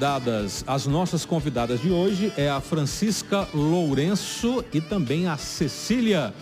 convidadas. 0.00 0.64
As 0.66 0.86
nossas 0.86 1.26
convidadas 1.26 1.78
de 1.78 1.90
hoje 1.90 2.32
é 2.34 2.48
a 2.48 2.58
Francisca 2.58 3.46
Lourenço 3.52 4.64
e 4.72 4.80
também 4.80 5.28
a 5.28 5.36
Cecília 5.36 6.32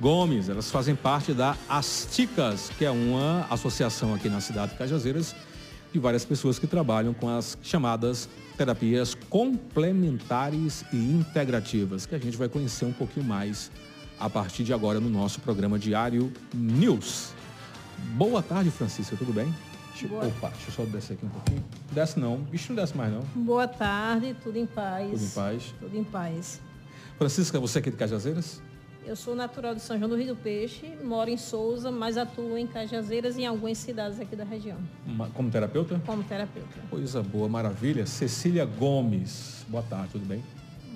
Gomes. 0.00 0.48
Elas 0.48 0.68
fazem 0.68 0.96
parte 0.96 1.32
da 1.32 1.56
Asticas, 1.68 2.72
que 2.76 2.84
é 2.84 2.90
uma 2.90 3.46
associação 3.48 4.12
aqui 4.12 4.28
na 4.28 4.40
cidade 4.40 4.72
de 4.72 4.78
Cajazeiras 4.78 5.32
de 5.92 5.98
várias 6.00 6.24
pessoas 6.24 6.58
que 6.58 6.66
trabalham 6.66 7.14
com 7.14 7.28
as 7.28 7.56
chamadas 7.62 8.28
terapias 8.58 9.14
complementares 9.30 10.84
e 10.92 10.96
integrativas, 10.96 12.06
que 12.06 12.16
a 12.16 12.18
gente 12.18 12.36
vai 12.36 12.48
conhecer 12.48 12.84
um 12.84 12.92
pouquinho 12.92 13.26
mais 13.26 13.70
a 14.18 14.28
partir 14.28 14.64
de 14.64 14.72
agora 14.72 14.98
no 14.98 15.08
nosso 15.08 15.40
programa 15.40 15.78
Diário 15.78 16.32
News. 16.52 17.28
Boa 18.16 18.42
tarde, 18.42 18.72
Francisca, 18.72 19.14
tudo 19.16 19.32
bem? 19.32 19.54
Deixa, 19.94 20.08
Boa. 20.08 20.26
Opa, 20.26 20.48
deixa 20.48 20.70
eu 20.70 20.72
só 20.74 20.84
descer 20.84 21.12
aqui 21.12 21.24
um 21.24 21.28
pouquinho. 21.28 21.64
Desce 21.92 22.18
não, 22.18 22.38
bicho 22.38 22.72
não 22.72 22.82
desce 22.82 22.96
mais 22.96 23.12
não. 23.12 23.20
Boa 23.44 23.68
tarde, 23.68 24.36
tudo 24.42 24.58
em 24.58 24.66
paz. 24.66 25.08
Tudo 25.08 25.24
em 25.24 25.28
paz. 25.28 25.74
Tudo 25.78 25.96
em 25.96 26.04
paz. 26.04 26.60
Francisca, 27.16 27.60
você 27.60 27.78
é 27.78 27.80
aqui 27.80 27.90
de 27.92 27.96
Cajazeiras? 27.96 28.60
Eu 29.06 29.14
sou 29.14 29.36
natural 29.36 29.74
de 29.74 29.80
São 29.82 29.96
João 29.96 30.08
do 30.08 30.16
Rio 30.16 30.34
do 30.34 30.36
Peixe, 30.36 30.96
moro 31.04 31.30
em 31.30 31.36
Souza, 31.36 31.92
mas 31.92 32.16
atuo 32.16 32.58
em 32.58 32.66
Cajazeiras 32.66 33.36
e 33.36 33.42
em 33.42 33.46
algumas 33.46 33.78
cidades 33.78 34.18
aqui 34.18 34.34
da 34.34 34.44
região. 34.44 34.78
Como 35.34 35.50
terapeuta? 35.50 36.00
Como 36.04 36.24
terapeuta. 36.24 36.80
Coisa 36.90 37.22
boa, 37.22 37.48
maravilha. 37.48 38.04
Cecília 38.06 38.64
Gomes, 38.64 39.64
boa 39.68 39.82
tarde, 39.84 40.08
tudo 40.12 40.26
bem? 40.26 40.42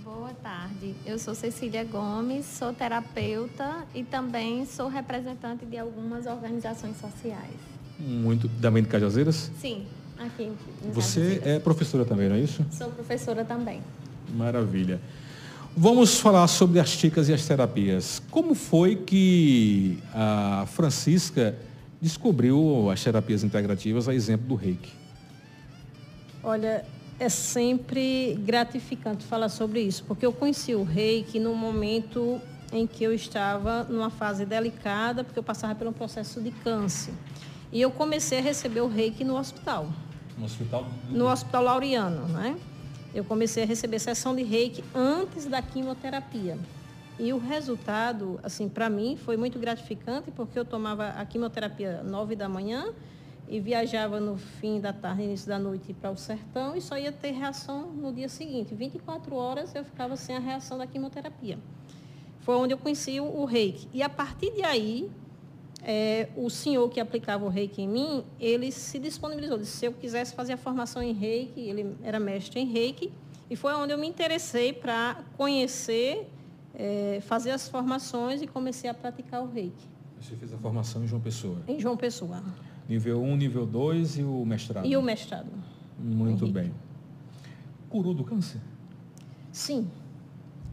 Boa 0.03 0.33
tarde. 0.43 0.97
Eu 1.07 1.19
sou 1.19 1.35
Cecília 1.35 1.85
Gomes, 1.85 2.47
sou 2.47 2.73
terapeuta 2.73 3.87
e 3.95 4.03
também 4.03 4.65
sou 4.65 4.89
representante 4.89 5.67
de 5.67 5.77
algumas 5.77 6.27
organizações 6.27 6.97
sociais. 6.97 7.78
Muito. 7.99 8.49
Também 8.61 8.83
de 8.83 8.89
Cajazeiras? 8.89 9.51
Sim, 9.61 9.85
aqui. 10.19 10.51
Você 10.93 11.41
é 11.45 11.59
professora 11.59 12.05
também, 12.05 12.29
não 12.29 12.37
é 12.37 12.41
isso? 12.41 12.65
Sou 12.71 12.91
professora 12.91 13.45
também. 13.45 13.81
Maravilha. 14.35 15.01
Vamos 15.77 16.19
falar 16.19 16.47
sobre 16.49 16.81
as 16.81 16.97
ticas 16.97 17.29
e 17.29 17.33
as 17.33 17.47
terapias. 17.47 18.23
Como 18.31 18.55
foi 18.55 18.97
que 18.97 19.99
a 20.13 20.65
Francisca 20.67 21.57
descobriu 22.01 22.91
as 22.91 23.03
terapias 23.03 23.45
integrativas 23.45 24.09
a 24.09 24.15
exemplo 24.15 24.49
do 24.49 24.55
reiki? 24.55 24.93
Olha, 26.43 26.85
é 27.19 27.29
sempre 27.29 28.39
gratificante 28.45 29.25
falar 29.25 29.49
sobre 29.49 29.81
isso, 29.81 30.05
porque 30.05 30.25
eu 30.25 30.33
conheci 30.33 30.75
o 30.75 30.85
reiki 30.85 31.39
no 31.39 31.55
momento 31.55 32.41
em 32.73 32.87
que 32.87 33.03
eu 33.03 33.13
estava 33.13 33.85
numa 33.85 34.11
fase 34.11 34.45
delicada, 34.45 35.25
porque 35.25 35.39
eu 35.39 35.43
passava 35.43 35.75
por 35.75 35.87
um 35.87 35.93
processo 35.93 36.41
de 36.41 36.51
câncer. 36.51 37.13
E 37.73 37.81
eu 37.81 37.91
comecei 37.91 38.39
a 38.39 38.43
receber 38.43 38.81
o 38.81 38.89
reiki 38.89 39.25
no 39.25 39.37
hospital. 39.37 39.89
No 40.37 40.45
hospital? 40.45 40.87
No 41.11 41.27
Hospital 41.27 41.63
Laureano, 41.65 42.29
né? 42.29 42.57
eu 43.15 43.25
comecei 43.25 43.63
a 43.63 43.67
receber 43.67 43.99
sessão 43.99 44.35
de 44.35 44.43
reiki 44.43 44.85
antes 44.95 45.47
da 45.47 45.63
quimioterapia. 45.63 46.59
E 47.19 47.33
o 47.33 47.39
resultado, 47.39 48.39
assim, 48.43 48.69
para 48.69 48.89
mim 48.89 49.17
foi 49.17 49.37
muito 49.37 49.59
gratificante, 49.59 50.31
porque 50.31 50.59
eu 50.59 50.65
tomava 50.65 51.09
a 51.09 51.25
quimioterapia 51.25 52.03
nove 52.05 52.37
da 52.37 52.49
manhã 52.49 52.93
e 53.49 53.59
viajava 53.59 54.21
no 54.21 54.37
fim 54.37 54.79
da 54.79 54.93
tarde, 54.93 55.23
início 55.23 55.49
da 55.49 55.59
noite 55.59 55.93
para 55.95 56.11
o 56.11 56.17
sertão 56.17 56.77
e 56.77 56.81
só 56.81 56.97
ia 56.97 57.11
ter 57.11 57.33
reação 57.33 57.91
no 57.91 58.13
dia 58.13 58.29
seguinte. 58.29 58.75
24 58.75 59.35
horas 59.35 59.75
eu 59.75 59.85
ficava 59.85 60.17
sem 60.17 60.37
a 60.37 60.39
reação 60.39 60.79
da 60.79 60.87
quimioterapia. 60.87 61.59
Foi 62.41 62.55
onde 62.55 62.73
eu 62.73 62.79
conheci 62.79 63.19
o 63.21 63.45
reiki. 63.45 63.89
E 63.93 64.03
a 64.03 64.09
partir 64.09 64.53
de 64.53 64.63
aí, 64.63 65.11
é, 65.91 66.29
o 66.37 66.51
senhor 66.51 66.87
que 66.91 67.01
aplicava 67.01 67.47
o 67.47 67.49
reiki 67.49 67.81
em 67.81 67.89
mim, 67.89 68.23
ele 68.39 68.71
se 68.71 68.99
disponibilizou. 68.99 69.57
Disse, 69.57 69.79
se 69.79 69.87
eu 69.87 69.93
quisesse 69.95 70.35
fazer 70.35 70.53
a 70.53 70.57
formação 70.59 71.03
em 71.03 71.15
reiki, 71.15 71.61
ele 71.61 71.97
era 72.03 72.21
mestre 72.21 72.61
em 72.61 72.67
reiki, 72.67 73.11
e 73.49 73.57
foi 73.57 73.73
onde 73.73 73.95
eu 73.95 73.97
me 73.97 74.07
interessei 74.07 74.71
para 74.71 75.25
conhecer, 75.39 76.31
é, 76.75 77.21
fazer 77.23 77.53
as 77.53 77.71
formações 77.71 78.43
e 78.43 78.47
comecei 78.47 78.91
a 78.91 78.93
praticar 78.93 79.43
o 79.43 79.51
reiki. 79.51 79.89
Você 80.21 80.37
fez 80.37 80.53
a 80.53 80.59
formação 80.59 81.03
em 81.03 81.07
João 81.07 81.23
Pessoa? 81.23 81.63
Em 81.67 81.81
João 81.81 81.97
Pessoa. 81.97 82.43
Nível 82.87 83.23
1, 83.23 83.37
nível 83.37 83.65
2 83.65 84.19
e 84.19 84.23
o 84.25 84.45
mestrado? 84.45 84.87
E 84.87 84.95
o 84.95 85.01
mestrado. 85.01 85.51
Muito 85.99 86.47
bem. 86.49 86.71
Curou 87.89 88.13
do 88.13 88.25
câncer? 88.25 88.61
Sim. 89.51 89.89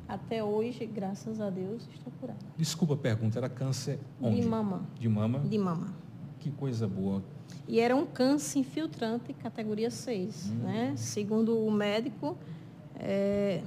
Até 0.07 0.43
hoje, 0.43 0.85
graças 0.85 1.41
a 1.41 1.49
Deus, 1.49 1.87
estou 1.91 2.13
curada. 2.19 2.39
Desculpa 2.55 2.93
a 2.93 2.97
pergunta, 2.97 3.39
era 3.39 3.49
câncer 3.49 3.99
onde? 4.21 4.41
De 4.41 4.47
mama. 4.47 4.83
De 4.99 5.09
mama? 5.09 5.39
De 5.39 5.57
mama. 5.57 5.93
Que 6.39 6.51
coisa 6.51 6.87
boa. 6.87 7.23
E 7.67 7.79
era 7.79 7.95
um 7.95 8.05
câncer 8.05 8.59
infiltrante 8.59 9.33
categoria 9.33 9.89
6. 9.89 10.51
Hum. 10.51 10.55
Né? 10.57 10.93
Segundo 10.95 11.57
o 11.57 11.71
médico, 11.71 12.37
é, 12.99 13.63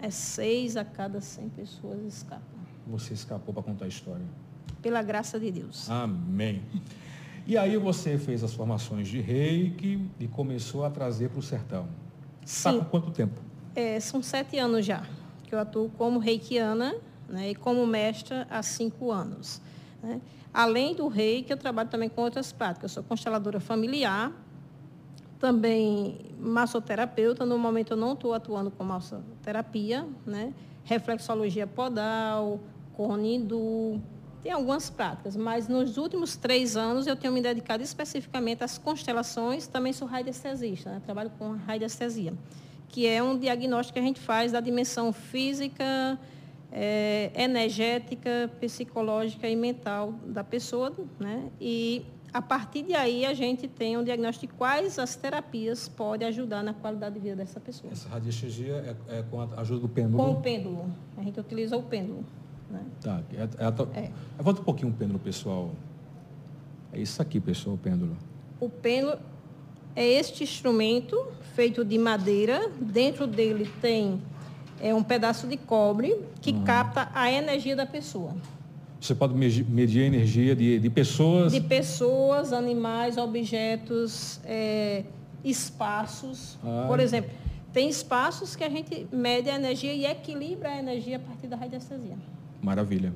é 0.00 0.10
6 0.10 0.76
a 0.76 0.84
cada 0.84 1.22
100 1.22 1.48
pessoas 1.50 2.02
escapam. 2.04 2.58
Você 2.86 3.14
escapou 3.14 3.54
para 3.54 3.62
contar 3.62 3.86
a 3.86 3.88
história. 3.88 4.24
Pela 4.82 5.02
graça 5.02 5.40
de 5.40 5.50
Deus. 5.50 5.88
Amém. 5.88 6.62
E 7.46 7.56
aí 7.56 7.78
você 7.78 8.18
fez 8.18 8.44
as 8.44 8.52
formações 8.52 9.08
de 9.08 9.20
reiki 9.20 10.06
e 10.20 10.28
começou 10.28 10.84
a 10.84 10.90
trazer 10.90 11.30
para 11.30 11.38
o 11.38 11.42
sertão. 11.42 11.88
Sim. 12.44 12.68
Está 12.68 12.72
com 12.74 12.84
quanto 12.84 13.10
tempo? 13.10 13.40
É, 13.74 13.98
são 14.00 14.22
sete 14.22 14.58
anos 14.58 14.84
já 14.84 15.02
que 15.48 15.54
eu 15.54 15.58
atuo 15.58 15.90
como 15.96 16.18
reikiana 16.18 16.94
né, 17.28 17.50
e 17.50 17.54
como 17.54 17.86
mestra 17.86 18.46
há 18.50 18.62
cinco 18.62 19.10
anos. 19.10 19.60
Né. 20.02 20.20
Além 20.52 20.94
do 20.94 21.08
reiki, 21.08 21.50
eu 21.50 21.56
trabalho 21.56 21.88
também 21.88 22.08
com 22.08 22.22
outras 22.22 22.52
práticas. 22.52 22.90
Eu 22.90 22.94
sou 22.96 23.02
consteladora 23.02 23.58
familiar, 23.58 24.32
também 25.38 26.18
massoterapeuta. 26.38 27.46
No 27.46 27.58
momento 27.58 27.92
eu 27.92 27.96
não 27.96 28.12
estou 28.12 28.34
atuando 28.34 28.70
com 28.70 28.84
massoterapia, 28.84 30.06
né? 30.26 30.52
reflexologia 30.84 31.66
podal, 31.66 32.60
cone 32.94 33.46
tem 34.42 34.52
algumas 34.52 34.88
práticas, 34.88 35.36
mas 35.36 35.68
nos 35.68 35.98
últimos 35.98 36.36
três 36.36 36.76
anos 36.76 37.06
eu 37.06 37.16
tenho 37.16 37.34
me 37.34 37.42
dedicado 37.42 37.82
especificamente 37.82 38.62
às 38.64 38.78
constelações, 38.78 39.66
também 39.66 39.92
sou 39.92 40.06
radiestesista, 40.06 40.90
né? 40.90 41.02
trabalho 41.04 41.30
com 41.38 41.56
radiestesia 41.66 42.32
que 42.88 43.06
é 43.06 43.22
um 43.22 43.38
diagnóstico 43.38 43.94
que 43.94 44.00
a 44.00 44.02
gente 44.02 44.20
faz 44.20 44.52
da 44.52 44.60
dimensão 44.60 45.12
física, 45.12 46.18
é, 46.72 47.30
energética, 47.34 48.50
psicológica 48.60 49.48
e 49.48 49.56
mental 49.56 50.12
da 50.26 50.42
pessoa, 50.42 50.92
né? 51.18 51.50
E 51.60 52.04
a 52.32 52.42
partir 52.42 52.82
de 52.82 52.94
aí 52.94 53.24
a 53.24 53.32
gente 53.34 53.66
tem 53.66 53.96
um 53.96 54.04
diagnóstico 54.04 54.52
de 54.52 54.58
quais 54.58 54.98
as 54.98 55.16
terapias 55.16 55.88
podem 55.88 56.28
ajudar 56.28 56.62
na 56.62 56.74
qualidade 56.74 57.14
de 57.14 57.20
vida 57.20 57.36
dessa 57.36 57.58
pessoa. 57.58 57.92
Essa 57.92 58.08
radiestesia 58.08 58.96
é, 59.08 59.18
é 59.18 59.22
com 59.22 59.40
a 59.40 59.48
ajuda 59.60 59.80
do 59.80 59.88
pêndulo? 59.88 60.22
Com 60.22 60.32
o 60.32 60.42
pêndulo. 60.42 60.90
A 61.16 61.22
gente 61.22 61.40
utiliza 61.40 61.76
o 61.76 61.82
pêndulo. 61.82 62.24
Né? 62.70 62.84
Tá. 63.00 63.22
É, 63.32 63.42
é, 63.42 64.04
é. 64.04 64.12
Volta 64.38 64.60
um 64.60 64.64
pouquinho 64.64 64.90
o 64.90 64.94
pêndulo, 64.94 65.18
pessoal. 65.18 65.70
É 66.92 67.00
isso 67.00 67.20
aqui, 67.20 67.40
pessoal, 67.40 67.76
o 67.76 67.78
pêndulo. 67.78 68.16
O 68.60 68.68
pêndulo 68.68 69.18
é 69.98 70.06
este 70.06 70.44
instrumento 70.44 71.26
feito 71.56 71.84
de 71.84 71.98
madeira. 71.98 72.70
Dentro 72.80 73.26
dele 73.26 73.68
tem 73.82 74.22
é, 74.80 74.94
um 74.94 75.02
pedaço 75.02 75.48
de 75.48 75.56
cobre 75.56 76.14
que 76.40 76.52
uhum. 76.52 76.62
capta 76.62 77.10
a 77.12 77.28
energia 77.32 77.74
da 77.74 77.84
pessoa. 77.84 78.32
Você 79.00 79.12
pode 79.12 79.34
medir 79.34 80.04
a 80.04 80.06
energia 80.06 80.54
de, 80.54 80.78
de 80.78 80.88
pessoas? 80.90 81.52
De 81.52 81.60
pessoas, 81.60 82.52
animais, 82.52 83.16
objetos, 83.16 84.40
é, 84.44 85.02
espaços. 85.44 86.56
Ah, 86.64 86.84
Por 86.86 87.00
exemplo, 87.00 87.32
tem 87.72 87.88
espaços 87.88 88.54
que 88.54 88.62
a 88.62 88.68
gente 88.68 89.08
mede 89.10 89.50
a 89.50 89.56
energia 89.56 89.92
e 89.92 90.06
equilibra 90.06 90.68
a 90.68 90.78
energia 90.78 91.16
a 91.16 91.20
partir 91.20 91.48
da 91.48 91.56
radiestesia. 91.56 92.16
Maravilha. 92.62 93.12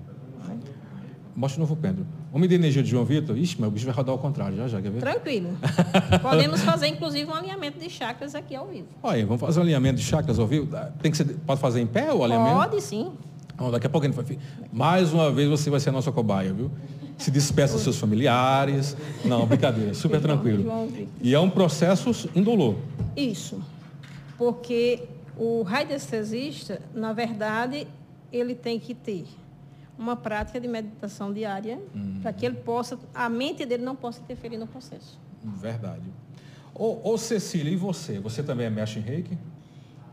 Mostra 1.34 1.58
o 1.58 1.60
novo 1.60 1.74
pêndulo. 1.76 2.06
Vamos 2.30 2.42
medir 2.42 2.56
a 2.56 2.58
energia 2.58 2.82
de 2.82 2.90
João 2.90 3.04
Vitor? 3.04 3.36
Ixi, 3.36 3.56
mas 3.58 3.68
o 3.68 3.70
bicho 3.70 3.86
vai 3.86 3.94
rodar 3.94 4.12
ao 4.12 4.18
contrário, 4.18 4.56
já, 4.56 4.68
já, 4.68 4.82
quer 4.82 4.90
ver? 4.90 5.00
Tranquilo. 5.00 5.56
Podemos 6.20 6.60
fazer, 6.62 6.88
inclusive, 6.88 7.30
um 7.30 7.34
alinhamento 7.34 7.78
de 7.78 7.88
chakras 7.88 8.34
aqui 8.34 8.54
ao 8.54 8.66
vivo. 8.66 8.88
Olha, 9.02 9.24
vamos 9.24 9.40
fazer 9.40 9.60
um 9.60 9.62
alinhamento 9.62 9.98
de 9.98 10.04
chakras 10.04 10.38
ao 10.38 10.46
vivo? 10.46 10.68
Tem 11.00 11.10
que 11.10 11.16
ser, 11.16 11.24
pode 11.46 11.60
fazer 11.60 11.80
em 11.80 11.86
pé 11.86 12.12
o 12.12 12.22
alinhamento? 12.22 12.56
Pode, 12.56 12.80
sim. 12.82 13.12
Daqui 13.70 13.86
a 13.86 13.90
pouco 13.90 14.06
a 14.06 14.10
gente 14.10 14.16
vai... 14.16 14.38
Mais 14.72 15.12
uma 15.12 15.30
vez 15.30 15.48
você 15.48 15.70
vai 15.70 15.80
ser 15.80 15.90
a 15.90 15.92
nossa 15.92 16.12
cobaia, 16.12 16.52
viu? 16.52 16.70
Se 17.16 17.30
despeça 17.30 17.74
dos 17.74 17.82
seus 17.82 17.98
familiares. 17.98 18.96
Não, 19.24 19.46
brincadeira, 19.46 19.94
super 19.94 20.20
tranquilo. 20.20 20.88
E 21.20 21.34
é 21.34 21.38
um 21.40 21.48
processo 21.48 22.28
indolor. 22.34 22.76
Isso. 23.16 23.62
Porque 24.36 25.04
o 25.36 25.62
radiestesista, 25.62 26.80
na 26.94 27.12
verdade, 27.12 27.86
ele 28.32 28.54
tem 28.54 28.78
que 28.78 28.94
ter 28.94 29.24
uma 29.98 30.16
prática 30.16 30.60
de 30.60 30.66
meditação 30.66 31.32
diária 31.32 31.78
uhum. 31.94 32.20
para 32.22 32.32
que 32.32 32.46
ele 32.46 32.56
possa, 32.56 32.98
a 33.14 33.28
mente 33.28 33.64
dele 33.66 33.82
não 33.82 33.94
possa 33.94 34.20
interferir 34.20 34.56
no 34.56 34.66
processo. 34.66 35.18
Verdade. 35.42 36.04
Ô, 36.74 37.12
ô 37.12 37.18
Cecília, 37.18 37.70
e 37.70 37.76
você? 37.76 38.18
Você 38.18 38.42
também 38.42 38.66
é 38.66 38.70
mestre 38.70 39.00
em 39.00 39.02
reiki? 39.02 39.38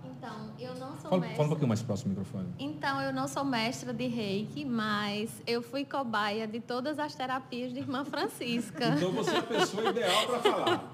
Então, 0.04 0.52
eu 0.60 0.76
não 0.76 0.98
sou 0.99 0.99
fala, 1.10 1.24
fala, 1.30 1.44
um 1.44 1.48
pouquinho 1.50 1.68
mais 1.68 1.82
próximo 1.82 2.14
do 2.14 2.20
microfone. 2.20 2.54
Então, 2.60 3.02
eu 3.02 3.12
não 3.12 3.28
sou 3.28 3.44
mestra 3.44 3.94
de 3.94 4.08
reiki, 4.08 4.66
mas 4.66 5.30
eu 5.46 5.62
fui 5.62 5.84
cobaia 5.84 6.48
de 6.48 6.60
todas 6.60 7.00
as 7.00 7.16
terapias 7.16 7.74
de 7.74 7.80
Irmã 7.80 8.06
Francisca. 8.06 8.86
então, 8.96 9.12
você 9.12 9.32
é 9.32 9.38
a 9.40 9.44
pessoa 9.44 9.90
ideal 9.90 10.28
para 10.28 10.40
falar. 10.40 10.90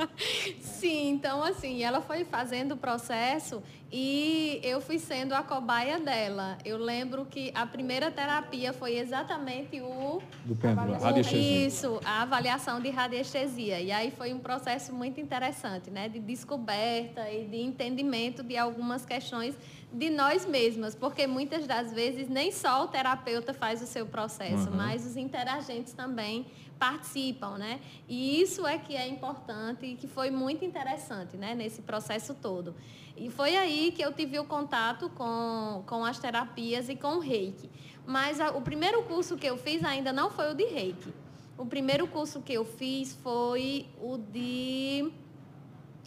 Sim, 0.62 1.10
então, 1.10 1.44
assim, 1.44 1.84
ela 1.84 2.02
foi 2.02 2.24
fazendo 2.26 2.74
o 2.74 2.78
processo 2.78 3.62
e 3.92 4.60
eu 4.64 4.82
fui 4.82 5.00
sendo 5.00 5.34
a 5.34 5.44
cobaia 5.44 6.00
dela. 6.00 6.58
Eu 6.66 6.78
lembro 6.78 7.26
que 7.26 7.52
a 7.56 7.66
primeira 7.66 8.12
terapia 8.12 8.74
foi 8.74 8.98
exatamente 8.98 9.80
o... 9.80 10.22
Do 10.44 10.56
pêndulo, 10.56 11.00
radiestesia. 11.00 11.68
Isso, 11.68 12.02
a 12.04 12.24
avaliação 12.24 12.82
de 12.82 12.90
radiestesia. 12.90 13.80
E 13.80 13.92
aí 13.92 14.12
foi 14.12 14.34
um 14.34 14.40
processo 14.40 14.94
muito 14.94 15.22
interessante, 15.22 15.90
né? 15.90 16.10
De 16.10 16.20
descoberta 16.20 17.32
e 17.32 17.46
de 17.46 17.62
entendimento 17.62 18.44
de 18.44 18.58
algumas 18.58 19.06
questões 19.06 19.58
de 19.95 20.09
nós 20.09 20.45
mesmas, 20.45 20.94
porque 20.94 21.25
muitas 21.25 21.65
das 21.65 21.94
vezes 21.94 22.27
nem 22.27 22.51
só 22.51 22.83
o 22.83 22.88
terapeuta 22.88 23.53
faz 23.53 23.81
o 23.81 23.88
seu 23.88 24.06
processo, 24.06 24.69
uhum. 24.69 24.75
mas 24.75 25.06
os 25.06 25.15
interagentes 25.15 25.94
também 25.94 26.45
participam, 26.77 27.57
né? 27.57 27.80
E 28.06 28.42
isso 28.42 28.68
é 28.68 28.77
que 28.77 28.94
é 28.94 29.07
importante 29.07 29.86
e 29.86 29.95
que 29.95 30.06
foi 30.06 30.30
muito 30.30 30.65
interessante, 30.65 31.38
né, 31.38 31.56
nesse 31.56 31.81
processo 31.81 32.33
todo. 32.33 32.75
E 33.15 33.30
foi 33.30 33.56
aí 33.56 33.94
que 33.95 34.01
eu 34.01 34.12
tive 34.12 34.38
o 34.38 34.44
contato 34.44 35.09
com, 35.12 35.81
com 35.88 36.03
as 36.03 36.19
terapias 36.19 36.89
e 36.89 36.97
com 36.97 37.15
o 37.15 37.19
reiki. 37.19 37.69
Mas 38.06 38.42
a, 38.42 38.50
o 38.50 38.62
primeiro 38.62 39.01
curso 39.03 39.38
que 39.38 39.47
eu 39.47 39.57
fiz 39.57 39.81
ainda 39.81 40.12
não 40.12 40.30
foi 40.30 40.51
o 40.51 40.53
de 40.53 40.65
reiki. 40.65 41.13
O 41.57 41.65
primeiro 41.65 42.06
curso 42.06 42.42
que 42.42 42.51
eu 42.51 42.65
fiz 42.65 43.13
foi 43.24 43.86
o 44.01 44.18
de 44.18 45.09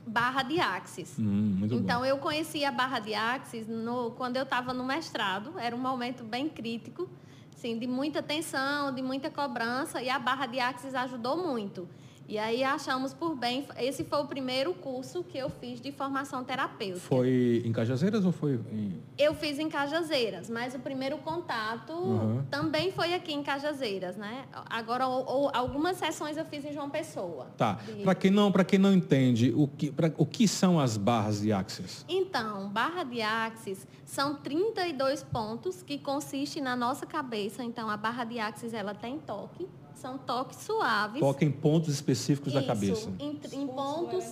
barra 0.09 0.43
de 0.43 0.59
axis. 0.59 1.17
Hum, 1.19 1.61
então 1.71 2.01
bom. 2.01 2.05
eu 2.05 2.19
conheci 2.19 2.65
a 2.65 2.73
barra 2.73 2.99
de 2.99 3.15
axis 3.15 3.69
no, 3.69 4.11
quando 4.13 4.37
eu 4.37 4.43
estava 4.43 4.73
no 4.73 4.85
mestrado, 4.85 5.53
era 5.59 5.77
um 5.77 5.79
momento 5.79 6.25
bem 6.25 6.49
crítico, 6.49 7.09
assim, 7.55 7.79
de 7.79 7.87
muita 7.87 8.23
tensão, 8.23 8.95
de 8.95 9.03
muita 9.03 9.31
cobrança, 9.31 10.03
e 10.03 10.09
a 10.09 10.19
barra 10.19 10.47
de 10.47 10.59
axis 10.59 10.95
ajudou 10.95 11.37
muito. 11.37 11.89
E 12.29 12.37
aí 12.37 12.63
achamos 12.63 13.15
por 13.15 13.35
bem, 13.35 13.67
esse 13.79 14.05
foi 14.05 14.19
o 14.21 14.27
primeiro 14.27 14.75
curso 14.75 15.25
que 15.25 15.39
eu 15.39 15.49
fiz 15.49 15.81
de 15.81 15.91
formação 15.91 16.45
terapêutica. 16.45 17.01
Foi 17.01 17.63
em 17.65 17.73
Cajazeiras 17.73 18.23
ou 18.27 18.33
foi 18.33 18.61
em... 18.71 19.03
Eu 19.17 19.35
fiz 19.35 19.59
em 19.59 19.71
Cajazeiras, 19.71 20.51
mas 20.51 20.75
o 20.75 20.79
primeiro 20.79 21.17
contato 21.17 21.95
uhum. 21.95 22.45
também 22.51 22.93
foi 22.93 23.15
aqui 23.15 23.33
em 23.33 23.43
Cajazeiras, 23.43 24.19
né? 24.19 24.45
Agora, 24.69 25.07
ou, 25.07 25.51
algumas 25.55 25.97
sessões 25.97 26.37
eu 26.37 26.45
fiz 26.45 26.67
em 26.67 26.73
João 26.75 26.91
Pessoa. 26.91 27.47
Tá. 27.57 27.79
De... 27.87 28.03
Para 28.03 28.15
quem 28.15 28.31
não, 28.31 28.53
para 28.53 28.63
quem 28.63 28.79
não 28.79 28.93
entende, 28.93 29.51
o 29.57 29.67
que, 29.67 29.91
pra, 29.91 30.13
o 30.19 30.27
que 30.27 30.47
são 30.47 30.79
as 30.79 30.99
barras 30.99 31.41
de 31.41 31.51
axis? 31.51 32.05
Então, 32.07 32.69
barra 32.69 33.05
de 33.05 33.23
axis 33.23 33.87
são 34.05 34.35
32 34.35 35.23
pontos 35.23 35.83
que 35.83 35.97
consiste 35.97 36.61
na 36.61 36.77
nossa 36.77 37.07
cabeça. 37.07 37.65
Então, 37.65 37.89
a 37.89 37.97
barra 37.97 38.25
de 38.25 38.39
axis 38.39 38.75
ela 38.75 38.93
tem 38.93 39.19
toque 39.19 39.67
são 39.99 40.17
toques 40.17 40.59
suaves. 40.59 41.21
Toque 41.21 41.45
em 41.45 41.51
pontos 41.51 41.93
específicos 41.93 42.53
Isso, 42.53 42.61
da 42.61 42.67
cabeça. 42.67 43.11
Em, 43.19 43.41
em 43.53 43.67
pontos. 43.67 44.25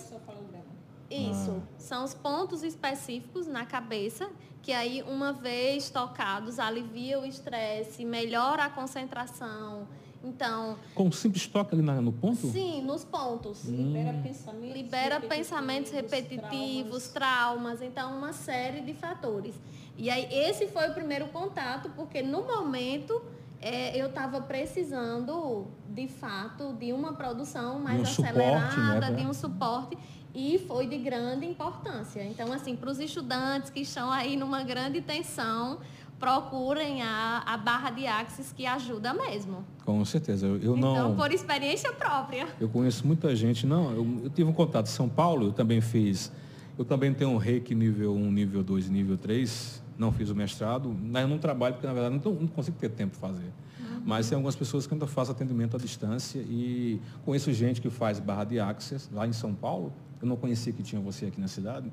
Isso, 1.09 1.51
ah. 1.51 1.61
são 1.77 2.03
os 2.03 2.13
pontos 2.13 2.63
específicos 2.63 3.47
na 3.47 3.65
cabeça, 3.65 4.29
que 4.61 4.73
aí, 4.73 5.01
uma 5.03 5.31
vez 5.31 5.89
tocados, 5.89 6.59
alivia 6.59 7.19
o 7.19 7.25
estresse, 7.25 8.03
melhora 8.03 8.65
a 8.65 8.69
concentração. 8.69 9.87
Então. 10.23 10.77
Com 10.93 11.05
um 11.05 11.11
simples 11.11 11.47
toque 11.47 11.73
ali 11.73 11.81
no 11.81 12.11
ponto? 12.11 12.47
Sim, 12.47 12.81
nos 12.81 13.05
pontos. 13.05 13.63
Hum. 13.65 13.93
Libera 13.93 14.17
pensamentos. 14.21 14.75
Libera 14.75 15.15
repetitivos, 15.15 15.37
pensamentos 15.37 15.91
repetitivos, 15.91 17.07
traumas. 17.07 17.79
traumas, 17.79 17.81
então 17.81 18.17
uma 18.17 18.33
série 18.33 18.81
de 18.81 18.93
fatores. 18.93 19.55
E 19.97 20.09
aí, 20.09 20.27
esse 20.31 20.67
foi 20.67 20.89
o 20.89 20.93
primeiro 20.93 21.27
contato, 21.27 21.89
porque 21.95 22.21
no 22.21 22.43
momento 22.43 23.21
é, 23.61 23.99
eu 23.99 24.07
estava 24.07 24.41
precisando, 24.41 25.67
de 25.89 26.07
fato, 26.07 26.73
de 26.73 26.93
uma 26.93 27.13
produção 27.13 27.79
mais 27.79 27.99
um 27.99 28.03
acelerada, 28.03 28.71
suporte, 28.71 28.99
né, 28.99 29.11
de 29.11 29.25
um 29.25 29.33
suporte, 29.33 29.97
e 30.33 30.59
foi 30.67 30.87
de 30.87 30.97
grande 30.97 31.45
importância. 31.45 32.23
Então, 32.23 32.53
assim, 32.53 32.75
para 32.75 32.91
os 32.91 32.99
estudantes 32.99 33.69
que 33.69 33.79
estão 33.79 34.11
aí 34.11 34.37
numa 34.37 34.63
grande 34.63 35.01
tensão, 35.01 35.79
procurem 36.19 37.01
a, 37.01 37.43
a 37.45 37.57
barra 37.57 37.89
de 37.89 38.05
axis 38.05 38.51
que 38.51 38.65
ajuda 38.65 39.13
mesmo. 39.13 39.63
Com 39.85 40.03
certeza. 40.05 40.45
Eu, 40.45 40.57
eu 40.61 40.77
então, 40.77 41.09
não. 41.09 41.15
por 41.15 41.31
experiência 41.31 41.91
própria. 41.93 42.47
Eu 42.59 42.69
conheço 42.69 43.05
muita 43.05 43.35
gente. 43.35 43.65
Não, 43.65 43.91
eu, 43.91 44.19
eu 44.25 44.29
tive 44.29 44.49
um 44.49 44.53
contato 44.53 44.87
em 44.87 44.91
São 44.91 45.09
Paulo, 45.09 45.47
eu 45.47 45.51
também 45.51 45.81
fiz. 45.81 46.31
Eu 46.77 46.85
também 46.85 47.13
tenho 47.13 47.31
um 47.31 47.37
reiki 47.37 47.73
nível 47.73 48.13
1, 48.13 48.31
nível 48.31 48.63
2 48.63 48.89
nível 48.89 49.17
3 49.17 49.81
não 49.97 50.11
fiz 50.11 50.29
o 50.29 50.35
mestrado, 50.35 50.95
mas 51.01 51.27
não 51.27 51.37
trabalho 51.37 51.75
porque, 51.75 51.87
na 51.87 51.93
verdade, 51.93 52.21
não, 52.23 52.33
não 52.33 52.47
consigo 52.47 52.77
ter 52.77 52.89
tempo 52.89 53.17
para 53.17 53.29
fazer. 53.29 53.51
Uhum. 53.79 54.01
Mas 54.05 54.29
tem 54.29 54.35
algumas 54.35 54.55
pessoas 54.55 54.85
que 54.85 54.93
ainda 54.93 55.07
fazem 55.07 55.33
atendimento 55.33 55.75
à 55.75 55.79
distância 55.79 56.39
e 56.39 57.01
conheço 57.25 57.51
gente 57.51 57.81
que 57.81 57.89
faz 57.89 58.19
barra 58.19 58.43
de 58.43 58.59
access 58.59 59.09
lá 59.11 59.27
em 59.27 59.33
São 59.33 59.53
Paulo. 59.53 59.91
Eu 60.21 60.27
não 60.27 60.35
conhecia 60.35 60.71
que 60.71 60.83
tinha 60.83 61.01
você 61.01 61.27
aqui 61.27 61.41
na 61.41 61.47
cidade 61.47 61.91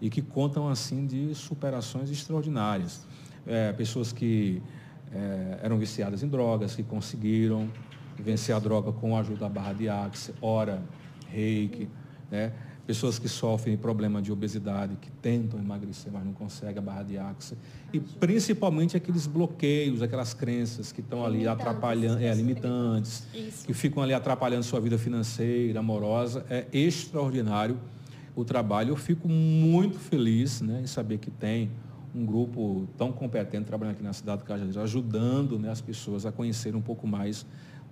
e 0.00 0.10
que 0.10 0.22
contam 0.22 0.68
assim 0.68 1.06
de 1.06 1.34
superações 1.34 2.10
extraordinárias. 2.10 3.06
É, 3.46 3.72
pessoas 3.72 4.12
que 4.12 4.62
é, 5.12 5.60
eram 5.62 5.78
viciadas 5.78 6.22
em 6.22 6.28
drogas, 6.28 6.74
que 6.74 6.82
conseguiram 6.82 7.68
vencer 8.18 8.54
a 8.54 8.58
droga 8.58 8.92
com 8.92 9.16
a 9.16 9.20
ajuda 9.20 9.40
da 9.40 9.48
barra 9.48 9.72
de 9.72 9.88
access, 9.88 10.34
ora, 10.42 10.82
reiki, 11.28 11.88
né? 12.30 12.52
Pessoas 12.88 13.18
que 13.18 13.28
sofrem 13.28 13.76
problema 13.76 14.22
de 14.22 14.32
obesidade, 14.32 14.96
que 14.96 15.10
tentam 15.10 15.60
emagrecer, 15.60 16.10
mas 16.10 16.24
não 16.24 16.32
conseguem 16.32 16.78
a 16.78 16.80
barra 16.80 17.02
de 17.02 17.18
axa. 17.18 17.54
E 17.92 18.00
principalmente 18.00 18.96
aqueles 18.96 19.26
bloqueios, 19.26 20.00
aquelas 20.00 20.32
crenças 20.32 20.90
que 20.90 21.02
estão 21.02 21.22
ali 21.22 21.46
atrapalhando, 21.46 22.24
é, 22.24 22.32
limitantes, 22.32 23.26
Isso. 23.34 23.66
que 23.66 23.74
ficam 23.74 24.02
ali 24.02 24.14
atrapalhando 24.14 24.62
sua 24.62 24.80
vida 24.80 24.96
financeira, 24.96 25.80
amorosa. 25.80 26.46
É 26.48 26.64
extraordinário 26.72 27.78
o 28.34 28.42
trabalho. 28.42 28.92
Eu 28.92 28.96
fico 28.96 29.28
muito 29.28 29.98
feliz 29.98 30.62
né, 30.62 30.80
em 30.82 30.86
saber 30.86 31.18
que 31.18 31.30
tem 31.30 31.70
um 32.14 32.24
grupo 32.24 32.88
tão 32.96 33.12
competente 33.12 33.66
trabalhando 33.66 33.96
aqui 33.96 34.02
na 34.02 34.14
cidade 34.14 34.40
de 34.40 34.48
Cajazeiras, 34.48 34.78
ajudando 34.78 35.58
né, 35.58 35.70
as 35.70 35.82
pessoas 35.82 36.24
a 36.24 36.32
conhecerem 36.32 36.78
um 36.78 36.82
pouco 36.82 37.06
mais 37.06 37.44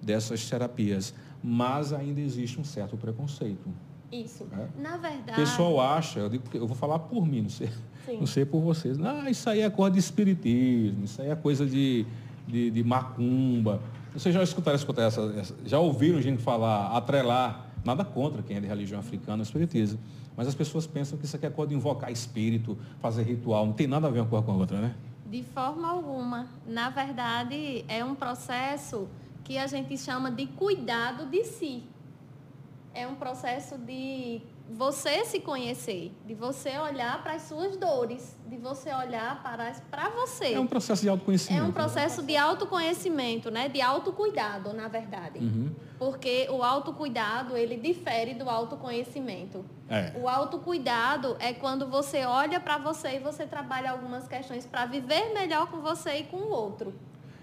dessas 0.02 0.48
terapias. 0.48 1.12
Mas 1.44 1.92
ainda 1.92 2.18
existe 2.18 2.58
um 2.58 2.64
certo 2.64 2.96
preconceito. 2.96 3.68
Isso. 4.10 4.46
É. 4.52 4.80
Na 4.80 4.96
verdade. 4.96 5.32
O 5.32 5.44
pessoal 5.44 5.80
acha, 5.80 6.20
eu, 6.20 6.28
digo, 6.28 6.44
eu 6.54 6.66
vou 6.66 6.76
falar 6.76 6.98
por 6.98 7.26
mim, 7.26 7.42
não 7.42 7.48
sei, 7.48 7.70
não 8.08 8.26
sei 8.26 8.44
por 8.44 8.60
vocês. 8.60 8.98
Ah, 9.00 9.28
isso 9.30 9.48
aí 9.50 9.60
é 9.60 9.70
coisa 9.70 9.92
de 9.92 9.98
espiritismo, 9.98 11.04
isso 11.04 11.20
aí 11.20 11.30
é 11.30 11.36
coisa 11.36 11.66
de, 11.66 12.06
de, 12.46 12.70
de 12.70 12.84
macumba. 12.84 13.80
Vocês 14.12 14.34
já 14.34 14.42
escutaram, 14.42 14.76
escutaram 14.76 15.08
essa, 15.08 15.20
essa, 15.38 15.54
já 15.64 15.78
ouviram 15.78 16.20
gente 16.22 16.42
falar, 16.42 16.96
atrelar, 16.96 17.66
nada 17.84 18.04
contra 18.04 18.42
quem 18.42 18.56
é 18.56 18.60
de 18.60 18.66
religião 18.66 19.00
africana, 19.00 19.42
espiritismo. 19.42 19.98
Mas 20.36 20.46
as 20.46 20.54
pessoas 20.54 20.86
pensam 20.86 21.18
que 21.18 21.24
isso 21.24 21.36
aqui 21.36 21.46
é 21.46 21.50
coisa 21.50 21.70
de 21.70 21.74
invocar 21.74 22.10
espírito, 22.10 22.78
fazer 23.00 23.22
ritual, 23.22 23.66
não 23.66 23.72
tem 23.72 23.86
nada 23.86 24.06
a 24.06 24.10
ver 24.10 24.20
uma 24.20 24.28
coisa 24.28 24.44
com 24.44 24.52
a 24.52 24.56
outra, 24.56 24.80
né? 24.80 24.94
De 25.26 25.42
forma 25.42 25.88
alguma. 25.88 26.46
Na 26.66 26.88
verdade, 26.88 27.84
é 27.88 28.04
um 28.04 28.14
processo 28.14 29.08
que 29.42 29.58
a 29.58 29.66
gente 29.66 29.98
chama 29.98 30.30
de 30.30 30.46
cuidado 30.46 31.26
de 31.26 31.44
si 31.44 31.82
é 32.96 33.06
um 33.06 33.14
processo 33.14 33.76
de 33.76 34.40
você 34.68 35.24
se 35.24 35.38
conhecer, 35.38 36.12
de 36.24 36.34
você 36.34 36.76
olhar 36.78 37.22
para 37.22 37.34
as 37.34 37.42
suas 37.42 37.76
dores, 37.76 38.36
de 38.46 38.56
você 38.56 38.92
olhar 38.92 39.42
para 39.42 39.72
para 39.90 40.08
você. 40.08 40.54
É 40.54 40.60
um 40.60 40.66
processo 40.66 41.02
de 41.02 41.08
autoconhecimento. 41.08 41.62
É 41.62 41.68
um 41.68 41.72
processo 41.72 42.22
de 42.22 42.36
autoconhecimento, 42.36 43.50
né? 43.50 43.68
De 43.68 43.80
autocuidado, 43.80 44.72
na 44.72 44.88
verdade. 44.88 45.38
Uhum. 45.38 45.70
Porque 45.98 46.48
o 46.50 46.62
autocuidado, 46.62 47.56
ele 47.56 47.76
difere 47.76 48.34
do 48.34 48.48
autoconhecimento. 48.48 49.64
É. 49.88 50.12
O 50.18 50.28
autocuidado 50.28 51.36
é 51.38 51.52
quando 51.52 51.86
você 51.86 52.24
olha 52.24 52.58
para 52.58 52.78
você 52.78 53.16
e 53.16 53.18
você 53.18 53.46
trabalha 53.46 53.90
algumas 53.90 54.26
questões 54.26 54.66
para 54.66 54.86
viver 54.86 55.32
melhor 55.32 55.70
com 55.70 55.80
você 55.80 56.16
e 56.16 56.24
com 56.24 56.38
o 56.38 56.50
outro. 56.50 56.92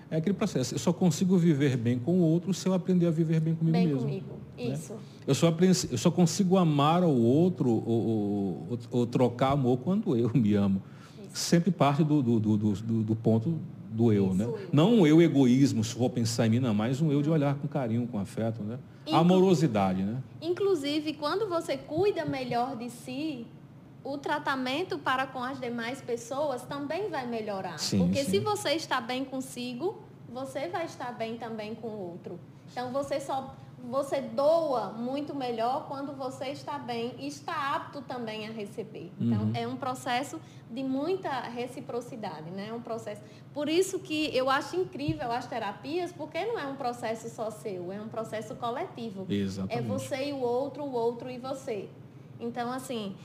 É 0.10 0.18
aquele 0.18 0.36
processo. 0.36 0.76
Eu 0.76 0.80
só 0.80 0.94
consigo 0.94 1.38
viver 1.38 1.78
bem 1.78 1.98
com 1.98 2.14
o 2.14 2.22
outro 2.22 2.54
se 2.54 2.68
eu 2.68 2.74
aprender 2.74 3.08
a 3.08 3.12
viver 3.12 3.40
bem 3.40 3.56
comigo 3.56 3.74
bem 3.74 3.88
mesmo. 3.88 4.02
Comigo. 4.02 4.26
Né? 4.58 4.74
Isso. 4.74 4.94
Né? 4.94 5.00
Eu, 5.26 5.36
só, 5.36 5.54
eu 5.92 5.98
só 5.98 6.12
consigo 6.12 6.58
amar 6.58 7.04
o 7.04 7.22
outro 7.22 7.70
ou, 7.70 8.68
ou, 8.70 8.80
ou, 8.92 9.08
trocar 9.08 9.52
amor 9.52 9.78
quando 9.78 10.16
eu 10.16 10.32
me 10.34 10.54
amo. 10.54 10.82
Isso. 11.26 11.46
Sempre 11.46 11.72
parte 11.72 12.04
do, 12.04 12.22
do, 12.22 12.40
do, 12.40 12.58
do, 12.58 13.04
do 13.04 13.16
ponto 13.16 13.58
do 13.90 14.12
eu, 14.12 14.28
Isso, 14.28 14.36
né? 14.36 14.46
Eu. 14.46 14.60
Não 14.72 14.94
um 14.94 15.08
eu 15.08 15.22
egoísmo, 15.22 15.84
se 15.84 15.96
vou 15.96 16.10
pensar 16.10 16.48
em 16.48 16.50
mim, 16.50 16.60
não, 16.60 16.74
mas 16.74 17.00
um 17.00 17.12
eu 17.12 17.22
de 17.22 17.30
olhar 17.30 17.56
com 17.56 17.68
carinho, 17.68 18.08
com 18.08 18.18
afeto, 18.20 18.64
né? 18.64 18.80
Amorosidade, 19.12 20.02
né? 20.02 20.22
Inclusive, 20.42 21.14
quando 21.14 21.48
você 21.48 21.78
cuida 21.78 22.26
melhor 22.26 22.76
de 22.76 22.90
si, 22.90 23.46
o 24.04 24.18
tratamento 24.18 24.98
para 24.98 25.26
com 25.26 25.42
as 25.44 25.60
demais 25.60 26.02
pessoas 26.02 26.62
também 26.64 27.10
vai 27.10 27.26
melhorar. 27.26 27.80
Sim, 27.80 28.00
Porque 28.00 28.24
sim. 28.24 28.32
se 28.32 28.40
você 28.40 28.72
está 28.72 29.00
bem 29.00 29.24
consigo, 29.24 30.02
você 30.30 30.68
vai 30.68 30.86
estar 30.86 31.12
bem 31.14 31.38
também 31.38 31.74
com 31.76 31.88
o 31.88 32.12
outro. 32.12 32.40
Então 32.72 32.92
você 32.92 33.20
só 33.20 33.54
você 33.90 34.22
doa 34.22 34.92
muito 34.94 35.36
melhor 35.36 35.88
quando 35.88 36.14
você 36.14 36.46
está 36.48 36.78
bem 36.78 37.16
e 37.20 37.28
está 37.28 37.76
apto 37.76 38.02
também 38.02 38.48
a 38.48 38.52
receber. 38.52 39.12
Então, 39.20 39.44
uhum. 39.44 39.52
é 39.54 39.68
um 39.68 39.76
processo 39.76 40.40
de 40.72 40.82
muita 40.82 41.30
reciprocidade, 41.42 42.50
né? 42.50 42.70
É 42.70 42.74
um 42.74 42.82
processo. 42.82 43.22
Por 43.54 43.68
isso 43.68 44.00
que 44.00 44.36
eu 44.36 44.50
acho 44.50 44.78
incrível 44.78 45.30
as 45.32 45.46
terapias, 45.48 46.14
porque 46.14 46.46
não 46.46 46.58
é 46.58 46.66
um 46.66 46.76
processo 46.76 47.30
só 47.30 47.52
seu, 47.52 47.92
é 47.92 48.00
um 48.00 48.08
processo 48.08 48.56
coletivo. 48.56 49.26
Exatamente. 49.30 49.78
É 49.78 49.82
você 49.82 50.30
e 50.30 50.34
o 50.34 50.40
outro, 50.40 50.84
o 50.84 50.94
outro 50.94 51.30
e 51.30 51.38
você. 51.38 51.90
Então, 52.44 52.72
assim, 52.72 53.16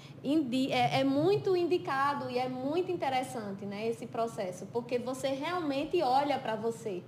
é, 0.71 1.01
é, 1.01 1.05
muito 1.05 1.57
indicado 1.57 2.31
e 2.31 2.39
é 2.39 2.49
muito 2.49 2.93
interessante 2.93 3.67
né, 3.67 3.89
esse 3.89 4.07
processo, 4.07 4.67
porque 4.73 4.99
você 4.99 5.29
realmente 5.29 6.01
olha 6.01 6.39
para 6.39 6.55
você. 6.55 7.03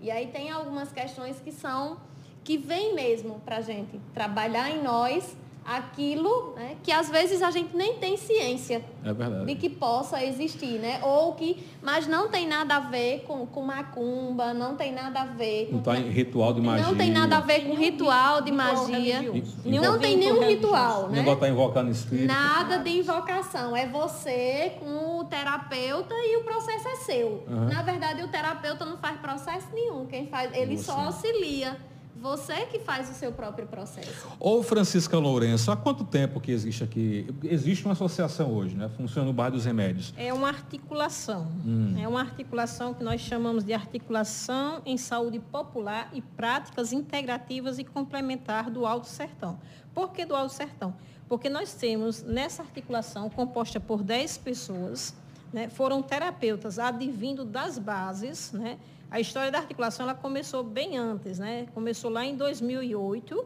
E 0.00 0.10
aí 0.10 0.28
tem 0.28 0.50
algumas 0.50 0.90
questões 0.90 1.38
que 1.40 1.52
são 1.52 2.00
que 2.42 2.56
vem 2.56 2.94
mesmo 2.94 3.38
para 3.44 3.58
a 3.58 3.60
gente 3.60 4.00
trabalhar 4.12 4.68
em 4.70 4.82
nós 4.82 5.36
aquilo 5.64 6.54
né, 6.54 6.76
que 6.82 6.90
às 6.90 7.08
vezes 7.08 7.42
a 7.42 7.50
gente 7.50 7.76
nem 7.76 7.94
tem 7.94 8.16
ciência 8.16 8.84
é 9.04 9.44
de 9.44 9.54
que 9.54 9.68
possa 9.68 10.24
existir, 10.24 10.78
né? 10.78 11.00
Ou 11.02 11.34
que, 11.34 11.64
mas 11.82 12.06
não 12.06 12.28
tem 12.28 12.46
nada 12.46 12.76
a 12.76 12.80
ver 12.80 13.24
com, 13.26 13.46
com 13.46 13.62
macumba, 13.62 14.54
não 14.54 14.76
tem 14.76 14.92
nada 14.92 15.22
a 15.22 15.24
ver 15.24 15.66
com. 15.66 15.76
Não 15.76 15.82
tá 15.82 15.96
em 15.96 16.10
ritual 16.10 16.52
de 16.52 16.60
magia. 16.60 16.86
Não 16.86 16.96
tem 16.96 17.10
nada 17.10 17.38
a 17.38 17.40
ver 17.40 17.66
com 17.66 17.74
ritual 17.74 18.40
de 18.42 18.52
magia. 18.52 19.22
Não 19.64 19.98
tem 19.98 20.16
nenhum 20.16 20.44
ritual, 20.46 21.08
né? 21.08 21.22
Não 21.22 21.36
tá 21.36 21.48
invocando 21.48 21.90
espírito. 21.90 22.28
Nada 22.28 22.78
de 22.78 22.90
invocação. 22.90 23.76
É 23.76 23.86
você 23.86 24.74
com 24.78 25.18
o 25.20 25.24
terapeuta 25.24 26.14
e 26.14 26.36
o 26.36 26.44
processo 26.44 26.88
é 26.88 26.96
seu. 26.96 27.44
Uhum. 27.48 27.68
Na 27.68 27.82
verdade, 27.82 28.22
o 28.22 28.28
terapeuta 28.28 28.84
não 28.84 28.96
faz 28.98 29.18
processo 29.20 29.68
nenhum. 29.72 30.06
Quem 30.06 30.26
faz, 30.26 30.54
ele 30.54 30.76
você. 30.76 30.84
só 30.84 31.00
auxilia. 31.00 31.76
Você 32.22 32.66
que 32.66 32.78
faz 32.78 33.10
o 33.10 33.14
seu 33.14 33.32
próprio 33.32 33.66
processo. 33.66 34.28
Ô 34.38 34.62
Francisca 34.62 35.18
Lourenço, 35.18 35.72
há 35.72 35.76
quanto 35.76 36.04
tempo 36.04 36.40
que 36.40 36.52
existe 36.52 36.84
aqui? 36.84 37.26
Existe 37.42 37.84
uma 37.84 37.94
associação 37.94 38.54
hoje, 38.54 38.76
né? 38.76 38.88
Funciona 38.96 39.26
no 39.26 39.32
bairro 39.32 39.56
dos 39.56 39.64
Remédios. 39.64 40.14
É 40.16 40.32
uma 40.32 40.46
articulação. 40.46 41.50
Hum. 41.66 41.96
É 41.98 42.06
uma 42.06 42.20
articulação 42.20 42.94
que 42.94 43.02
nós 43.02 43.20
chamamos 43.20 43.64
de 43.64 43.72
articulação 43.72 44.80
em 44.86 44.96
saúde 44.96 45.40
popular 45.40 46.10
e 46.12 46.22
práticas 46.22 46.92
integrativas 46.92 47.80
e 47.80 47.84
complementar 47.84 48.70
do 48.70 48.86
Alto 48.86 49.08
Sertão. 49.08 49.58
Por 49.92 50.12
que 50.12 50.24
do 50.24 50.36
Alto 50.36 50.54
Sertão? 50.54 50.94
Porque 51.28 51.48
nós 51.48 51.74
temos 51.74 52.22
nessa 52.22 52.62
articulação 52.62 53.28
composta 53.30 53.80
por 53.80 54.00
10 54.00 54.38
pessoas, 54.38 55.12
né? 55.52 55.68
foram 55.68 56.00
terapeutas 56.00 56.78
advindo 56.78 57.44
das 57.44 57.80
bases, 57.80 58.52
né? 58.52 58.78
A 59.12 59.20
história 59.20 59.52
da 59.52 59.58
articulação 59.58 60.04
ela 60.04 60.14
começou 60.14 60.64
bem 60.64 60.96
antes, 60.96 61.38
né? 61.38 61.66
Começou 61.74 62.10
lá 62.10 62.24
em 62.24 62.34
2008, 62.34 63.44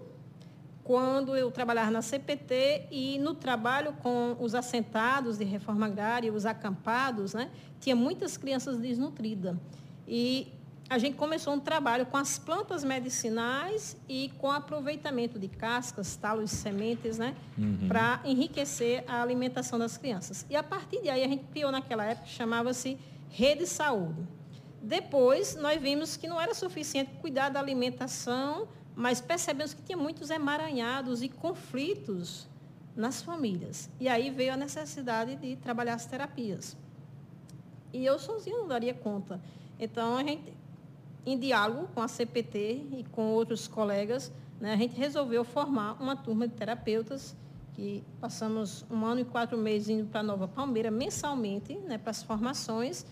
quando 0.85 1.37
eu 1.37 1.51
trabalhava 1.51 1.91
na 1.91 2.01
CPT 2.01 2.87
e 2.89 3.19
no 3.19 3.35
trabalho 3.35 3.93
com 3.95 4.37
os 4.39 4.55
assentados 4.55 5.39
de 5.39 5.45
reforma 5.45 5.87
agrária, 5.87 6.33
os 6.33 6.47
acampados, 6.47 7.35
né? 7.35 7.51
Tinha 7.81 7.97
muitas 7.97 8.37
crianças 8.37 8.79
desnutridas. 8.79 9.57
E 10.07 10.53
a 10.89 10.99
gente 10.99 11.17
começou 11.17 11.53
um 11.53 11.59
trabalho 11.59 12.07
com 12.07 12.17
as 12.17 12.39
plantas 12.39 12.85
medicinais 12.85 13.97
e 14.09 14.31
com 14.39 14.53
aproveitamento 14.53 15.37
de 15.37 15.49
cascas, 15.49 16.15
talos, 16.15 16.53
sementes, 16.53 17.19
né? 17.19 17.35
Uhum. 17.59 17.89
Para 17.89 18.21
enriquecer 18.25 19.03
a 19.09 19.21
alimentação 19.21 19.81
das 19.81 19.99
crianças. 19.99 20.47
E 20.49 20.55
a 20.55 20.63
partir 20.63 21.03
de 21.03 21.11
aí 21.11 21.25
a 21.25 21.29
gente 21.29 21.43
criou 21.47 21.73
naquela 21.73 22.05
época, 22.05 22.29
chamava-se 22.29 22.97
Rede 23.31 23.67
Saúde. 23.67 24.36
Depois, 24.87 25.57
nós 25.57 25.83
vimos 25.83 26.17
que 26.17 26.29
não 26.29 26.41
era 26.41 26.55
suficiente 26.55 27.11
cuidar 27.21 27.49
da 27.49 27.59
alimentação, 27.59 28.69
mas 28.95 29.21
percebemos 29.21 29.75
que 29.75 29.83
tinha 29.83 29.99
muitos 29.99 30.31
emaranhados 30.31 31.23
e 31.23 31.29
conflitos 31.29 32.47
nas 32.95 33.21
famílias. 33.21 33.91
E 33.99 34.09
aí 34.09 34.31
veio 34.31 34.53
a 34.53 34.57
necessidade 34.57 35.35
de 35.35 35.57
trabalhar 35.57 35.95
as 35.95 36.07
terapias. 36.07 36.77
E 37.93 38.07
eu 38.07 38.17
sozinho 38.17 38.59
não 38.59 38.69
daria 38.69 38.95
conta. 38.95 39.41
Então, 39.77 40.19
a 40.19 40.23
gente, 40.23 40.55
em 41.27 41.37
diálogo 41.37 41.89
com 41.93 42.01
a 42.01 42.07
CPT 42.07 42.87
e 42.93 43.05
com 43.11 43.33
outros 43.33 43.67
colegas, 43.67 44.31
né, 44.61 44.73
a 44.73 44.77
gente 44.77 44.95
resolveu 44.95 45.43
formar 45.43 46.01
uma 46.01 46.15
turma 46.15 46.47
de 46.47 46.55
terapeutas 46.55 47.35
que 47.75 48.05
passamos 48.21 48.87
um 48.89 49.05
ano 49.05 49.23
e 49.23 49.25
quatro 49.25 49.59
meses 49.59 49.89
indo 49.89 50.07
para 50.07 50.23
Nova 50.23 50.47
Palmeira 50.47 50.93
mensalmente 50.93 51.77
né, 51.77 51.99
para 51.99 52.13
as 52.13 52.23
formações 52.23 53.05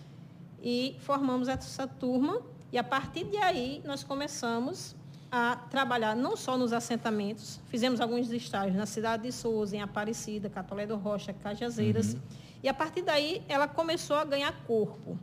e 0.65 0.97
formamos 0.99 1.47
essa 1.47 1.87
turma 1.87 2.41
e 2.71 2.77
a 2.77 2.83
partir 2.83 3.25
de 3.25 3.37
aí 3.37 3.83
nós 3.85 4.03
começamos 4.03 4.95
a 5.31 5.55
trabalhar 5.69 6.15
não 6.15 6.35
só 6.35 6.57
nos 6.57 6.73
assentamentos, 6.73 7.59
fizemos 7.67 8.01
alguns 8.01 8.31
estágios 8.31 8.75
na 8.75 8.87
cidade 8.87 9.23
de 9.23 9.31
Souza, 9.31 9.75
em 9.75 9.81
Aparecida, 9.81 10.49
Catolé 10.49 10.87
do 10.87 10.95
Rocha, 10.95 11.33
Cajazeiras, 11.33 12.13
uhum. 12.13 12.19
e 12.63 12.67
a 12.67 12.73
partir 12.73 13.03
daí 13.03 13.43
ela 13.47 13.67
começou 13.67 14.15
a 14.15 14.25
ganhar 14.25 14.51
corpo. 14.65 15.19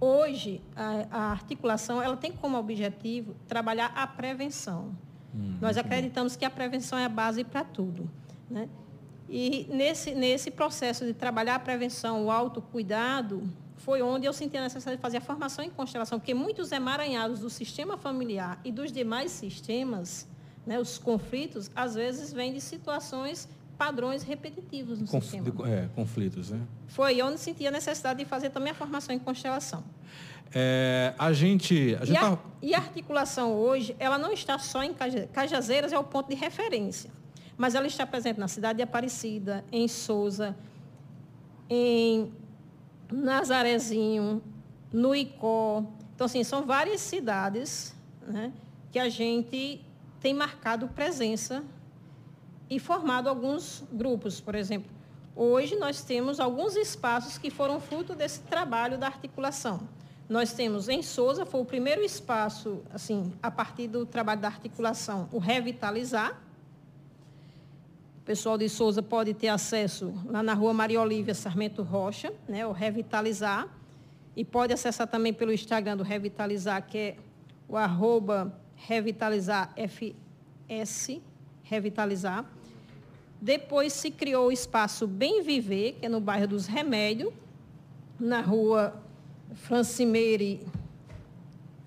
Hoje, 0.00 0.62
a, 0.74 1.06
a 1.10 1.30
articulação 1.30 2.02
ela 2.02 2.16
tem 2.16 2.32
como 2.32 2.56
objetivo 2.56 3.34
trabalhar 3.46 3.92
a 3.94 4.06
prevenção. 4.06 4.96
Uhum. 5.34 5.58
Nós 5.60 5.76
acreditamos 5.76 6.36
que 6.36 6.44
a 6.44 6.50
prevenção 6.50 6.98
é 6.98 7.04
a 7.04 7.08
base 7.08 7.44
para 7.44 7.64
tudo. 7.64 8.10
Né? 8.48 8.68
E 9.28 9.66
nesse, 9.70 10.14
nesse 10.14 10.50
processo 10.50 11.04
de 11.04 11.12
trabalhar 11.12 11.56
a 11.56 11.58
prevenção, 11.58 12.26
o 12.26 12.30
autocuidado, 12.30 13.42
foi 13.86 14.02
onde 14.02 14.26
eu 14.26 14.32
senti 14.32 14.56
a 14.56 14.62
necessidade 14.62 14.96
de 14.96 15.00
fazer 15.00 15.18
a 15.18 15.20
formação 15.20 15.64
em 15.64 15.70
constelação, 15.70 16.18
porque 16.18 16.34
muitos 16.34 16.72
emaranhados 16.72 17.38
do 17.38 17.48
sistema 17.48 17.96
familiar 17.96 18.60
e 18.64 18.72
dos 18.72 18.90
demais 18.90 19.30
sistemas, 19.30 20.26
né, 20.66 20.76
os 20.80 20.98
conflitos, 20.98 21.70
às 21.72 21.94
vezes 21.94 22.32
vêm 22.32 22.52
de 22.52 22.60
situações 22.60 23.48
padrões 23.78 24.24
repetitivos 24.24 24.98
no 24.98 25.06
Conf, 25.06 25.22
sistema. 25.22 25.68
É, 25.68 25.88
conflitos, 25.94 26.50
né? 26.50 26.60
Foi 26.88 27.22
onde 27.22 27.38
senti 27.38 27.64
a 27.64 27.70
necessidade 27.70 28.18
de 28.18 28.24
fazer 28.24 28.50
também 28.50 28.72
a 28.72 28.74
formação 28.74 29.14
em 29.14 29.20
constelação. 29.20 29.84
É, 30.52 31.14
a 31.16 31.32
gente... 31.32 31.94
A 32.00 32.04
gente 32.04 32.14
e, 32.14 32.16
a, 32.16 32.20
tá... 32.20 32.38
e, 32.62 32.74
a, 32.74 32.78
articulação 32.78 33.52
hoje, 33.52 33.94
ela 34.00 34.18
não 34.18 34.32
está 34.32 34.58
só 34.58 34.82
em 34.82 34.92
Cajazeiras, 35.32 35.92
é 35.92 35.98
o 35.98 36.02
ponto 36.02 36.28
de 36.28 36.34
referência. 36.34 37.08
Mas 37.56 37.76
ela 37.76 37.86
está 37.86 38.04
presente 38.04 38.40
na 38.40 38.48
cidade 38.48 38.78
de 38.78 38.82
Aparecida, 38.82 39.64
em 39.70 39.86
Souza, 39.86 40.56
em 41.70 42.32
Nazarezinho, 43.10 44.42
no 44.92 45.14
Icó. 45.14 45.84
Então, 46.14 46.24
assim, 46.24 46.42
são 46.42 46.64
várias 46.64 47.00
cidades 47.00 47.94
né, 48.26 48.52
que 48.90 48.98
a 48.98 49.08
gente 49.08 49.84
tem 50.20 50.34
marcado 50.34 50.88
presença 50.88 51.62
e 52.68 52.78
formado 52.78 53.28
alguns 53.28 53.84
grupos. 53.92 54.40
Por 54.40 54.54
exemplo, 54.54 54.90
hoje 55.34 55.76
nós 55.76 56.02
temos 56.02 56.40
alguns 56.40 56.76
espaços 56.76 57.38
que 57.38 57.50
foram 57.50 57.80
fruto 57.80 58.14
desse 58.14 58.40
trabalho 58.40 58.98
da 58.98 59.06
articulação. 59.06 59.88
Nós 60.28 60.52
temos 60.52 60.88
em 60.88 61.02
Souza, 61.02 61.46
foi 61.46 61.60
o 61.60 61.64
primeiro 61.64 62.02
espaço, 62.02 62.82
assim, 62.92 63.32
a 63.40 63.50
partir 63.50 63.86
do 63.86 64.04
trabalho 64.04 64.40
da 64.40 64.48
articulação, 64.48 65.28
o 65.30 65.38
Revitalizar, 65.38 66.40
pessoal 68.26 68.58
de 68.58 68.68
Souza 68.68 69.00
pode 69.00 69.32
ter 69.34 69.46
acesso 69.46 70.12
lá 70.26 70.42
na 70.42 70.52
rua 70.52 70.74
Maria 70.74 71.00
Olívia 71.00 71.32
Sarmento 71.32 71.84
Rocha, 71.84 72.32
né, 72.48 72.66
o 72.66 72.72
Revitalizar. 72.72 73.68
E 74.34 74.44
pode 74.44 74.72
acessar 74.72 75.06
também 75.06 75.32
pelo 75.32 75.52
Instagram 75.52 75.96
do 75.96 76.02
Revitalizar, 76.02 76.84
que 76.84 76.98
é 76.98 77.16
o 77.68 77.76
arroba 77.76 78.52
revitalizarfs, 78.74 80.12
Revitalizar. 81.62 82.44
Depois 83.40 83.92
se 83.92 84.10
criou 84.10 84.48
o 84.48 84.52
espaço 84.52 85.06
Bem 85.06 85.40
Viver, 85.42 85.92
que 85.92 86.06
é 86.06 86.08
no 86.08 86.20
bairro 86.20 86.48
dos 86.48 86.66
Remédios, 86.66 87.32
na 88.18 88.40
rua 88.40 89.00
Francimeire 89.54 90.66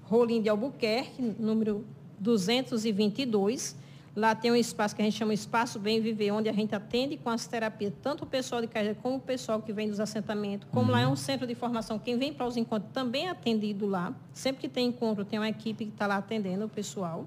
Rolim 0.03 0.41
de 0.41 0.48
Albuquerque, 0.48 1.22
número 1.38 1.86
222. 2.17 3.75
Lá 4.20 4.36
tem 4.36 4.52
um 4.52 4.56
espaço 4.56 4.94
que 4.94 5.02
a 5.02 5.06
gente 5.06 5.18
chama 5.18 5.34
Espaço 5.34 5.80
Bem 5.80 6.02
Viver, 6.02 6.32
onde 6.32 6.50
a 6.50 6.52
gente 6.52 6.76
atende 6.76 7.16
com 7.16 7.30
as 7.30 7.48
terapias, 7.48 7.94
tanto 8.02 8.26
o 8.26 8.28
pessoal 8.28 8.60
de 8.60 8.68
casa 8.68 8.94
como 9.02 9.16
o 9.16 9.20
pessoal 9.22 9.62
que 9.62 9.72
vem 9.72 9.88
dos 9.90 9.98
assentamentos. 9.98 10.68
Como 10.72 10.88
uhum. 10.88 10.92
lá 10.92 11.02
é 11.04 11.08
um 11.08 11.16
centro 11.16 11.48
de 11.48 11.56
formação, 11.56 11.98
quem 11.98 12.18
vem 12.18 12.34
para 12.34 12.46
os 12.46 12.58
encontros 12.58 12.92
também 12.92 13.28
é 13.28 13.30
atendido 13.30 13.86
lá. 13.86 14.14
Sempre 14.34 14.60
que 14.60 14.68
tem 14.68 14.88
encontro, 14.88 15.24
tem 15.24 15.40
uma 15.40 15.48
equipe 15.48 15.86
que 15.86 15.92
está 15.94 16.06
lá 16.06 16.18
atendendo 16.18 16.66
o 16.66 16.70
pessoal. 16.70 17.26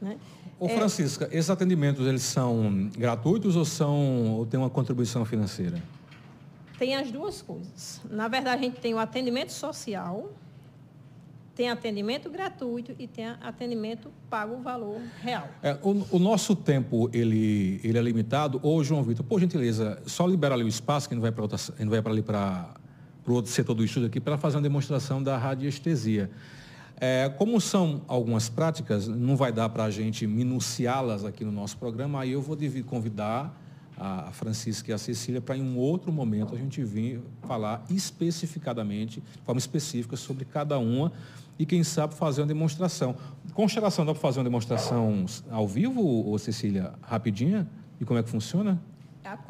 Né? 0.00 0.18
Ô, 0.60 0.66
é... 0.66 0.68
Francisca, 0.68 1.28
esses 1.32 1.50
atendimentos, 1.50 2.06
eles 2.06 2.22
são 2.22 2.88
gratuitos 2.96 3.56
ou, 3.56 3.64
são, 3.64 4.36
ou 4.36 4.46
tem 4.46 4.60
uma 4.60 4.70
contribuição 4.70 5.24
financeira? 5.24 5.82
Tem 6.78 6.94
as 6.94 7.10
duas 7.10 7.42
coisas. 7.42 8.00
Na 8.08 8.28
verdade, 8.28 8.62
a 8.62 8.64
gente 8.68 8.80
tem 8.80 8.94
o 8.94 9.00
atendimento 9.00 9.50
social, 9.50 10.30
tem 11.54 11.68
atendimento 11.68 12.30
gratuito 12.30 12.94
e 12.98 13.06
tem 13.06 13.26
atendimento 13.26 14.10
pago 14.28 14.54
o 14.54 14.62
valor 14.62 15.00
real. 15.20 15.48
É, 15.62 15.76
o, 15.82 16.16
o, 16.16 16.18
nosso 16.18 16.56
tempo 16.56 17.10
ele, 17.12 17.80
ele 17.84 17.98
é 17.98 18.02
limitado. 18.02 18.60
Ô, 18.62 18.82
João 18.82 19.02
Vitor, 19.02 19.24
por 19.24 19.40
gentileza, 19.40 20.00
só 20.06 20.26
libera 20.26 20.54
ali 20.54 20.64
o 20.64 20.68
espaço, 20.68 21.08
que 21.08 21.14
não 21.14 21.22
vai 21.22 21.32
para 21.32 21.46
vai 21.86 22.02
para 22.02 22.12
ali 22.12 22.22
para 22.22 22.74
o 23.26 23.32
outro 23.32 23.50
setor 23.50 23.74
do 23.74 23.84
estudo 23.84 24.06
aqui, 24.06 24.20
para 24.20 24.38
fazer 24.38 24.56
uma 24.56 24.62
demonstração 24.62 25.22
da 25.22 25.36
radiestesia. 25.36 26.30
É, 27.00 27.28
como 27.30 27.60
são 27.60 28.02
algumas 28.06 28.48
práticas, 28.48 29.08
não 29.08 29.34
vai 29.34 29.50
dar 29.50 29.68
para 29.70 29.84
a 29.84 29.90
gente 29.90 30.26
minuciá-las 30.26 31.24
aqui 31.24 31.44
no 31.44 31.52
nosso 31.52 31.78
programa, 31.78 32.20
aí 32.20 32.32
eu 32.32 32.42
vou 32.42 32.56
convidar 32.86 33.58
a 34.00 34.32
Francisca 34.32 34.90
e 34.90 34.94
a 34.94 34.98
Cecília 34.98 35.42
para 35.42 35.58
em 35.58 35.62
um 35.62 35.76
outro 35.76 36.10
momento 36.10 36.54
a 36.54 36.58
gente 36.58 36.82
vir 36.82 37.20
falar 37.42 37.84
especificadamente, 37.90 39.20
de 39.20 39.42
forma 39.44 39.58
específica 39.58 40.16
sobre 40.16 40.46
cada 40.46 40.78
uma 40.78 41.12
e 41.58 41.66
quem 41.66 41.84
sabe 41.84 42.14
fazer 42.14 42.40
uma 42.40 42.46
demonstração. 42.46 43.14
Constelação, 43.52 44.06
dá 44.06 44.12
para 44.12 44.20
fazer 44.22 44.38
uma 44.38 44.44
demonstração 44.44 45.26
ao 45.50 45.68
vivo, 45.68 46.00
ou 46.00 46.38
Cecília, 46.38 46.94
rapidinha? 47.02 47.68
E 48.00 48.04
como 48.06 48.18
é 48.18 48.22
que 48.22 48.30
funciona? 48.30 48.80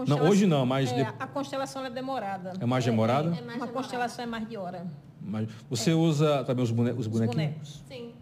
Não, 0.08 0.20
hoje 0.22 0.48
não, 0.48 0.66
mas... 0.66 0.90
É, 0.90 1.02
a 1.02 1.26
constelação 1.28 1.84
é 1.84 1.90
demorada. 1.90 2.54
É 2.58 2.66
mais 2.66 2.84
demorada? 2.84 3.30
É, 3.30 3.38
é, 3.38 3.38
é 3.38 3.46
mais 3.46 3.58
Uma 3.58 3.68
constelação 3.68 4.24
é 4.24 4.26
mais 4.26 4.48
de 4.48 4.56
hora. 4.56 4.84
Mas 5.22 5.48
você 5.70 5.92
é. 5.92 5.94
usa 5.94 6.42
também 6.42 6.64
os, 6.64 6.72
bone 6.72 6.90
os 6.90 7.06
bonequinhos? 7.06 7.52
Os 7.62 7.82
bonecos. 7.82 7.84
Sim. 7.88 8.14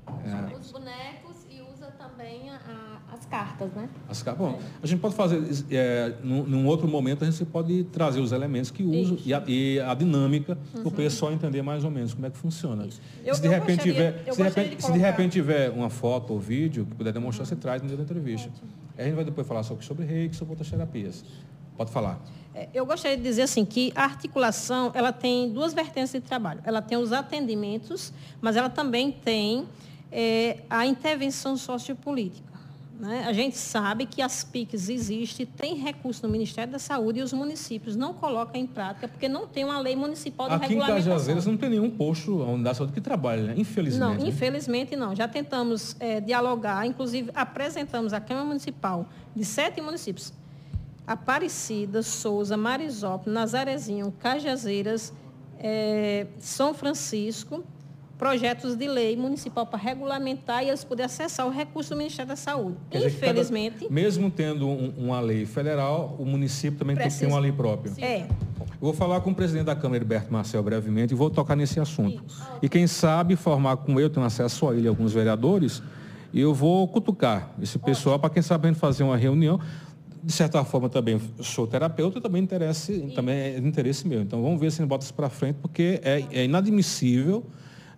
Os 0.61 0.73
bonecos 0.73 1.29
também 2.19 2.51
a, 2.51 2.57
cartas, 3.31 3.71
né? 3.73 3.89
As 4.09 4.23
cartas. 4.23 4.47
Bom, 4.47 4.59
a 4.83 4.87
gente 4.87 5.01
pode 5.01 5.15
fazer, 5.15 5.43
é, 5.71 6.15
num, 6.23 6.45
num, 6.45 6.67
outro 6.67 6.89
momento, 6.89 7.25
a 7.25 7.31
gente 7.31 7.45
pode 7.45 7.85
trazer 7.85 8.21
os 8.21 8.33
elementos 8.33 8.71
que 8.71 8.83
usam 8.83 9.19
e 9.25 9.33
a, 9.33 9.43
e 9.47 9.81
a, 9.81 9.95
dinâmica 9.95 10.59
uhum. 10.75 10.83
para 10.83 10.89
o 10.89 10.93
pessoal 10.93 11.33
entender 11.33 11.63
mais 11.63 11.85
ou 11.85 11.91
menos 11.91 12.15
como 12.15 12.27
é 12.27 12.31
que 12.31 12.37
funciona. 12.37 12.89
Eu, 13.25 13.35
se 13.35 13.43
de 13.43 13.49
repente 13.49 13.83
tiver, 13.83 14.25
se 14.31 14.37
de 14.37 14.43
repente, 14.43 14.77
de 14.77 14.83
se 14.83 14.93
de 14.93 14.99
repente 14.99 15.33
tiver 15.33 15.71
uma 15.71 15.91
foto 15.91 16.33
ou 16.33 16.41
vídeo 16.41 16.87
que 16.87 16.95
puder 16.95 17.13
demonstrar, 17.13 17.45
uhum. 17.45 17.49
você 17.49 17.57
traz 17.57 17.83
no 17.83 17.89
dia 17.89 17.97
da 17.97 18.03
entrevista. 18.03 18.51
Aí 18.97 19.05
a 19.05 19.07
gente 19.07 19.15
vai 19.15 19.25
depois 19.25 19.47
falar 19.47 19.63
sobre, 19.63 19.85
sobre 19.85 20.05
reiki, 20.05 20.35
sobre 20.35 20.53
outras 20.53 20.69
terapias. 20.69 21.25
Pode 21.77 21.93
falar. 21.93 22.21
É, 22.55 22.69
eu 22.75 22.85
gostaria 22.85 23.17
de 23.17 23.23
dizer 23.23 23.43
assim 23.43 23.65
que 23.65 23.93
a 23.95 24.03
articulação 24.03 24.91
ela 24.95 25.13
tem 25.13 25.53
duas 25.53 25.73
vertentes 25.73 26.11
de 26.11 26.21
trabalho. 26.21 26.61
Ela 26.65 26.83
tem 26.83 26.99
os 26.99 27.13
atendimentos, 27.13 28.13
mas 28.41 28.57
ela 28.57 28.69
também 28.69 29.13
tem 29.13 29.69
é, 30.11 30.59
a 30.69 30.85
intervenção 30.85 31.57
sociopolítica. 31.57 32.58
Né? 32.99 33.27
A 33.29 33.33
gente 33.33 33.57
sabe 33.57 34.07
que 34.07 34.21
as 34.21 34.43
PICs 34.43 34.89
existem, 34.89 35.47
tem 35.47 35.77
recurso 35.77 36.27
no 36.27 36.33
Ministério 36.33 36.73
da 36.73 36.81
Saúde 36.81 37.21
e 37.21 37.23
os 37.23 37.33
municípios 37.33 37.95
não 37.95 38.13
colocam 38.13 38.61
em 38.61 38.67
prática 38.67 39.07
porque 39.07 39.29
não 39.29 39.47
tem 39.47 39.65
uma 39.65 39.79
lei 39.79 39.95
municipal 39.95 40.49
de 40.49 40.55
Aqui 40.55 40.63
regulamentação. 40.71 40.97
Aqui 40.97 41.09
em 41.09 41.13
Cajazeiras 41.13 41.47
não 41.47 41.57
tem 41.57 41.71
nenhum 41.71 41.91
posto 41.91 42.45
da 42.61 42.75
saúde 42.75 42.93
que 42.93 43.01
trabalhe, 43.01 43.43
né? 43.43 43.55
infelizmente. 43.57 44.19
Não, 44.19 44.27
infelizmente 44.27 44.97
não. 44.97 45.15
Já 45.15 45.29
tentamos 45.29 45.95
é, 46.01 46.21
dialogar, 46.21 46.85
inclusive 46.87 47.31
apresentamos 47.35 48.13
à 48.13 48.21
Câmara 48.21 48.47
Municipal 48.47 49.07
de 49.35 49.45
sete 49.45 49.81
municípios. 49.81 50.33
Aparecida, 51.07 52.03
Souza, 52.03 52.57
Marisópolis, 52.57 53.33
Nazarezinho, 53.33 54.13
Cajazeiras, 54.19 55.13
é, 55.61 56.27
São 56.41 56.75
Francisco, 56.75 57.65
projetos 58.19 58.75
de 58.75 58.89
lei 58.89 59.17
municipal 59.17 59.65
para 59.65 59.79
regulamentar 59.79 60.65
e 60.65 60.69
eles 60.69 60.83
poderem 60.83 61.07
acessar 61.07 61.47
o 61.47 61.51
recurso 61.51 61.91
do 61.91 61.97
Ministério 61.97 62.29
da 62.29 62.37
Saúde. 62.37 62.77
Quer 62.91 63.07
Infelizmente. 63.07 63.85
Cada, 63.85 63.95
mesmo 63.95 64.29
tendo 64.31 64.69
um, 64.69 64.93
uma 64.99 65.21
lei 65.21 65.47
federal, 65.47 66.17
o 66.19 66.25
município 66.25 66.79
também 66.79 66.97
precisa, 66.97 67.21
tem 67.21 67.29
que 67.29 67.33
ter 67.33 67.33
uma 67.33 67.41
lei 67.41 67.53
própria. 67.53 67.95
Sim. 67.95 68.03
É. 68.03 68.27
Eu 68.61 68.67
vou 68.81 68.93
falar 68.93 69.21
com 69.21 69.31
o 69.31 69.35
presidente 69.35 69.67
da 69.67 69.75
Câmara, 69.75 69.97
Heriberto 69.99 70.33
Marcel, 70.33 70.63
brevemente, 70.63 71.15
e 71.15 71.17
vou 71.17 71.31
tocar 71.31 71.57
nesse 71.57 71.81
assunto. 71.81 72.23
Isso. 72.27 72.43
E 72.61 72.69
quem 72.69 72.87
sabe 72.87 73.37
formar 73.37 73.77
com 73.79 73.99
eu, 73.99 74.11
tenho 74.11 74.27
acesso 74.27 74.69
a 74.69 74.75
ele 74.75 74.89
alguns 74.89 75.13
vereadores, 75.13 75.83
e 76.33 76.41
eu 76.41 76.53
vou 76.53 76.87
cutucar 76.89 77.51
esse 77.61 77.79
pessoal 77.79 78.19
para 78.19 78.31
quem 78.31 78.43
sabe 78.43 78.67
a 78.67 78.73
gente 78.73 78.81
fazer 78.81 79.05
uma 79.05 79.17
reunião. 79.17 79.61
De 80.23 80.33
certa 80.33 80.63
forma, 80.65 80.89
também 80.89 81.21
sou 81.41 81.67
terapeuta, 81.67 82.21
também, 82.21 82.43
interesse, 82.43 83.13
também 83.15 83.37
é 83.37 83.59
interesse 83.59 84.07
meu. 84.07 84.21
Então, 84.21 84.43
vamos 84.43 84.61
ver 84.61 84.71
se 84.71 84.81
a 84.81 84.83
gente 84.83 84.89
bota 84.89 85.05
isso 85.05 85.15
para 85.15 85.31
frente, 85.31 85.57
porque 85.63 86.01
é, 86.03 86.25
é 86.33 86.45
inadmissível 86.45 87.47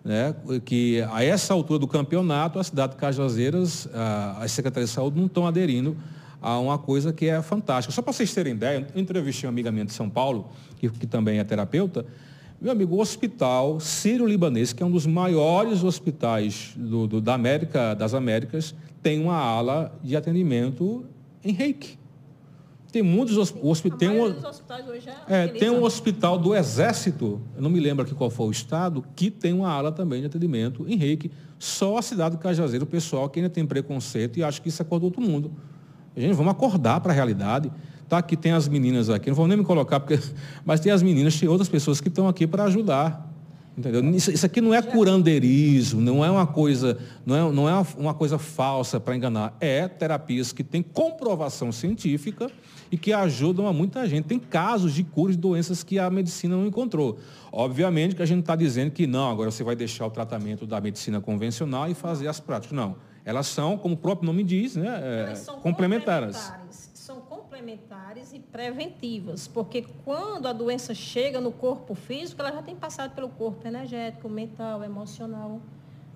né, 0.03 0.35
que 0.65 1.01
a 1.11 1.23
essa 1.23 1.53
altura 1.53 1.79
do 1.79 1.87
campeonato, 1.87 2.59
a 2.59 2.63
cidade 2.63 2.93
de 2.93 2.97
Cajazeiras, 2.99 3.87
as 4.39 4.51
secretarias 4.51 4.89
de 4.89 4.95
saúde 4.95 5.17
não 5.17 5.27
estão 5.27 5.45
aderindo 5.45 5.95
a 6.41 6.57
uma 6.59 6.77
coisa 6.77 7.13
que 7.13 7.27
é 7.27 7.41
fantástica. 7.41 7.93
Só 7.93 8.01
para 8.01 8.11
vocês 8.11 8.33
terem 8.33 8.53
ideia, 8.53 8.87
eu 8.95 9.01
entrevistei 9.01 9.47
uma 9.47 9.53
amiga 9.53 9.71
minha 9.71 9.85
de 9.85 9.93
São 9.93 10.09
Paulo, 10.09 10.49
que, 10.79 10.89
que 10.89 11.05
também 11.05 11.37
é 11.37 11.43
terapeuta, 11.43 12.05
meu 12.61 12.71
amigo, 12.71 12.95
o 12.95 12.99
Hospital 12.99 13.79
Sírio-Libanês, 13.79 14.71
que 14.71 14.83
é 14.83 14.85
um 14.85 14.91
dos 14.91 15.07
maiores 15.07 15.83
hospitais 15.83 16.73
do, 16.77 17.07
do, 17.07 17.19
da 17.19 17.33
América, 17.33 17.95
das 17.95 18.13
Américas, 18.13 18.75
tem 19.01 19.19
uma 19.19 19.35
ala 19.35 19.99
de 20.03 20.15
atendimento 20.15 21.03
em 21.43 21.53
reiki. 21.53 21.97
Tem 22.91 23.01
muitos 23.01 23.37
hospitais. 23.37 23.99
Tem, 23.99 24.09
um, 24.09 24.47
hospitais 24.47 24.87
hoje 24.87 25.09
é, 25.27 25.47
tem 25.47 25.69
um 25.69 25.81
hospital 25.81 26.37
do 26.37 26.53
Exército, 26.53 27.41
eu 27.55 27.61
não 27.61 27.69
me 27.69 27.79
lembro 27.79 28.03
aqui 28.03 28.13
qual 28.13 28.29
foi 28.29 28.47
o 28.47 28.51
estado, 28.51 29.03
que 29.15 29.31
tem 29.31 29.53
uma 29.53 29.69
ala 29.69 29.93
também 29.93 30.19
de 30.19 30.27
atendimento 30.27 30.85
em 30.87 30.97
reiki. 30.97 31.31
Só 31.57 31.97
a 31.97 32.01
cidade 32.01 32.35
de 32.35 32.41
Cajazeiro, 32.41 32.83
o 32.83 32.87
pessoal 32.87 33.29
que 33.29 33.39
ainda 33.39 33.49
tem 33.49 33.65
preconceito 33.65 34.37
e 34.37 34.43
acha 34.43 34.59
que 34.59 34.67
isso 34.67 34.81
é 34.81 34.85
coisa 34.85 34.99
do 34.99 35.05
outro 35.05 35.21
mundo. 35.21 35.51
Gente, 36.17 36.33
vamos 36.33 36.51
acordar 36.51 36.99
para 36.99 37.13
a 37.13 37.15
realidade. 37.15 37.71
Tá, 38.09 38.17
aqui 38.17 38.35
tem 38.35 38.51
as 38.51 38.67
meninas 38.67 39.09
aqui, 39.09 39.29
não 39.29 39.35
vou 39.37 39.47
nem 39.47 39.55
me 39.55 39.63
colocar, 39.63 40.01
porque, 40.01 40.19
mas 40.65 40.81
tem 40.81 40.91
as 40.91 41.01
meninas, 41.01 41.39
tem 41.39 41.47
outras 41.47 41.69
pessoas 41.69 42.01
que 42.01 42.09
estão 42.09 42.27
aqui 42.27 42.45
para 42.45 42.65
ajudar. 42.65 43.30
Entendeu? 43.77 44.03
Isso, 44.11 44.31
isso, 44.31 44.45
aqui 44.45 44.59
não 44.59 44.73
é 44.73 44.81
curandeirismo, 44.81 46.01
não 46.01 46.25
é 46.25 46.29
uma 46.29 46.45
coisa, 46.45 46.97
não 47.25 47.35
é, 47.35 47.51
não 47.53 47.69
é 47.69 47.85
uma 47.97 48.13
coisa 48.13 48.37
falsa 48.37 48.99
para 48.99 49.15
enganar. 49.15 49.55
É 49.61 49.87
terapias 49.87 50.51
que 50.51 50.63
têm 50.63 50.83
comprovação 50.83 51.71
científica 51.71 52.51
e 52.91 52.97
que 52.97 53.13
ajudam 53.13 53.67
a 53.67 53.73
muita 53.73 54.05
gente. 54.07 54.25
Tem 54.25 54.37
casos 54.37 54.93
de 54.93 55.03
cura 55.03 55.31
de 55.31 55.37
doenças 55.37 55.83
que 55.83 55.97
a 55.97 56.09
medicina 56.09 56.57
não 56.57 56.67
encontrou. 56.67 57.17
Obviamente 57.49 58.13
que 58.13 58.21
a 58.21 58.25
gente 58.25 58.41
está 58.41 58.57
dizendo 58.57 58.91
que 58.91 59.07
não, 59.07 59.29
agora 59.29 59.49
você 59.49 59.63
vai 59.63 59.75
deixar 59.75 60.05
o 60.05 60.11
tratamento 60.11 60.67
da 60.67 60.81
medicina 60.81 61.21
convencional 61.21 61.89
e 61.89 61.93
fazer 61.93 62.27
as 62.27 62.41
práticas. 62.41 62.75
Não. 62.75 62.97
Elas 63.23 63.47
são, 63.47 63.77
como 63.77 63.95
o 63.95 63.97
próprio 63.97 64.27
nome 64.27 64.43
diz, 64.43 64.75
né, 64.75 64.87
é, 64.87 65.33
complementares. 65.61 66.37
complementares. 66.37 66.90
Complementares 67.61 68.33
e 68.33 68.39
preventivas, 68.39 69.47
porque 69.47 69.85
quando 70.03 70.47
a 70.47 70.53
doença 70.53 70.95
chega 70.95 71.39
no 71.39 71.51
corpo 71.51 71.93
físico, 71.93 72.41
ela 72.41 72.51
já 72.51 72.63
tem 72.63 72.75
passado 72.75 73.13
pelo 73.13 73.29
corpo 73.29 73.67
energético, 73.67 74.27
mental, 74.27 74.83
emocional. 74.83 75.61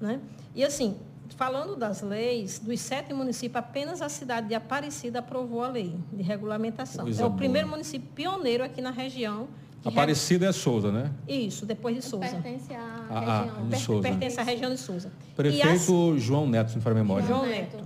Né? 0.01 0.19
E 0.55 0.63
assim, 0.63 0.97
falando 1.37 1.75
das 1.75 2.01
leis, 2.01 2.57
dos 2.57 2.79
sete 2.79 3.13
municípios, 3.13 3.57
apenas 3.57 4.01
a 4.01 4.09
cidade 4.09 4.47
de 4.47 4.55
Aparecida 4.55 5.19
aprovou 5.19 5.63
a 5.63 5.67
lei 5.67 5.95
de 6.11 6.23
regulamentação. 6.23 7.05
Coisa 7.05 7.21
é 7.21 7.25
o 7.25 7.29
boa. 7.29 7.37
primeiro 7.37 7.67
município 7.67 8.09
pioneiro 8.15 8.63
aqui 8.63 8.81
na 8.81 8.89
região. 8.89 9.47
Aparecida 9.85 10.47
é 10.47 10.51
Souza, 10.51 10.91
né? 10.91 11.11
Isso, 11.27 11.63
depois 11.63 11.95
de 11.95 12.01
Souza. 12.01 12.27
Pertence 12.27 12.73
à 12.73 12.79
ah, 12.79 13.07
ah, 13.11 13.41
região. 13.43 13.69
de 13.69 13.79
Souza. 13.79 14.01
Pertence 14.01 14.39
à 14.39 14.43
região 14.43 14.71
de 14.71 14.77
Souza. 14.79 15.11
Prefeito 15.35 16.13
as... 16.15 16.23
João 16.23 16.49
Neto, 16.49 16.69
se 16.71 16.75
não 16.77 16.81
for 16.81 16.95
memória. 16.95 17.27
João 17.27 17.45
Neto. 17.45 17.77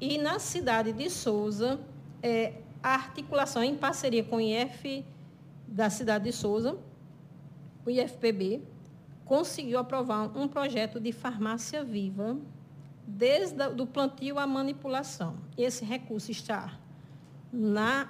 E 0.00 0.18
na 0.18 0.38
cidade 0.38 0.92
de 0.92 1.10
Souza, 1.10 1.80
é, 2.22 2.52
a 2.82 2.94
articulação 2.94 3.62
em 3.62 3.76
parceria 3.76 4.24
com 4.24 4.36
o 4.36 4.40
IF 4.40 5.04
da 5.66 5.88
cidade 5.88 6.24
de 6.24 6.32
Souza, 6.32 6.76
o 7.86 7.90
IFPB, 7.90 8.62
conseguiu 9.24 9.78
aprovar 9.78 10.36
um 10.36 10.48
projeto 10.48 11.00
de 11.00 11.12
farmácia 11.12 11.84
viva 11.84 12.36
desde 13.06 13.62
o 13.80 13.86
plantio 13.86 14.38
à 14.38 14.46
manipulação. 14.46 15.36
Esse 15.56 15.84
recurso 15.84 16.30
está 16.30 16.78
na, 17.52 18.08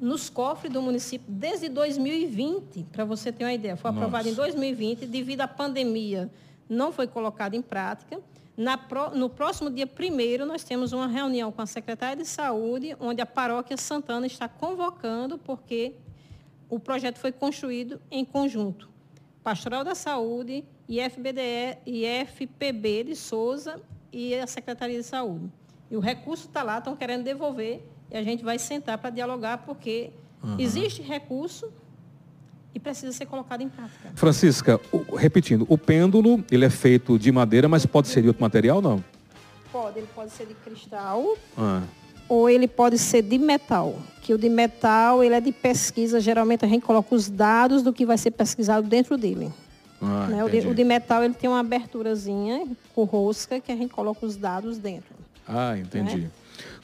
nos 0.00 0.28
cofres 0.28 0.72
do 0.72 0.82
município 0.82 1.26
desde 1.28 1.68
2020, 1.68 2.84
para 2.92 3.04
você 3.04 3.32
ter 3.32 3.44
uma 3.44 3.52
ideia. 3.52 3.76
Foi 3.76 3.90
aprovado 3.90 4.28
Nossa. 4.28 4.30
em 4.30 4.34
2020, 4.34 5.06
devido 5.06 5.40
à 5.42 5.48
pandemia, 5.48 6.30
não 6.68 6.92
foi 6.92 7.06
colocado 7.06 7.54
em 7.54 7.62
prática. 7.62 8.20
Na, 8.56 8.78
no 9.14 9.28
próximo 9.28 9.68
dia 9.68 9.86
1 9.86 10.46
nós 10.46 10.64
temos 10.64 10.92
uma 10.92 11.06
reunião 11.06 11.52
com 11.52 11.60
a 11.60 11.66
Secretaria 11.66 12.16
de 12.16 12.26
Saúde, 12.26 12.96
onde 12.98 13.20
a 13.20 13.26
Paróquia 13.26 13.76
Santana 13.76 14.26
está 14.26 14.48
convocando, 14.48 15.36
porque 15.36 15.94
o 16.68 16.80
projeto 16.80 17.18
foi 17.18 17.32
construído 17.32 18.00
em 18.10 18.24
conjunto. 18.24 18.88
Pastoral 19.42 19.84
da 19.84 19.94
Saúde, 19.94 20.64
IFBDE, 20.88 21.78
IFPB 21.86 23.04
de 23.04 23.14
Souza 23.14 23.80
e 24.10 24.34
a 24.34 24.46
Secretaria 24.46 24.98
de 24.98 25.04
Saúde. 25.04 25.52
E 25.90 25.96
o 25.96 26.00
recurso 26.00 26.46
está 26.46 26.62
lá, 26.62 26.78
estão 26.78 26.96
querendo 26.96 27.24
devolver, 27.24 27.84
e 28.10 28.16
a 28.16 28.22
gente 28.22 28.42
vai 28.42 28.58
sentar 28.58 28.96
para 28.96 29.10
dialogar, 29.10 29.58
porque 29.58 30.10
uhum. 30.42 30.56
existe 30.58 31.02
recurso 31.02 31.70
e 32.76 32.78
precisa 32.78 33.10
ser 33.10 33.24
colocado 33.24 33.62
em 33.62 33.68
prática. 33.70 34.10
Francisca, 34.14 34.78
o, 34.92 35.16
repetindo, 35.16 35.64
o 35.66 35.78
pêndulo, 35.78 36.44
ele 36.50 36.66
é 36.66 36.70
feito 36.70 37.18
de 37.18 37.32
madeira, 37.32 37.68
mas 37.68 37.86
pode 37.86 38.08
ser 38.08 38.20
de 38.20 38.28
outro 38.28 38.42
material, 38.42 38.82
não? 38.82 39.02
Pode, 39.72 39.98
ele 39.98 40.08
pode 40.14 40.30
ser 40.30 40.46
de 40.46 40.54
cristal. 40.54 41.36
Ah 41.56 41.82
ou 42.28 42.50
ele 42.50 42.66
pode 42.66 42.98
ser 42.98 43.22
de 43.22 43.38
metal, 43.38 43.96
que 44.20 44.34
o 44.34 44.38
de 44.38 44.48
metal 44.48 45.22
ele 45.22 45.34
é 45.34 45.40
de 45.40 45.52
pesquisa, 45.52 46.20
geralmente 46.20 46.64
a 46.64 46.68
gente 46.68 46.82
coloca 46.82 47.14
os 47.14 47.28
dados 47.28 47.82
do 47.82 47.92
que 47.92 48.04
vai 48.04 48.18
ser 48.18 48.32
pesquisado 48.32 48.86
dentro 48.88 49.16
dele. 49.16 49.52
Ah, 50.02 50.26
né? 50.28 50.44
o, 50.44 50.48
de, 50.48 50.58
o, 50.58 50.74
de, 50.74 50.84
metal 50.84 51.22
ele 51.22 51.34
tem 51.34 51.48
uma 51.48 51.60
aberturazinha 51.60 52.66
com 52.94 53.04
rosca 53.04 53.60
que 53.60 53.72
a 53.72 53.76
gente 53.76 53.90
coloca 53.90 54.26
os 54.26 54.36
dados 54.36 54.76
dentro. 54.76 55.14
Ah, 55.46 55.78
entendi. 55.78 56.22
Né? 56.22 56.30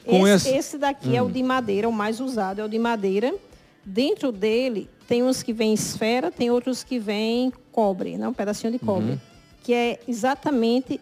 Esse, 0.05 0.29
esse... 0.29 0.49
esse, 0.49 0.77
daqui 0.77 1.09
hum. 1.09 1.15
é 1.15 1.21
o 1.21 1.25
hum. 1.25 1.31
de 1.31 1.43
madeira, 1.43 1.89
o 1.89 1.93
mais 1.93 2.19
usado 2.19 2.61
é 2.61 2.63
o 2.63 2.69
de 2.69 2.79
madeira. 2.79 3.35
Dentro 3.85 4.31
dele 4.31 4.89
tem 5.07 5.23
uns 5.23 5.43
que 5.43 5.53
vêm 5.53 5.73
esfera, 5.73 6.31
tem 6.31 6.49
outros 6.49 6.83
que 6.83 6.99
vêm 6.99 7.51
cobre, 7.71 8.17
né? 8.17 8.27
um 8.27 8.33
pedacinho 8.33 8.71
de 8.71 8.79
cobre. 8.79 9.11
Uhum. 9.11 9.19
que 9.63 9.73
é 9.73 9.99
exatamente 10.07 10.99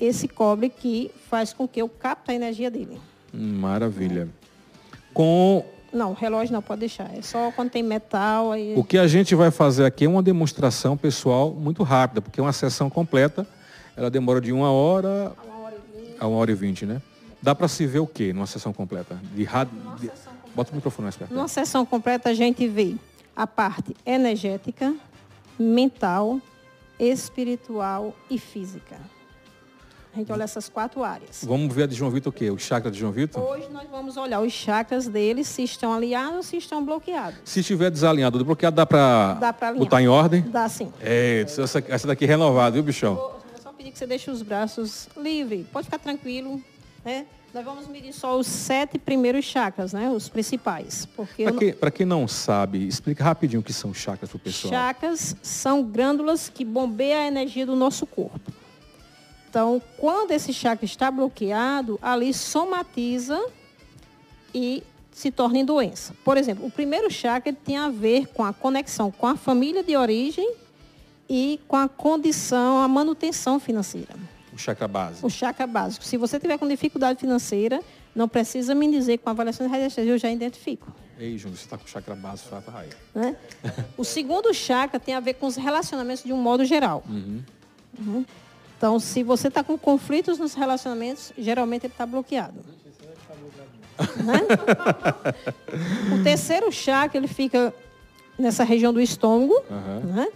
esse 0.00 0.28
cobre 0.28 0.68
que 0.68 1.10
faz 1.28 1.52
com 1.52 1.66
que 1.66 1.82
eu 1.82 1.88
capte 1.88 2.30
a 2.30 2.34
energia 2.34 2.70
dele. 2.70 3.00
Maravilha. 3.32 4.28
Com 5.12 5.64
não, 5.92 6.12
relógio 6.12 6.52
não 6.52 6.62
pode 6.62 6.80
deixar. 6.80 7.10
É 7.16 7.22
só 7.22 7.50
quando 7.52 7.70
tem 7.70 7.82
metal. 7.82 8.52
Aí... 8.52 8.74
O 8.76 8.84
que 8.84 8.98
a 8.98 9.06
gente 9.06 9.34
vai 9.34 9.50
fazer 9.50 9.84
aqui 9.84 10.04
é 10.04 10.08
uma 10.08 10.22
demonstração 10.22 10.96
pessoal 10.96 11.52
muito 11.52 11.82
rápida, 11.82 12.20
porque 12.20 12.40
uma 12.40 12.52
sessão 12.52 12.90
completa, 12.90 13.46
ela 13.96 14.10
demora 14.10 14.40
de 14.40 14.52
uma 14.52 14.70
hora 14.70 15.32
a 15.36 15.44
uma 15.44 15.64
hora 15.64 15.74
e 15.74 16.00
vinte, 16.00 16.16
a 16.20 16.26
uma 16.26 16.36
hora 16.38 16.50
e 16.50 16.54
vinte 16.54 16.86
né? 16.86 17.02
Dá 17.42 17.54
para 17.54 17.68
se 17.68 17.86
ver 17.86 18.00
o 18.00 18.06
que 18.06 18.32
numa 18.32 18.46
sessão 18.46 18.72
completa? 18.72 19.18
De 19.34 19.44
rádio. 19.44 19.72
De... 19.98 20.10
Bota 20.56 20.72
o 20.72 20.74
microfone 20.74 21.04
mais 21.04 21.16
perto. 21.16 21.34
Numa 21.34 21.48
sessão 21.48 21.84
completa 21.84 22.30
a 22.30 22.34
gente 22.34 22.66
vê 22.66 22.96
a 23.36 23.46
parte 23.46 23.94
energética, 24.06 24.94
mental, 25.58 26.40
espiritual 26.98 28.16
e 28.30 28.38
física. 28.38 28.96
A 30.14 30.18
gente 30.18 30.32
olha 30.32 30.44
essas 30.44 30.66
quatro 30.70 31.04
áreas. 31.04 31.44
Vamos 31.46 31.74
ver 31.74 31.82
a 31.82 31.86
de 31.86 31.94
João 31.94 32.10
Vitor 32.10 32.32
o 32.32 32.34
quê? 32.34 32.50
O 32.50 32.56
chakra 32.56 32.90
de 32.90 32.98
João 32.98 33.12
Vitor? 33.12 33.42
Hoje 33.42 33.68
nós 33.70 33.86
vamos 33.90 34.16
olhar 34.16 34.40
os 34.40 34.50
chakras 34.50 35.06
dele, 35.06 35.44
se 35.44 35.62
estão 35.62 35.92
alinhados 35.92 36.36
ou 36.36 36.42
se 36.42 36.56
estão 36.56 36.82
bloqueados. 36.82 37.38
Se 37.44 37.60
estiver 37.60 37.90
desalinhado, 37.90 38.42
bloqueado, 38.42 38.74
dá 38.74 38.86
para 38.86 39.74
botar 39.76 40.00
em 40.00 40.08
ordem? 40.08 40.40
Dá 40.40 40.70
sim. 40.70 40.90
É, 41.02 41.42
essa, 41.42 41.84
essa 41.86 42.06
daqui 42.06 42.24
é 42.24 42.28
renovada, 42.28 42.70
viu, 42.72 42.82
bichão? 42.82 43.14
Vou, 43.14 43.28
vou 43.52 43.62
só 43.62 43.70
pedir 43.74 43.92
que 43.92 43.98
você 43.98 44.06
deixe 44.06 44.30
os 44.30 44.40
braços 44.40 45.06
livres. 45.18 45.66
Pode 45.70 45.84
ficar 45.84 45.98
tranquilo, 45.98 46.62
né? 47.04 47.26
Nós 47.54 47.64
vamos 47.64 47.86
medir 47.88 48.12
só 48.12 48.38
os 48.38 48.46
sete 48.46 48.98
primeiros 48.98 49.44
chakras, 49.44 49.92
né? 49.92 50.10
Os 50.10 50.28
principais. 50.28 51.06
Para 51.06 51.52
não... 51.52 51.58
quem, 51.58 51.74
quem 51.94 52.06
não 52.06 52.28
sabe, 52.28 52.86
explica 52.86 53.24
rapidinho 53.24 53.60
o 53.60 53.62
que 53.62 53.72
são 53.72 53.94
chakras 53.94 54.28
para 54.28 54.36
o 54.36 54.40
pessoal. 54.40 54.72
Chakras 54.72 55.36
são 55.42 55.82
glândulas 55.82 56.48
que 56.48 56.64
bombeiam 56.64 57.20
a 57.20 57.26
energia 57.26 57.64
do 57.64 57.74
nosso 57.74 58.06
corpo. 58.06 58.52
Então, 59.48 59.80
quando 59.96 60.32
esse 60.32 60.52
chakra 60.52 60.84
está 60.84 61.10
bloqueado, 61.10 61.98
ali 62.02 62.34
somatiza 62.34 63.42
e 64.54 64.82
se 65.10 65.30
torna 65.30 65.58
em 65.58 65.64
doença. 65.64 66.14
Por 66.22 66.36
exemplo, 66.36 66.66
o 66.66 66.70
primeiro 66.70 67.10
chakra 67.10 67.50
tem 67.50 67.78
a 67.78 67.88
ver 67.88 68.26
com 68.28 68.44
a 68.44 68.52
conexão 68.52 69.10
com 69.10 69.26
a 69.26 69.34
família 69.34 69.82
de 69.82 69.96
origem 69.96 70.52
e 71.26 71.58
com 71.66 71.76
a 71.76 71.88
condição, 71.88 72.80
a 72.82 72.86
manutenção 72.86 73.58
financeira. 73.58 74.14
O 74.56 74.58
chakra 74.58 74.88
básico. 74.88 75.26
O 75.26 75.30
chakra 75.30 75.66
básico. 75.66 76.02
Se 76.02 76.16
você 76.16 76.40
tiver 76.40 76.56
com 76.58 76.66
dificuldade 76.66 77.20
financeira, 77.20 77.82
não 78.14 78.26
precisa 78.26 78.74
me 78.74 78.90
dizer 78.90 79.18
com 79.18 79.28
avaliação 79.28 79.66
de 79.66 79.70
radiestesia, 79.70 80.10
eu 80.10 80.18
já 80.18 80.30
identifico. 80.30 80.90
Ei, 81.18 81.36
Júnior, 81.36 81.58
você 81.58 81.64
está 81.64 81.76
com 81.76 81.84
o 81.84 81.88
chakra 81.88 82.14
básico, 82.14 82.48
fata 82.48 82.70
raio. 82.70 82.88
Né? 83.14 83.36
o 83.98 84.02
segundo 84.02 84.52
chakra 84.54 84.98
tem 84.98 85.14
a 85.14 85.20
ver 85.20 85.34
com 85.34 85.46
os 85.46 85.56
relacionamentos 85.56 86.24
de 86.24 86.32
um 86.32 86.38
modo 86.38 86.64
geral. 86.64 87.04
Uhum. 87.06 87.42
Uhum. 87.98 88.24
Então, 88.78 88.98
se 88.98 89.22
você 89.22 89.48
está 89.48 89.62
com 89.62 89.76
conflitos 89.76 90.38
nos 90.38 90.54
relacionamentos, 90.54 91.34
geralmente 91.36 91.84
ele 91.84 91.92
está 91.92 92.06
bloqueado. 92.06 92.58
Né? 94.22 94.40
o 96.14 96.22
terceiro 96.22 96.70
chakra, 96.70 97.18
ele 97.18 97.28
fica 97.28 97.72
nessa 98.38 98.62
região 98.62 98.92
do 98.92 99.00
estômago, 99.00 99.54
uhum. 99.70 100.12
né? 100.14 100.28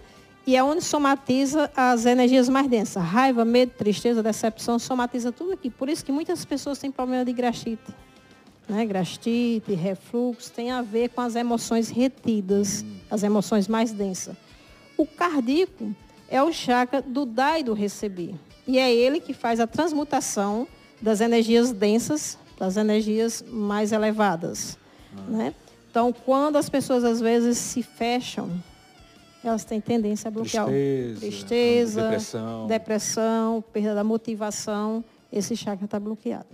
E 0.45 0.55
é 0.55 0.63
onde 0.63 0.83
somatiza 0.83 1.71
as 1.75 2.05
energias 2.05 2.49
mais 2.49 2.67
densas. 2.67 3.03
Raiva, 3.03 3.45
medo, 3.45 3.73
tristeza, 3.77 4.23
decepção, 4.23 4.79
somatiza 4.79 5.31
tudo 5.31 5.53
aqui. 5.53 5.69
Por 5.69 5.87
isso 5.87 6.03
que 6.03 6.11
muitas 6.11 6.43
pessoas 6.43 6.79
têm 6.79 6.91
problema 6.91 7.23
de 7.23 7.31
gastrite. 7.33 7.93
Né? 8.67 8.85
Gastrite, 8.85 9.73
refluxo, 9.73 10.51
tem 10.51 10.71
a 10.71 10.81
ver 10.81 11.09
com 11.09 11.21
as 11.21 11.35
emoções 11.35 11.89
retidas, 11.89 12.83
as 13.09 13.21
emoções 13.21 13.67
mais 13.67 13.91
densas. 13.91 14.35
O 14.97 15.05
cardíaco 15.05 15.93
é 16.29 16.41
o 16.41 16.51
chakra 16.51 17.01
do 17.01 17.25
dar 17.25 17.59
e 17.59 17.63
do 17.63 17.73
receber. 17.73 18.33
E 18.67 18.79
é 18.79 18.93
ele 18.93 19.19
que 19.19 19.33
faz 19.33 19.59
a 19.59 19.67
transmutação 19.67 20.67
das 21.01 21.21
energias 21.21 21.71
densas 21.71 22.37
para 22.57 22.67
as 22.67 22.77
energias 22.77 23.43
mais 23.47 23.91
elevadas. 23.91 24.77
Ah. 25.15 25.21
Né? 25.29 25.53
Então, 25.89 26.13
quando 26.13 26.55
as 26.55 26.69
pessoas 26.69 27.03
às 27.03 27.19
vezes 27.19 27.57
se 27.57 27.83
fecham, 27.83 28.49
elas 29.43 29.63
têm 29.63 29.81
tendência 29.81 30.27
a 30.27 30.31
bloquear 30.31 30.65
tristeza, 30.65 31.19
tristeza 31.19 32.01
depressão. 32.01 32.67
depressão, 32.67 33.63
perda 33.73 33.95
da 33.95 34.03
motivação, 34.03 35.03
esse 35.31 35.55
chakra 35.55 35.85
está 35.85 35.99
bloqueado. 35.99 36.47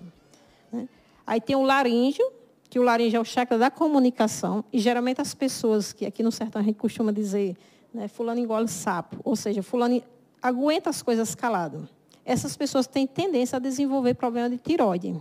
Né? 0.72 0.88
Aí 1.26 1.42
tem 1.42 1.56
o 1.56 1.64
laríngeo, 1.64 2.26
que 2.70 2.80
o 2.80 2.84
laríngeo 2.84 3.18
é 3.18 3.22
o 3.22 3.26
chakra 3.26 3.58
da 3.58 3.70
comunicação, 3.70 4.64
e 4.72 4.80
geralmente 4.80 5.22
as 5.22 5.34
pessoas, 5.34 5.92
que 5.92 6.06
aqui 6.06 6.24
no 6.24 6.32
sertão 6.32 6.62
a 6.62 6.66
gente 6.66 6.76
costuma 6.76 7.12
dizer, 7.12 7.58
né? 7.94 8.08
Fulano 8.08 8.40
engole 8.40 8.68
sapo. 8.68 9.18
Ou 9.24 9.36
seja, 9.36 9.64
fulano 9.64 10.02
aguenta 10.42 10.90
as 10.90 11.02
coisas 11.02 11.34
calado. 11.34 11.88
Essas 12.24 12.56
pessoas 12.58 12.88
têm 12.88 13.08
tendência 13.08 13.56
a 13.56 13.60
desenvolver 13.60 14.14
problema 14.14 14.50
de 14.50 14.58
tiroide. 14.58 15.16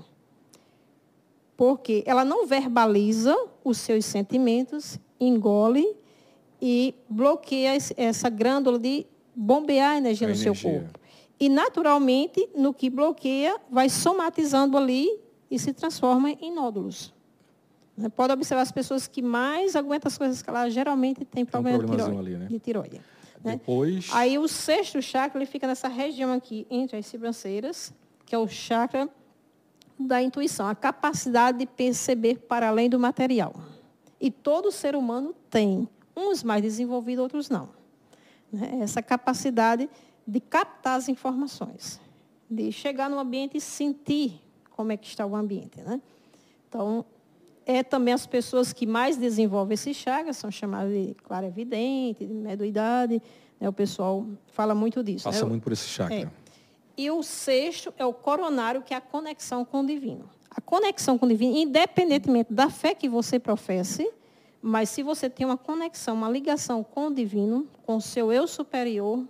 Porque 1.57 2.03
ela 2.05 2.25
não 2.25 2.47
verbaliza 2.47 3.35
os 3.65 3.79
seus 3.79 4.05
sentimentos, 4.05 4.99
engole 5.19 5.97
e 6.61 6.95
bloqueia 7.09 7.77
essa 7.97 8.29
glândula 8.31 8.79
de 8.79 9.07
bombear 9.35 9.93
a 9.93 9.99
energia 9.99 10.27
a 10.27 10.31
no 10.31 10.37
energia. 10.37 10.55
seu 10.55 10.73
corpo. 10.73 10.99
E, 11.39 11.49
naturalmente, 11.49 12.49
no 12.55 12.73
que 12.73 12.89
bloqueia, 12.89 13.57
vai 13.71 13.89
somatizando 13.89 14.77
ali 14.77 15.09
e 15.51 15.59
se 15.59 15.73
transforma 15.73 16.31
em 16.31 16.55
nódulos. 16.55 17.15
Pode 18.15 18.33
observar 18.33 18.63
as 18.63 18.73
pessoas 18.73 19.07
que 19.07 19.23
mais 19.23 19.77
aguentam 19.77 20.09
as 20.09 20.19
coisas 20.19 20.43
caladas, 20.43 20.73
geralmente 20.73 21.25
têm 21.25 21.45
problema 21.45 21.79
um 21.79 21.87
de 21.87 21.93
tiroide. 21.93 22.19
Ali, 22.19 22.37
né? 22.37 22.47
de 22.47 22.59
tiroide 22.59 23.01
né? 23.47 23.53
Depois... 23.53 24.09
Aí 24.13 24.39
o 24.39 24.49
sexto 24.49 25.01
chakra 25.01 25.39
ele 25.39 25.47
fica 25.47 25.67
nessa 25.67 25.89
região 25.89 26.33
aqui, 26.33 26.67
entre 26.69 26.97
as 26.97 27.07
sobrancelhas, 27.07 27.95
que 28.25 28.35
é 28.35 28.39
o 28.39 28.49
chakra 28.49 29.09
da 29.99 30.21
intuição, 30.21 30.67
a 30.67 30.75
capacidade 30.75 31.59
de 31.59 31.67
perceber 31.67 32.39
para 32.41 32.69
além 32.69 32.91
do 32.91 32.99
material. 32.99 33.55
E 34.21 34.31
todo 34.31 34.73
ser 34.73 34.97
humano 34.97 35.35
tem, 35.49 35.89
uns 36.17 36.43
mais 36.43 36.63
desenvolvidos, 36.63 37.23
outros 37.23 37.51
não. 37.51 37.69
Né? 38.53 38.79
Essa 38.81 39.03
capacidade 39.03 39.89
de 40.27 40.41
captar 40.41 40.99
as 40.99 41.09
informações, 41.09 42.01
de 42.51 42.73
chegar 42.73 43.11
no 43.11 43.19
ambiente 43.19 43.57
e 43.57 43.61
sentir 43.61 44.41
como 44.71 44.93
é 44.93 44.97
que 44.97 45.07
está 45.07 45.27
o 45.27 45.37
ambiente. 45.37 45.81
Né? 45.81 46.01
Então, 46.69 47.05
é 47.65 47.83
também 47.83 48.15
as 48.15 48.27
pessoas 48.27 48.73
que 48.73 48.87
mais 48.87 49.17
desenvolvem 49.17 49.75
esse 49.75 49.93
chaga, 49.93 50.33
são 50.33 50.51
chamadas 50.51 50.93
de 50.93 51.15
clarividente, 51.23 52.25
de 52.25 52.33
mediunidade. 52.33 53.21
Né? 53.61 53.69
O 53.69 53.73
pessoal 53.73 54.27
fala 54.53 54.75
muito 54.75 55.03
disso. 55.03 55.25
Passa 55.25 55.45
né? 55.45 55.51
muito 55.51 55.63
por 55.63 55.73
esse 55.73 55.89
chakra. 55.89 56.17
É. 56.17 56.29
E 56.97 57.11
o 57.11 57.23
sexto 57.23 57.93
é 57.99 58.07
o 58.07 58.13
coronário, 58.13 58.83
que 58.83 58.95
é 58.95 58.97
a 58.97 59.01
conexão 59.01 59.65
com 59.65 59.81
o 59.81 59.87
divino. 59.87 60.31
A 60.51 60.61
conexão 60.61 61.19
com 61.19 61.27
o 61.27 61.29
divino, 61.29 61.57
independentemente 61.57 62.53
da 62.53 62.71
fé 62.71 62.95
que 62.95 63.09
você 63.09 63.39
professe, 63.39 64.09
mas 64.67 64.91
se 64.91 65.03
você 65.03 65.31
tem 65.31 65.47
uma 65.47 65.57
conexão, 65.57 66.15
uma 66.15 66.29
ligação 66.29 66.83
com 66.83 67.09
o 67.09 67.15
divino, 67.15 67.67
com 67.85 67.97
o 67.97 68.01
seu 68.01 68.33
eu 68.33 68.47
superior, 68.47 69.25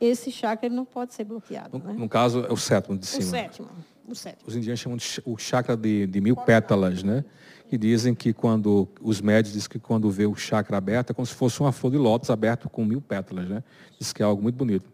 esse 0.00 0.30
chakra 0.30 0.66
ele 0.66 0.74
não 0.74 0.84
pode 0.84 1.14
ser 1.14 1.24
bloqueado. 1.24 1.78
No, 1.78 1.84
né? 1.84 1.94
no 1.94 2.08
caso, 2.08 2.44
é 2.46 2.52
o 2.52 2.56
sétimo 2.56 2.98
de 2.98 3.06
cima. 3.06 3.22
O 3.22 3.30
sétimo 3.30 3.68
o 4.08 4.14
sétimo. 4.14 4.42
Os 4.46 4.56
indianos 4.56 4.80
chamam 4.80 4.96
de 4.96 5.22
o 5.24 5.36
chakra 5.36 5.76
de, 5.76 6.06
de 6.06 6.20
mil 6.20 6.36
pétalas, 6.36 7.02
né? 7.02 7.24
E 7.70 7.76
dizem 7.76 8.14
que 8.14 8.32
quando, 8.32 8.88
os 9.00 9.20
médicos 9.20 9.52
dizem 9.52 9.68
que 9.68 9.78
quando 9.78 10.08
vê 10.10 10.26
o 10.26 10.36
chakra 10.36 10.76
aberto, 10.76 11.10
é 11.10 11.14
como 11.14 11.26
se 11.26 11.34
fosse 11.34 11.58
uma 11.60 11.72
flor 11.72 11.90
de 11.90 11.98
lótus 11.98 12.30
aberto 12.30 12.68
com 12.68 12.84
mil 12.84 13.00
pétalas, 13.00 13.48
né? 13.48 13.62
Diz 13.98 14.12
que 14.12 14.22
é 14.22 14.24
algo 14.24 14.40
muito 14.40 14.56
bonito. 14.56 14.88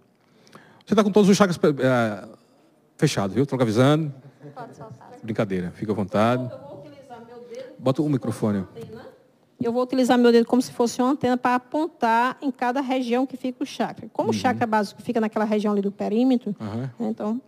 Você 0.86 0.94
está 0.94 1.04
com 1.04 1.12
todos 1.12 1.28
os 1.28 1.36
chakras 1.36 1.58
é, 1.78 2.28
fechados, 2.96 3.34
viu? 3.34 3.44
Troca 3.44 3.64
avisando. 3.64 4.12
Pode 4.54 4.74
soltar. 4.74 5.12
Brincadeira, 5.22 5.70
fica 5.72 5.92
à 5.92 5.94
vontade. 5.94 6.42
Eu 6.42 6.58
vou 6.58 6.80
utilizar 6.80 7.22
meu 7.26 7.46
dedo. 7.48 7.74
Bota 7.78 8.02
o 8.02 8.08
microfone. 8.08 8.64
Eu 9.62 9.72
vou 9.72 9.82
utilizar 9.82 10.18
meu 10.18 10.32
dedo 10.32 10.46
como 10.46 10.60
se 10.60 10.72
fosse 10.72 11.00
uma 11.00 11.10
antena 11.10 11.36
para 11.36 11.54
apontar 11.54 12.36
em 12.42 12.50
cada 12.50 12.80
região 12.80 13.26
que 13.26 13.36
fica 13.36 13.62
o 13.62 13.66
chakra. 13.66 14.08
Como 14.12 14.28
uhum. 14.28 14.34
o 14.34 14.38
chakra 14.38 14.66
básico 14.66 15.00
fica 15.02 15.20
naquela 15.20 15.44
região 15.44 15.72
ali 15.72 15.82
do 15.82 15.92
perímetro, 15.92 16.54
uhum. 16.60 17.08
então 17.08 17.40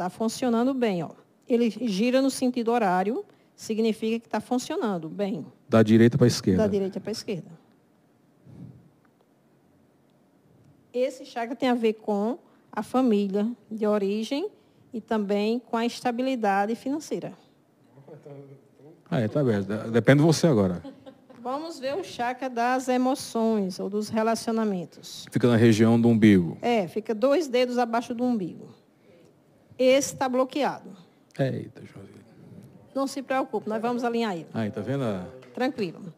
Está 0.00 0.08
funcionando 0.08 0.72
bem, 0.72 1.02
ó. 1.02 1.10
Ele 1.46 1.68
gira 1.68 2.22
no 2.22 2.30
sentido 2.30 2.70
horário, 2.70 3.22
significa 3.54 4.18
que 4.18 4.26
está 4.26 4.40
funcionando 4.40 5.10
bem. 5.10 5.44
Da 5.68 5.82
direita 5.82 6.16
para 6.16 6.26
a 6.26 6.28
esquerda. 6.28 6.62
Da 6.62 6.66
direita 6.66 6.98
para 6.98 7.10
a 7.10 7.12
esquerda. 7.12 7.59
Esse 10.92 11.24
chakra 11.24 11.54
tem 11.54 11.68
a 11.68 11.74
ver 11.74 11.94
com 11.94 12.38
a 12.72 12.82
família 12.82 13.50
de 13.70 13.86
origem 13.86 14.48
e 14.92 15.00
também 15.00 15.58
com 15.58 15.76
a 15.76 15.86
estabilidade 15.86 16.74
financeira. 16.74 17.32
Ah, 19.10 19.20
é, 19.20 19.28
tá 19.28 19.42
bem. 19.42 19.62
Depende 19.92 20.20
de 20.20 20.26
você 20.26 20.46
agora. 20.46 20.82
Vamos 21.42 21.80
ver 21.80 21.96
o 21.96 22.04
chakra 22.04 22.50
das 22.50 22.88
emoções 22.88 23.80
ou 23.80 23.88
dos 23.88 24.08
relacionamentos. 24.08 25.26
Fica 25.30 25.48
na 25.48 25.56
região 25.56 26.00
do 26.00 26.08
umbigo. 26.08 26.58
É, 26.60 26.86
fica 26.86 27.14
dois 27.14 27.48
dedos 27.48 27.78
abaixo 27.78 28.14
do 28.14 28.24
umbigo 28.24 28.68
esse 29.80 30.12
está 30.12 30.28
bloqueado. 30.28 30.90
Eita, 31.38 31.82
Joãozinho. 31.86 32.20
Não 32.94 33.06
se 33.06 33.22
preocupe, 33.22 33.66
nós 33.66 33.80
vamos 33.80 34.04
alinhar 34.04 34.34
ele. 34.34 34.48
Aí, 34.52 34.70
tá 34.70 34.82
vendo? 34.82 35.04
Tranquilo. 35.54 36.12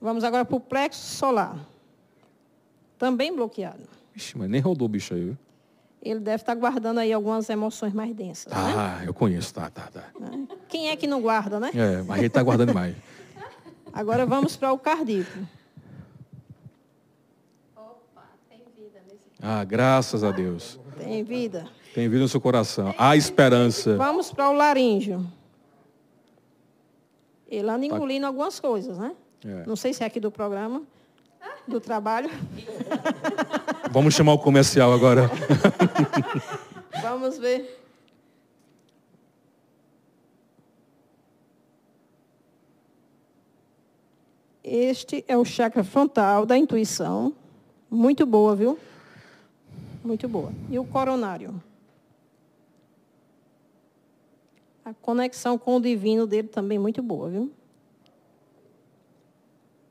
Vamos 0.00 0.24
agora 0.24 0.44
para 0.44 0.56
o 0.56 0.60
plexo 0.60 1.00
solar. 1.00 1.56
Também 2.98 3.34
bloqueado. 3.34 3.82
Ixi, 4.14 4.38
mas 4.38 4.48
nem 4.48 4.60
rodou 4.60 4.86
o 4.86 4.88
bicho 4.88 5.14
aí, 5.14 5.24
viu? 5.24 5.38
Ele 6.00 6.20
deve 6.20 6.42
estar 6.42 6.54
guardando 6.54 6.98
aí 6.98 7.12
algumas 7.12 7.48
emoções 7.48 7.92
mais 7.94 8.14
densas. 8.14 8.52
né? 8.52 8.58
Ah, 8.58 9.02
eu 9.04 9.14
conheço, 9.14 9.54
tá, 9.54 9.70
tá, 9.70 9.88
tá. 9.92 10.04
Quem 10.68 10.90
é 10.90 10.96
que 10.96 11.06
não 11.06 11.20
guarda, 11.20 11.58
né? 11.58 11.70
É, 11.74 12.02
mas 12.02 12.18
ele 12.18 12.28
tá 12.28 12.42
guardando 12.42 12.72
mais. 12.74 12.94
Agora 13.92 14.26
vamos 14.26 14.54
para 14.56 14.70
o 14.72 14.78
cardíaco. 14.78 15.30
Opa, 17.74 18.22
tem 18.50 18.58
vida 18.76 19.00
nesse. 19.08 19.18
Ah, 19.40 19.64
graças 19.64 20.22
a 20.22 20.30
Deus. 20.30 20.78
Tem 20.98 21.22
vida. 21.24 21.66
Tem 21.94 22.08
vida 22.08 22.22
no 22.22 22.28
seu 22.28 22.40
coração. 22.40 22.94
Há 22.98 23.16
esperança. 23.16 23.96
Vamos 23.96 24.30
para 24.32 24.50
o 24.50 24.52
laríngeo. 24.52 25.26
Ele 27.48 27.70
anda 27.70 27.86
engolindo 27.86 28.26
algumas 28.26 28.58
coisas, 28.60 28.98
né? 28.98 29.14
É. 29.44 29.64
Não 29.66 29.76
sei 29.76 29.92
se 29.94 30.02
é 30.02 30.06
aqui 30.06 30.18
do 30.18 30.30
programa, 30.30 30.82
do 31.66 31.80
trabalho. 31.80 32.30
Vamos 33.90 34.14
chamar 34.14 34.32
o 34.34 34.38
comercial 34.38 34.92
agora. 34.92 35.30
Vamos 37.02 37.38
ver. 37.38 37.80
Este 44.62 45.24
é 45.28 45.36
o 45.36 45.44
chakra 45.44 45.84
frontal 45.84 46.46
da 46.46 46.56
intuição. 46.56 47.34
Muito 47.90 48.24
boa, 48.24 48.56
viu? 48.56 48.78
Muito 50.02 50.26
boa. 50.26 50.52
E 50.70 50.78
o 50.78 50.84
coronário? 50.84 51.62
A 54.84 54.92
conexão 54.92 55.56
com 55.56 55.76
o 55.76 55.80
divino 55.80 56.26
dele 56.26 56.48
também 56.48 56.78
muito 56.78 57.02
boa, 57.02 57.28
viu? 57.28 57.52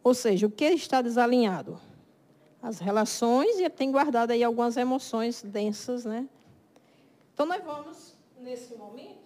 Ou 0.03 0.13
seja, 0.13 0.45
o 0.45 0.49
que 0.49 0.65
está 0.65 1.01
desalinhado? 1.01 1.79
As 2.61 2.79
relações 2.79 3.59
e 3.59 3.69
tem 3.69 3.91
guardado 3.91 4.31
aí 4.31 4.43
algumas 4.43 4.77
emoções 4.77 5.41
densas, 5.41 6.05
né? 6.05 6.27
Então 7.33 7.45
nós 7.45 7.63
vamos, 7.63 8.15
nesse 8.41 8.75
momento, 8.75 9.17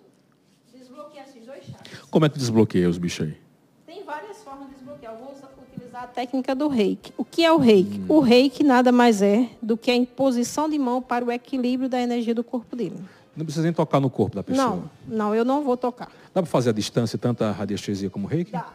desbloquear 0.74 1.28
esses 1.28 1.46
dois 1.46 1.64
chakras. 1.66 2.00
Como 2.10 2.26
é 2.26 2.30
que 2.30 2.38
desbloqueia 2.38 2.90
os 2.90 2.98
bichos 2.98 3.28
aí? 3.28 3.38
Tem 3.86 4.04
várias 4.04 4.38
formas 4.44 4.70
de 4.70 4.76
desbloquear. 4.76 5.14
Eu 5.14 5.20
vou 5.20 5.36
utilizar 5.72 6.04
a 6.04 6.08
técnica 6.08 6.56
do 6.56 6.68
reiki. 6.68 7.14
O 7.18 7.26
que 7.26 7.44
é 7.44 7.52
o 7.52 7.58
reiki? 7.58 8.02
O 8.08 8.20
reiki 8.20 8.64
nada 8.64 8.92
mais 8.92 9.22
é 9.22 9.50
do 9.62 9.78
que 9.78 9.92
a 9.92 9.96
imposição 9.96 10.70
de 10.70 10.78
mão 10.78 11.02
para 11.02 11.26
o 11.26 11.32
equilíbrio 11.32 11.90
da 11.90 12.00
energia 12.00 12.34
do 12.34 12.44
corpo 12.44 12.76
dele. 12.76 12.98
Não 13.36 13.46
precisa 13.46 13.64
nem 13.64 13.74
tocar 13.74 14.00
no 14.00 14.10
corpo 14.10 14.36
da 14.36 14.44
pessoa. 14.44 14.68
Não, 14.68 14.90
não, 15.08 15.36
eu 15.36 15.46
não 15.46 15.64
vou 15.64 15.78
tocar. 15.78 16.12
Dá 16.34 16.42
para 16.42 16.46
fazer 16.46 16.72
a 16.72 16.74
distância, 16.74 17.20
tanto 17.20 17.44
a 17.44 17.52
radiestesia 17.52 18.10
como 18.10 18.26
o 18.26 18.30
reiki? 18.30 18.52
Dá. 18.52 18.74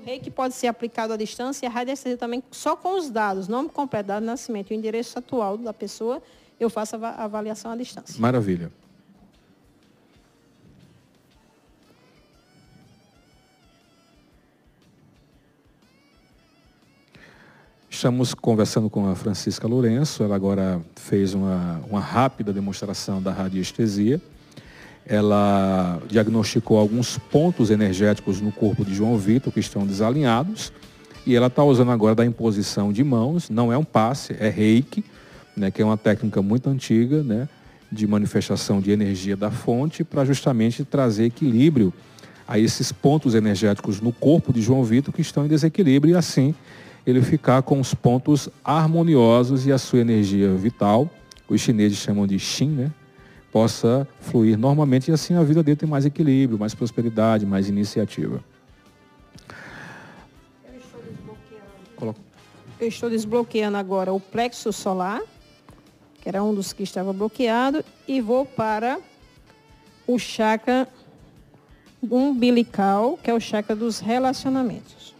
O 0.00 0.04
reiki 0.04 0.30
pode 0.30 0.54
ser 0.54 0.66
aplicado 0.66 1.12
à 1.12 1.16
distância 1.16 1.66
e 1.66 1.68
a 1.68 1.70
radiestesia 1.70 2.16
também 2.16 2.42
só 2.50 2.74
com 2.74 2.98
os 2.98 3.10
dados, 3.10 3.48
nome 3.48 3.68
completo, 3.68 4.08
dado 4.08 4.22
de 4.22 4.26
nascimento 4.26 4.70
e 4.70 4.74
o 4.74 4.78
endereço 4.78 5.18
atual 5.18 5.58
da 5.58 5.74
pessoa, 5.74 6.22
eu 6.58 6.70
faço 6.70 6.96
a 6.96 7.24
avaliação 7.24 7.70
à 7.70 7.76
distância. 7.76 8.18
Maravilha. 8.18 8.72
Estamos 17.90 18.32
conversando 18.32 18.88
com 18.88 19.06
a 19.06 19.14
Francisca 19.14 19.68
Lourenço. 19.68 20.22
Ela 20.22 20.34
agora 20.34 20.80
fez 20.96 21.34
uma, 21.34 21.82
uma 21.86 22.00
rápida 22.00 22.50
demonstração 22.50 23.20
da 23.20 23.30
radiestesia. 23.30 24.18
Ela 25.10 26.00
diagnosticou 26.08 26.78
alguns 26.78 27.18
pontos 27.18 27.68
energéticos 27.68 28.40
no 28.40 28.52
corpo 28.52 28.84
de 28.84 28.94
João 28.94 29.18
Vitor 29.18 29.52
que 29.52 29.58
estão 29.58 29.84
desalinhados. 29.84 30.72
E 31.26 31.34
ela 31.34 31.48
está 31.48 31.64
usando 31.64 31.90
agora 31.90 32.14
da 32.14 32.24
imposição 32.24 32.92
de 32.92 33.02
mãos. 33.02 33.50
Não 33.50 33.72
é 33.72 33.76
um 33.76 33.82
passe, 33.82 34.36
é 34.38 34.48
reiki, 34.48 35.04
né, 35.56 35.68
que 35.68 35.82
é 35.82 35.84
uma 35.84 35.96
técnica 35.96 36.40
muito 36.40 36.70
antiga, 36.70 37.24
né, 37.24 37.48
de 37.90 38.06
manifestação 38.06 38.80
de 38.80 38.92
energia 38.92 39.36
da 39.36 39.50
fonte 39.50 40.04
para 40.04 40.24
justamente 40.24 40.84
trazer 40.84 41.24
equilíbrio 41.24 41.92
a 42.46 42.56
esses 42.56 42.92
pontos 42.92 43.34
energéticos 43.34 44.00
no 44.00 44.12
corpo 44.12 44.52
de 44.52 44.62
João 44.62 44.84
Vitor 44.84 45.12
que 45.12 45.22
estão 45.22 45.44
em 45.44 45.48
desequilíbrio 45.48 46.12
e 46.12 46.16
assim 46.16 46.54
ele 47.04 47.20
ficar 47.22 47.62
com 47.62 47.80
os 47.80 47.94
pontos 47.94 48.48
harmoniosos 48.64 49.66
e 49.66 49.72
a 49.72 49.78
sua 49.78 50.00
energia 50.00 50.54
vital, 50.54 51.10
os 51.48 51.60
chineses 51.60 51.98
chamam 51.98 52.26
de 52.26 52.38
Xin, 52.38 52.68
né? 52.68 52.92
Possa 53.52 54.08
fluir 54.20 54.58
normalmente 54.58 55.10
e 55.10 55.14
assim 55.14 55.34
a 55.34 55.42
vida 55.42 55.62
dele 55.62 55.76
tem 55.76 55.88
mais 55.88 56.06
equilíbrio, 56.06 56.58
mais 56.58 56.74
prosperidade, 56.74 57.44
mais 57.44 57.68
iniciativa. 57.68 58.42
Eu 62.80 62.88
estou 62.88 63.10
desbloqueando 63.10 63.76
agora 63.76 64.10
o 64.10 64.18
plexo 64.18 64.72
solar, 64.72 65.20
que 66.22 66.28
era 66.28 66.42
um 66.42 66.54
dos 66.54 66.72
que 66.72 66.82
estava 66.82 67.12
bloqueado, 67.12 67.84
e 68.08 68.22
vou 68.22 68.46
para 68.46 68.98
o 70.06 70.18
chakra 70.18 70.88
umbilical, 72.02 73.18
que 73.22 73.30
é 73.30 73.34
o 73.34 73.40
chakra 73.40 73.76
dos 73.76 74.00
relacionamentos. 74.00 75.14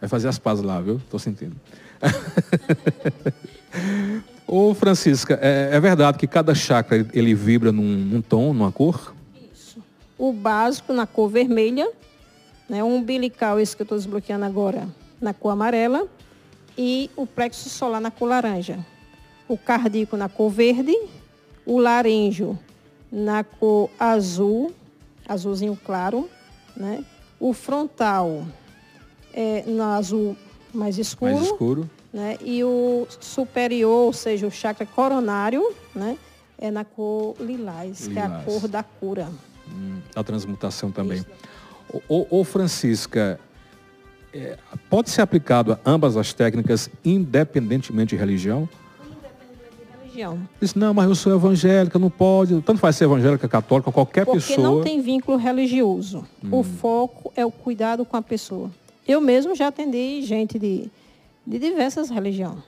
Vai 0.00 0.08
fazer 0.08 0.28
as 0.28 0.38
pazes 0.38 0.64
lá, 0.64 0.80
viu? 0.80 1.00
Tô 1.10 1.18
sentindo. 1.18 1.56
Ô, 4.54 4.74
Francisca, 4.74 5.38
é, 5.40 5.70
é 5.72 5.80
verdade 5.80 6.18
que 6.18 6.26
cada 6.26 6.54
chakra 6.54 7.08
ele- 7.14 7.34
vibra 7.34 7.72
num, 7.72 7.82
num 7.82 8.20
tom, 8.20 8.52
numa 8.52 8.70
cor? 8.70 9.14
O 10.18 10.30
básico 10.30 10.92
na 10.92 11.06
cor 11.06 11.30
vermelha, 11.30 11.90
né? 12.68 12.84
o 12.84 12.86
umbilical, 12.86 13.58
esse 13.58 13.74
que 13.74 13.80
eu 13.80 13.84
estou 13.84 13.96
desbloqueando 13.96 14.44
agora, 14.44 14.86
na 15.18 15.32
cor 15.32 15.52
amarela, 15.52 16.06
e 16.76 17.08
o 17.16 17.26
plexo 17.26 17.70
solar 17.70 17.98
na 17.98 18.10
cor 18.10 18.28
laranja. 18.28 18.84
O 19.48 19.56
cardíaco 19.56 20.18
na 20.18 20.28
cor 20.28 20.50
verde, 20.50 20.94
o 21.64 21.78
laríngeo 21.78 22.58
na 23.10 23.42
cor 23.42 23.88
azul, 23.98 24.70
azulzinho 25.26 25.78
claro, 25.82 26.28
né? 26.76 27.02
o 27.40 27.54
frontal 27.54 28.44
é 29.32 29.64
no 29.66 29.82
azul 29.82 30.36
mais 30.74 30.98
escuro, 30.98 31.32
Mais 31.32 31.46
escuro. 31.46 31.90
Né? 32.12 32.36
E 32.40 32.62
o 32.62 33.06
superior, 33.20 34.06
ou 34.06 34.12
seja, 34.12 34.46
o 34.46 34.50
chakra 34.50 34.86
coronário, 34.86 35.72
né? 35.94 36.16
É 36.58 36.70
na 36.70 36.84
cor 36.84 37.34
lilás, 37.40 38.06
que 38.06 38.18
é 38.18 38.22
a 38.22 38.26
Lilás. 38.26 38.44
cor 38.44 38.68
da 38.68 38.82
cura. 38.82 39.28
Hum, 39.68 39.98
a 40.14 40.22
transmutação 40.22 40.90
também. 40.92 41.24
Ô, 42.08 42.44
Francisca, 42.44 43.38
é, 44.32 44.56
pode 44.88 45.10
ser 45.10 45.22
aplicado 45.22 45.72
a 45.72 45.78
ambas 45.84 46.16
as 46.16 46.32
técnicas 46.32 46.88
independentemente 47.04 48.10
de 48.10 48.16
religião? 48.16 48.68
Religião. 50.02 50.38
Diz, 50.60 50.74
não, 50.74 50.92
mas 50.94 51.08
eu 51.08 51.14
sou 51.14 51.34
evangélica, 51.34 51.98
não 51.98 52.10
pode. 52.10 52.60
Tanto 52.62 52.78
faz 52.78 52.96
ser 52.96 53.04
evangélica, 53.04 53.48
católica, 53.48 53.90
qualquer 53.90 54.24
Porque 54.24 54.40
pessoa. 54.40 54.66
não 54.66 54.82
tem 54.82 55.00
vínculo 55.00 55.36
religioso. 55.36 56.24
O 56.50 56.62
foco 56.62 57.32
é 57.34 57.44
o 57.44 57.50
cuidado 57.50 58.04
com 58.04 58.16
a 58.16 58.22
pessoa. 58.22 58.70
Eu 59.08 59.20
mesmo 59.20 59.54
já 59.54 59.68
atendi 59.68 60.22
gente 60.22 60.58
de, 60.58 60.90
de 61.46 61.58
diversas 61.58 62.10
religiões. 62.10 62.62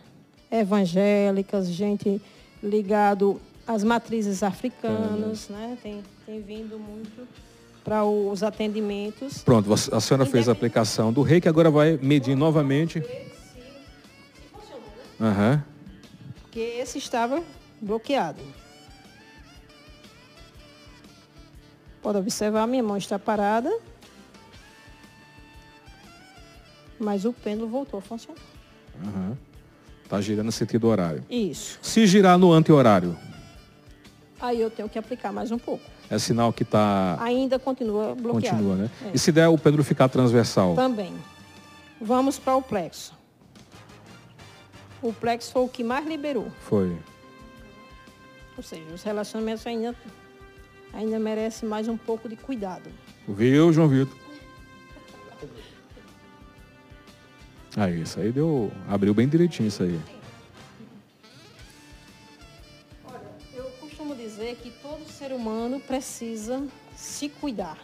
Evangélicas, 0.50 1.68
gente 1.68 2.20
ligado 2.62 3.40
às 3.66 3.82
matrizes 3.82 4.42
africanas, 4.42 5.48
né? 5.48 5.76
Tem, 5.82 6.02
tem 6.24 6.40
vindo 6.40 6.78
muito 6.78 7.26
para 7.82 8.04
os 8.04 8.42
atendimentos. 8.42 9.42
Pronto, 9.42 9.72
a 9.72 10.00
senhora 10.00 10.24
fez 10.24 10.48
a 10.48 10.52
aplicação 10.52 11.12
do 11.12 11.22
rei, 11.22 11.40
que 11.40 11.48
agora 11.48 11.70
vai 11.70 11.98
medir 12.00 12.34
novamente. 12.34 13.02
Aham. 15.20 15.62
Porque 16.42 16.60
esse 16.60 16.98
estava 16.98 17.42
bloqueado. 17.80 18.40
Pode 22.00 22.18
observar, 22.18 22.66
minha 22.66 22.82
mão 22.82 22.96
está 22.96 23.18
parada. 23.18 23.70
Mas 26.98 27.24
o 27.24 27.32
pêndulo 27.32 27.68
voltou 27.68 27.98
a 27.98 28.02
funcionar. 28.02 28.53
Aham. 29.02 29.37
Tá 30.09 30.20
girando 30.20 30.46
no 30.46 30.52
sentido 30.52 30.87
horário. 30.88 31.24
Isso. 31.30 31.78
Se 31.83 32.07
girar 32.07 32.38
no 32.38 32.52
anti-horário, 32.52 33.16
Aí 34.40 34.61
eu 34.61 34.68
tenho 34.70 34.88
que 34.90 34.98
aplicar 34.98 35.33
mais 35.33 35.50
um 35.50 35.59
pouco. 35.59 35.83
é 36.11 36.18
sinal 36.18 36.52
que 36.52 36.64
está. 36.64 37.16
Ainda 37.20 37.59
continua 37.59 38.14
bloqueado. 38.14 38.57
Continua, 38.57 38.76
né? 38.76 38.90
É. 39.07 39.11
E 39.14 39.18
se 39.18 39.33
der 39.33 39.48
o 39.48 39.57
pêndulo 39.57 39.83
ficar 39.83 40.07
transversal? 40.09 40.74
Também. 40.74 41.14
Vamos 41.98 42.38
para 42.38 42.54
o 42.54 42.61
plexo. 42.61 43.14
O 45.00 45.14
plexo 45.14 45.50
foi 45.50 45.62
o 45.62 45.68
que 45.68 45.83
mais 45.83 46.07
liberou. 46.07 46.48
Foi. 46.61 46.94
Ou 48.57 48.62
seja, 48.62 48.83
os 48.94 49.02
relacionamentos 49.02 49.66
ainda, 49.66 49.94
ainda 50.92 51.18
merecem 51.18 51.66
mais 51.66 51.88
um 51.88 51.96
pouco 51.96 52.28
de 52.28 52.37
cuidado. 52.37 52.90
Viu, 53.26 53.72
João 53.72 53.88
Vitor? 53.88 54.14
Aí, 57.76 58.02
isso 58.02 58.20
aí 58.20 58.30
deu. 58.30 58.70
Abriu 58.88 59.12
bem 59.12 59.28
direitinho 59.28 59.66
isso 59.68 59.82
aí. 59.82 59.98
Olha, 63.04 63.20
eu 63.54 63.64
costumo 63.80 64.14
dizer 64.14 64.56
humano 65.32 65.80
precisa 65.80 66.62
se 66.96 67.28
cuidar. 67.28 67.78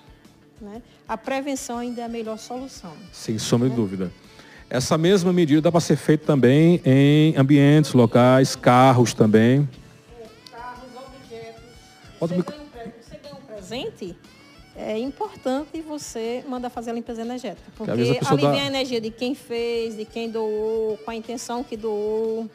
Né? 0.61 0.81
A 1.09 1.17
prevenção 1.17 1.79
ainda 1.79 2.03
é 2.03 2.05
a 2.05 2.09
melhor 2.09 2.39
solução. 2.39 2.93
Sem 3.13 3.39
sombra 3.39 3.69
de 3.69 3.75
dúvida. 3.75 4.13
Essa 4.69 4.97
mesma 4.97 5.33
medida 5.33 5.61
dá 5.63 5.73
para 5.73 5.81
ser 5.81 5.97
feita 5.97 6.25
também 6.27 6.81
em 6.85 7.37
ambientes 7.37 7.93
locais, 7.93 8.55
carros 8.55 9.13
também. 9.13 9.69
Carros, 10.53 10.85
objetos. 10.95 11.63
Você 12.21 12.37
micro- 12.37 12.55
ganha, 12.55 12.67
um 12.87 13.03
você 13.03 13.17
ganha 13.17 13.35
um 13.35 13.41
presente, 13.41 14.17
é 14.81 14.99
importante 14.99 15.81
você 15.81 16.45
mandar 16.49 16.71
fazer 16.71 16.91
a 16.91 16.95
limpeza 16.95 17.23
energética. 17.23 17.71
Porque 17.77 17.91
ali 17.91 18.19
dá- 18.21 18.35
vem 18.35 18.61
a 18.61 18.67
energia 18.67 19.01
de 19.01 19.11
quem 19.11 19.35
fez, 19.35 19.97
de 19.97 20.05
quem 20.05 20.31
doou, 20.31 20.97
com 20.99 21.11
a 21.11 21.15
intenção 21.15 21.63
que 21.63 21.77
doou. 21.77 22.49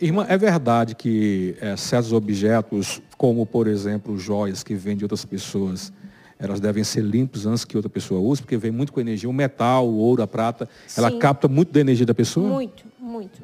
Irmã, 0.00 0.26
é 0.28 0.36
verdade 0.36 0.94
que 0.94 1.56
eh, 1.60 1.76
certos 1.76 2.12
objetos, 2.12 3.00
como 3.16 3.44
por 3.46 3.66
exemplo 3.66 4.18
joias 4.18 4.62
que 4.62 4.74
vêm 4.74 4.96
de 4.96 5.04
outras 5.04 5.24
pessoas, 5.24 5.92
elas 6.38 6.58
devem 6.60 6.82
ser 6.84 7.02
limpos 7.02 7.44
antes 7.46 7.64
que 7.64 7.76
outra 7.76 7.90
pessoa 7.90 8.20
use, 8.20 8.40
porque 8.40 8.56
vem 8.56 8.70
muito 8.70 8.92
com 8.92 9.00
energia. 9.00 9.28
O 9.28 9.32
metal, 9.32 9.86
o 9.86 9.96
ouro, 9.98 10.22
a 10.22 10.26
prata, 10.26 10.68
ela 10.96 11.10
Sim. 11.10 11.18
capta 11.18 11.48
muito 11.48 11.70
da 11.72 11.80
energia 11.80 12.06
da 12.06 12.14
pessoa? 12.14 12.48
Muito, 12.48 12.84
muito. 12.98 13.42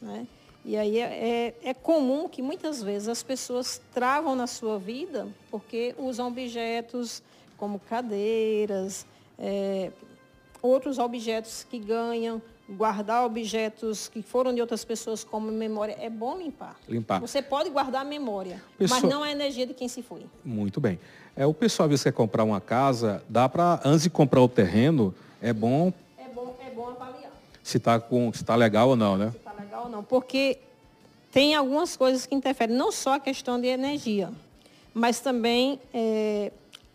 né? 0.00 0.26
E 0.64 0.76
aí 0.76 0.98
é, 0.98 1.54
é, 1.64 1.70
é 1.70 1.74
comum 1.74 2.28
que 2.28 2.40
muitas 2.40 2.80
vezes 2.82 3.08
as 3.08 3.20
pessoas 3.22 3.80
travam 3.92 4.36
na 4.36 4.46
sua 4.46 4.78
vida 4.78 5.26
porque 5.50 5.92
usam 5.98 6.28
objetos 6.28 7.20
como 7.62 7.78
cadeiras, 7.78 9.06
é, 9.38 9.92
outros 10.60 10.98
objetos 10.98 11.64
que 11.70 11.78
ganham, 11.78 12.42
guardar 12.68 13.24
objetos 13.24 14.08
que 14.08 14.20
foram 14.20 14.52
de 14.52 14.60
outras 14.60 14.84
pessoas 14.84 15.22
como 15.22 15.46
memória. 15.52 15.96
É 16.00 16.10
bom 16.10 16.36
limpar. 16.36 16.74
Limpar. 16.88 17.20
Você 17.20 17.40
pode 17.40 17.70
guardar 17.70 18.02
a 18.02 18.04
memória, 18.04 18.60
mas 18.90 19.04
não 19.04 19.22
a 19.22 19.30
energia 19.30 19.64
de 19.64 19.74
quem 19.74 19.86
se 19.86 20.02
foi. 20.02 20.26
Muito 20.44 20.80
bem. 20.80 20.98
É, 21.36 21.46
o 21.46 21.54
pessoal, 21.54 21.84
às 21.84 21.90
vezes, 21.90 22.02
quer 22.02 22.12
comprar 22.12 22.42
uma 22.42 22.60
casa, 22.60 23.22
dá 23.28 23.48
para, 23.48 23.80
antes 23.84 24.02
de 24.02 24.10
comprar 24.10 24.42
o 24.42 24.48
terreno, 24.48 25.14
é 25.40 25.52
bom 25.52 25.92
É 26.18 26.28
bom, 26.34 26.56
é 26.66 26.70
bom 26.70 26.88
avaliar. 26.88 27.30
se 27.62 27.76
está 27.76 28.00
tá 28.00 28.56
legal 28.56 28.88
ou 28.88 28.96
não, 28.96 29.16
né? 29.16 29.30
se 29.30 29.36
está 29.36 29.52
legal 29.52 29.84
ou 29.84 29.88
não. 29.88 30.02
Porque 30.02 30.58
tem 31.30 31.54
algumas 31.54 31.96
coisas 31.96 32.26
que 32.26 32.34
interferem, 32.34 32.74
não 32.74 32.90
só 32.90 33.14
a 33.14 33.20
questão 33.20 33.60
de 33.60 33.68
energia, 33.68 34.32
mas 34.92 35.20
também 35.20 35.78
é, 35.94 36.50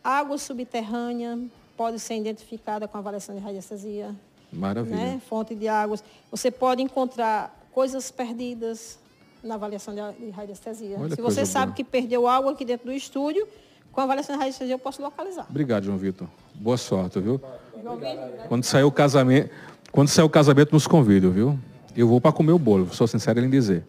água 0.08 0.38
subterrânea 0.38 1.38
pode 1.76 2.00
ser 2.00 2.16
identificada 2.16 2.88
com 2.88 2.98
avaliação 2.98 3.36
de 3.36 3.42
radiestesia, 3.42 4.16
Maravilha. 4.52 4.96
né? 4.96 5.22
fonte 5.28 5.54
de 5.54 5.68
águas. 5.68 6.02
Você 6.32 6.50
pode 6.50 6.82
encontrar 6.82 7.54
coisas 7.74 8.10
perdidas 8.10 8.98
na 9.44 9.56
avaliação 9.56 9.94
de, 9.94 10.30
radiestesia. 10.32 10.98
Olha 10.98 11.14
Se 11.14 11.22
você 11.22 11.46
sabe 11.46 11.68
boa. 11.68 11.76
que 11.76 11.84
perdeu 11.84 12.26
algo 12.26 12.50
aqui 12.50 12.64
dentro 12.64 12.88
do 12.88 12.94
estúdio, 12.94 13.46
com 13.92 14.00
a 14.00 14.06
avaliação 14.06 14.36
de 14.36 14.40
radiestesia 14.40 14.74
eu 14.76 14.80
posso 14.80 15.02
localizar. 15.02 15.46
Obrigado, 15.50 15.84
João 15.84 15.98
Vitor. 15.98 16.28
Boa 16.56 16.78
sorte, 16.78 17.20
viu? 17.20 17.42
Vitor, 17.76 18.00
Quando 18.48 18.64
sair 18.64 18.84
o 18.84 18.92
casamento, 18.92 19.50
quando 19.92 20.08
sair 20.08 20.26
o 20.26 20.30
casamento, 20.30 20.72
nos 20.72 20.88
convido, 20.88 21.32
viu? 21.32 21.60
Eu 21.96 22.08
vou 22.08 22.22
para 22.22 22.32
comer 22.32 22.54
o 22.54 22.60
bolo, 22.60 22.94
sou 22.94 23.08
sincero 23.08 23.40
em 23.44 23.50
dizer. 23.50 23.84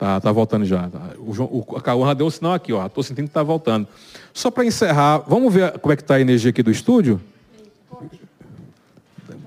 Tá, 0.00 0.18
tá 0.18 0.32
voltando 0.32 0.64
já. 0.64 0.88
tá. 0.88 1.10
O, 1.18 1.34
João, 1.34 1.50
o 1.52 1.76
a 1.76 1.82
Cauã 1.82 2.06
já 2.06 2.14
deu 2.14 2.26
um 2.26 2.30
sinal 2.30 2.54
aqui, 2.54 2.72
ó. 2.72 2.86
Estou 2.86 3.04
sentindo 3.04 3.28
que 3.28 3.34
tá 3.34 3.42
voltando. 3.42 3.86
Só 4.32 4.50
para 4.50 4.64
encerrar, 4.64 5.18
vamos 5.28 5.52
ver 5.52 5.78
como 5.78 5.92
é 5.92 5.96
que 5.96 6.00
está 6.00 6.14
a 6.14 6.20
energia 6.22 6.48
aqui 6.48 6.62
do 6.62 6.70
estúdio? 6.70 7.20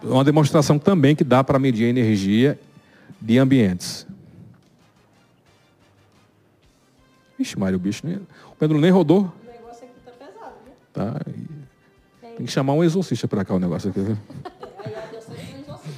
É 0.04 0.06
uma 0.06 0.24
demonstração 0.24 0.78
também 0.78 1.16
que 1.16 1.24
dá 1.24 1.44
para 1.44 1.58
medir 1.58 1.86
a 1.86 1.90
energia 1.90 2.60
de 3.20 3.40
ambientes. 3.40 4.06
Vixe, 7.36 7.58
Mário, 7.58 7.78
o 7.78 7.82
bicho 7.82 8.06
nem, 8.06 8.18
o 8.18 8.56
pêndulo 8.60 8.80
nem 8.80 8.92
rodou. 8.92 9.22
o 9.22 9.52
negócio 9.52 9.86
aqui 9.86 9.94
está 9.98 10.12
pesado, 10.12 10.54
viu? 10.64 10.74
Tá? 10.94 11.20
Tem 12.38 12.46
que 12.46 12.52
chamar 12.52 12.74
um 12.74 12.84
exorcista 12.84 13.28
para 13.28 13.44
cá 13.44 13.56
o 13.56 13.60
negócio 13.60 13.90
aqui, 13.90 14.02
viu? 14.02 14.18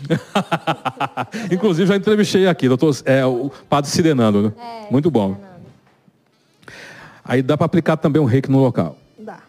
Inclusive 1.51 1.87
já 1.87 1.95
entrevistei 1.95 2.47
aqui, 2.47 2.67
doutor, 2.67 2.95
é, 3.05 3.25
o 3.25 3.49
padre 3.69 3.89
Sidenando, 3.89 4.41
né? 4.43 4.53
É, 4.87 4.91
Muito 4.91 5.09
bom. 5.11 5.33
Fernando. 5.35 5.55
Aí 7.23 7.41
dá 7.41 7.57
para 7.57 7.65
aplicar 7.65 7.97
também 7.97 8.21
um 8.21 8.25
reiki 8.25 8.49
no 8.51 8.59
local. 8.59 8.97
Dá. 9.17 9.39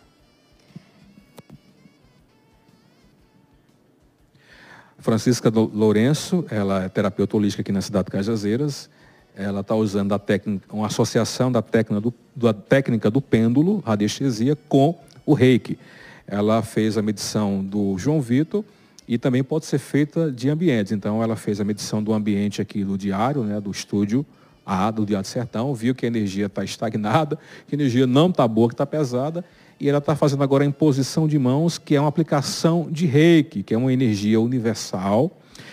Francisca 4.99 5.51
Lou- 5.51 5.71
Lourenço, 5.73 6.45
ela 6.51 6.85
é 6.85 6.89
terapeuta 6.89 7.37
holística 7.37 7.61
aqui 7.63 7.73
na 7.73 7.81
cidade 7.81 8.07
de 8.07 8.11
Cajazeiras. 8.13 8.89
Ela 9.37 9.61
está 9.61 9.75
usando 9.75 10.13
a 10.15 10.19
técnica, 10.19 10.75
uma 10.75 10.87
associação 10.87 11.53
da 11.53 11.61
técnica 11.61 12.01
do, 12.01 12.15
da 12.35 12.55
técnica 12.55 13.11
do 13.11 13.21
pêndulo, 13.21 13.83
radiestesia, 13.85 14.57
com 14.69 14.99
o 15.27 15.35
reiki. 15.35 15.79
Ela 16.27 16.63
fez 16.63 16.97
a 16.97 17.03
medição 17.03 17.63
do 17.63 17.97
João 17.99 18.21
Vitor 18.21 18.65
e 19.09 19.17
também 19.19 19.43
pode 19.45 19.67
ser 19.67 19.79
feita 19.79 20.31
de 20.31 20.49
ambientes. 20.49 20.93
Então, 20.93 21.23
ela 21.23 21.37
fez 21.37 21.61
a 21.61 21.65
medição 21.65 22.03
do 22.03 22.13
ambiente 22.13 22.61
aqui 22.61 22.85
do 22.85 22.99
diário, 22.99 23.43
né, 23.45 23.61
do 23.61 23.71
estúdio 23.71 24.27
A, 24.65 24.91
do 24.91 25.07
Diário 25.07 25.29
Sertão, 25.29 25.75
viu 25.75 25.95
que 25.95 26.05
a 26.05 26.09
energia 26.09 26.47
está 26.47 26.65
estagnada, 26.65 27.39
que 27.69 27.75
a 27.75 27.79
energia 27.79 28.07
não 28.07 28.29
está 28.29 28.47
boa, 28.49 28.69
que 28.69 28.75
está 28.75 28.85
pesada, 28.87 29.45
e 29.79 29.89
ela 29.89 29.99
está 29.99 30.17
fazendo 30.17 30.43
agora 30.43 30.65
a 30.65 30.67
imposição 30.67 31.29
de 31.29 31.39
mãos, 31.39 31.79
que 31.79 31.95
é 31.95 32.01
uma 32.01 32.09
aplicação 32.09 32.89
de 32.91 33.07
reiki, 33.07 33.63
que 33.63 33.75
é 33.75 33.79
uma 33.79 33.93
energia 33.93 34.41
universal, 34.41 35.31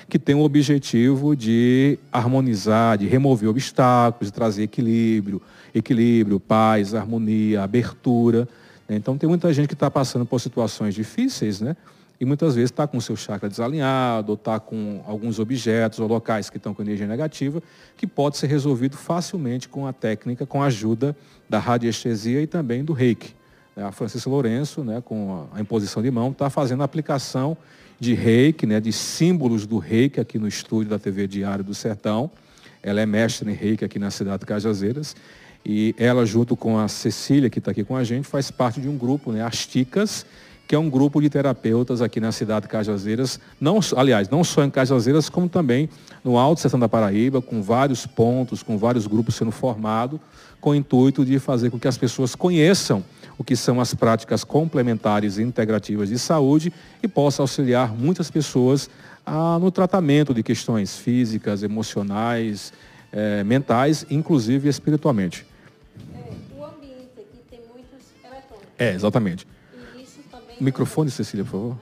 que 0.07 0.19
tem 0.19 0.35
o 0.35 0.41
objetivo 0.41 1.35
de 1.35 1.97
harmonizar, 2.11 2.97
de 2.97 3.07
remover 3.07 3.49
obstáculos, 3.49 4.27
de 4.27 4.33
trazer 4.33 4.63
equilíbrio, 4.63 5.41
equilíbrio, 5.73 6.39
paz, 6.39 6.93
harmonia, 6.93 7.63
abertura. 7.63 8.47
né? 8.87 8.95
Então 8.95 9.17
tem 9.17 9.27
muita 9.27 9.51
gente 9.53 9.67
que 9.67 9.73
está 9.73 9.89
passando 9.89 10.25
por 10.25 10.39
situações 10.39 10.93
difíceis, 10.93 11.61
né? 11.61 11.75
E 12.23 12.25
muitas 12.25 12.55
vezes 12.55 12.71
está 12.71 12.87
com 12.87 12.95
o 12.95 13.01
seu 13.01 13.17
chakra 13.17 13.49
desalinhado, 13.49 14.31
ou 14.31 14.35
está 14.35 14.57
com 14.57 15.03
alguns 15.05 15.39
objetos 15.39 15.99
ou 15.99 16.07
locais 16.07 16.49
que 16.49 16.55
estão 16.55 16.73
com 16.73 16.81
energia 16.81 17.05
negativa, 17.05 17.61
que 17.97 18.07
pode 18.07 18.37
ser 18.37 18.47
resolvido 18.47 18.95
facilmente 18.95 19.67
com 19.67 19.85
a 19.85 19.91
técnica, 19.91 20.45
com 20.45 20.63
a 20.63 20.67
ajuda 20.67 21.13
da 21.49 21.59
radiestesia 21.59 22.41
e 22.41 22.47
também 22.47 22.81
do 22.81 22.93
reiki. 22.93 23.35
A 23.75 23.91
Francisca 23.91 24.29
Lourenço, 24.29 24.85
né, 24.85 25.01
com 25.03 25.47
a 25.53 25.59
imposição 25.59 26.01
de 26.01 26.09
mão, 26.09 26.31
está 26.31 26.49
fazendo 26.49 26.79
a 26.79 26.85
aplicação 26.85 27.57
de 27.99 28.13
reiki, 28.13 28.65
né, 28.65 28.79
de 28.79 28.93
símbolos 28.93 29.67
do 29.67 29.77
reiki 29.77 30.21
aqui 30.21 30.39
no 30.39 30.47
estúdio 30.47 30.91
da 30.91 30.97
TV 30.97 31.27
Diário 31.27 31.61
do 31.61 31.75
Sertão. 31.75 32.31
Ela 32.81 33.01
é 33.01 33.05
mestre 33.05 33.51
em 33.51 33.53
reiki 33.53 33.83
aqui 33.83 33.99
na 33.99 34.09
cidade 34.09 34.39
de 34.39 34.45
Cajazeiras. 34.45 35.13
E 35.65 35.93
ela, 35.97 36.25
junto 36.25 36.55
com 36.55 36.79
a 36.79 36.87
Cecília, 36.87 37.49
que 37.49 37.59
está 37.59 37.71
aqui 37.71 37.83
com 37.83 37.97
a 37.97 38.03
gente, 38.05 38.25
faz 38.25 38.49
parte 38.49 38.79
de 38.79 38.87
um 38.87 38.97
grupo, 38.97 39.29
né, 39.33 39.43
As 39.43 39.67
Ticas, 39.67 40.25
que 40.67 40.75
é 40.75 40.79
um 40.79 40.89
grupo 40.89 41.21
de 41.21 41.29
terapeutas 41.29 42.01
aqui 42.01 42.19
na 42.19 42.31
cidade 42.31 42.63
de 42.63 42.69
Cajazeiras, 42.69 43.39
não, 43.59 43.79
aliás, 43.95 44.29
não 44.29 44.43
só 44.43 44.63
em 44.63 44.69
Cajazeiras, 44.69 45.29
como 45.29 45.49
também 45.49 45.89
no 46.23 46.37
Alto 46.37 46.61
Sertão 46.61 46.79
da 46.79 46.89
Paraíba, 46.89 47.41
com 47.41 47.61
vários 47.61 48.05
pontos, 48.05 48.63
com 48.63 48.77
vários 48.77 49.05
grupos 49.05 49.35
sendo 49.35 49.51
formados, 49.51 50.19
com 50.61 50.71
o 50.71 50.75
intuito 50.75 51.25
de 51.25 51.39
fazer 51.39 51.69
com 51.69 51.79
que 51.79 51.87
as 51.87 51.97
pessoas 51.97 52.35
conheçam 52.35 53.03
o 53.37 53.43
que 53.43 53.55
são 53.55 53.81
as 53.81 53.93
práticas 53.93 54.43
complementares 54.43 55.37
e 55.37 55.43
integrativas 55.43 56.09
de 56.09 56.17
saúde 56.17 56.71
e 57.01 57.07
possa 57.07 57.41
auxiliar 57.41 57.93
muitas 57.93 58.31
pessoas 58.31 58.89
ah, 59.25 59.57
no 59.59 59.71
tratamento 59.71 60.33
de 60.33 60.43
questões 60.43 60.97
físicas, 60.97 61.63
emocionais, 61.63 62.71
eh, 63.11 63.43
mentais, 63.43 64.05
inclusive 64.09 64.67
espiritualmente. 64.67 65.45
É, 66.15 66.31
o 66.57 66.65
ambiente 66.65 67.11
aqui 67.17 67.39
tem 67.49 67.59
muitos 67.71 68.07
eletrônicos. 68.23 68.67
É, 68.77 68.93
exatamente. 68.93 69.47
E 69.95 70.01
isso 70.01 70.19
também, 70.31 70.42
O 70.42 70.42
microfone, 70.59 71.09
Cecília, 71.11 71.43
por 71.45 71.51
favor. 71.51 71.77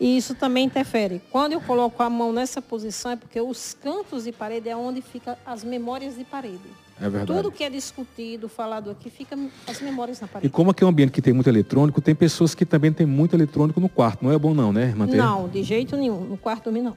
e 0.00 0.16
isso 0.16 0.34
também 0.34 0.66
interfere. 0.66 1.20
Quando 1.30 1.52
eu 1.52 1.60
coloco 1.60 2.02
a 2.02 2.10
mão 2.10 2.32
nessa 2.32 2.60
posição 2.62 3.10
é 3.12 3.16
porque 3.16 3.40
os 3.40 3.74
cantos 3.74 4.24
de 4.24 4.32
parede 4.32 4.68
é 4.68 4.76
onde 4.76 5.00
ficam 5.02 5.36
as 5.46 5.64
memórias 5.64 6.16
de 6.16 6.24
parede. 6.24 6.60
É 6.98 7.08
verdade. 7.10 7.26
Tudo 7.42 7.52
que 7.52 7.62
é 7.62 7.68
discutido, 7.68 8.48
falado 8.48 8.90
aqui, 8.90 9.10
fica 9.10 9.36
as 9.66 9.80
memórias 9.82 10.18
na 10.20 10.26
E 10.26 10.30
parede. 10.30 10.48
como 10.52 10.70
aqui 10.70 10.82
é 10.82 10.86
um 10.86 10.90
ambiente 10.90 11.10
que 11.12 11.20
tem 11.20 11.32
muito 11.34 11.46
eletrônico, 11.48 12.00
tem 12.00 12.14
pessoas 12.14 12.54
que 12.54 12.64
também 12.64 12.90
têm 12.92 13.06
muito 13.06 13.34
eletrônico 13.36 13.78
no 13.80 13.88
quarto. 13.88 14.24
Não 14.24 14.32
é 14.32 14.38
bom 14.38 14.54
não, 14.54 14.72
né, 14.72 14.94
Tere? 15.06 15.16
Não, 15.18 15.46
de 15.48 15.62
jeito 15.62 15.94
nenhum. 15.96 16.20
No 16.20 16.36
quarto 16.38 16.64
dormir 16.64 16.80
não. 16.82 16.96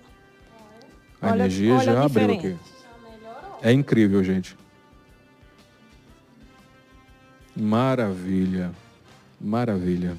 A 1.22 1.28
Olha- 1.32 1.36
energia 1.40 1.74
olha 1.74 1.84
já 1.84 2.02
a 2.02 2.06
abriu 2.06 2.32
aqui. 2.34 2.56
É 3.62 3.74
incrível, 3.74 4.24
gente. 4.24 4.56
Maravilha. 7.56 8.72
Maravilha. 9.40 10.16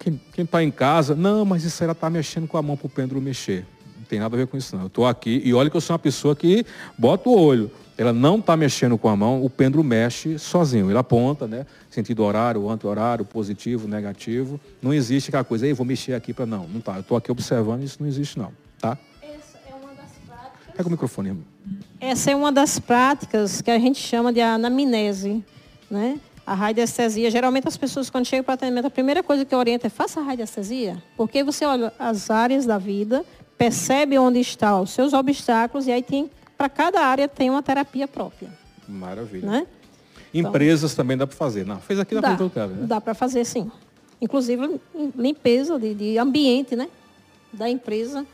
Quem 0.00 0.18
está 0.38 0.62
em 0.62 0.70
casa, 0.70 1.14
não, 1.14 1.44
mas 1.44 1.62
isso 1.62 1.82
aí 1.82 1.84
ela 1.84 1.92
está 1.92 2.08
mexendo 2.08 2.48
com 2.48 2.56
a 2.56 2.62
mão 2.62 2.74
para 2.74 2.86
o 2.86 2.90
pêndulo 2.90 3.20
mexer. 3.20 3.66
Não 3.98 4.04
tem 4.04 4.18
nada 4.18 4.34
a 4.34 4.38
ver 4.38 4.46
com 4.46 4.56
isso, 4.56 4.74
não. 4.74 4.84
Eu 4.84 4.86
estou 4.86 5.06
aqui 5.06 5.42
e 5.44 5.52
olha 5.52 5.68
que 5.68 5.76
eu 5.76 5.80
sou 5.80 5.92
uma 5.92 5.98
pessoa 5.98 6.34
que 6.34 6.64
bota 6.96 7.28
o 7.28 7.38
olho. 7.38 7.70
Ela 7.98 8.14
não 8.14 8.38
está 8.38 8.56
mexendo 8.56 8.96
com 8.96 9.10
a 9.10 9.14
mão, 9.14 9.44
o 9.44 9.50
pêndulo 9.50 9.84
mexe 9.84 10.38
sozinho. 10.38 10.90
Ele 10.90 10.96
aponta, 10.96 11.46
né? 11.46 11.66
Sentido 11.90 12.24
horário, 12.24 12.66
anti-horário, 12.70 13.26
positivo, 13.26 13.86
negativo. 13.86 14.58
Não 14.80 14.94
existe 14.94 15.28
aquela 15.28 15.44
coisa, 15.44 15.66
ei, 15.66 15.74
vou 15.74 15.84
mexer 15.84 16.14
aqui 16.14 16.32
para 16.32 16.46
não. 16.46 16.66
Não 16.66 16.80
tá. 16.80 16.94
Eu 16.94 17.00
estou 17.00 17.14
aqui 17.14 17.30
observando, 17.30 17.82
isso 17.82 17.98
não 18.00 18.08
existe, 18.08 18.38
não. 18.38 18.52
Tá? 18.80 18.96
Essa 19.20 19.58
é 19.68 19.74
uma 19.74 19.92
das 19.94 20.12
práticas. 20.26 20.74
Pega 20.74 20.88
o 20.88 20.90
microfone, 20.90 21.28
irmão. 21.28 21.44
Essa 22.00 22.30
é 22.30 22.34
uma 22.34 22.50
das 22.50 22.78
práticas 22.78 23.60
que 23.60 23.70
a 23.70 23.78
gente 23.78 24.00
chama 24.00 24.32
de 24.32 24.40
anamnese, 24.40 25.44
né? 25.90 26.18
A 26.50 26.54
radiestesia, 26.54 27.30
geralmente 27.30 27.68
as 27.68 27.76
pessoas 27.76 28.10
quando 28.10 28.26
chegam 28.26 28.42
para 28.42 28.54
atendimento, 28.54 28.86
a 28.86 28.90
primeira 28.90 29.22
coisa 29.22 29.44
que 29.44 29.54
eu 29.54 29.58
oriento 29.60 29.86
é 29.86 29.88
faça 29.88 30.18
a 30.18 30.22
radiestesia, 30.24 31.00
porque 31.16 31.44
você 31.44 31.64
olha 31.64 31.92
as 31.96 32.28
áreas 32.28 32.66
da 32.66 32.76
vida, 32.76 33.24
percebe 33.56 34.18
onde 34.18 34.40
estão 34.40 34.82
os 34.82 34.90
seus 34.90 35.12
obstáculos 35.12 35.86
e 35.86 35.92
aí 35.92 36.02
tem 36.02 36.28
para 36.58 36.68
cada 36.68 37.06
área 37.06 37.28
tem 37.28 37.48
uma 37.48 37.62
terapia 37.62 38.08
própria. 38.08 38.50
Maravilha. 38.88 39.48
Né? 39.48 39.66
Empresas 40.34 40.92
então, 40.92 41.04
também 41.04 41.16
dá 41.16 41.24
para 41.24 41.36
fazer. 41.36 41.64
Não, 41.64 41.78
fez 41.78 42.00
aqui 42.00 42.16
na 42.16 42.20
dá, 42.20 42.34
do 42.34 42.50
né? 42.52 42.84
Dá 42.84 43.00
para 43.00 43.14
fazer 43.14 43.44
sim. 43.44 43.70
Inclusive 44.20 44.80
limpeza 45.16 45.78
de, 45.78 45.94
de 45.94 46.18
ambiente, 46.18 46.74
né? 46.74 46.88
Da 47.52 47.70
empresa. 47.70 48.26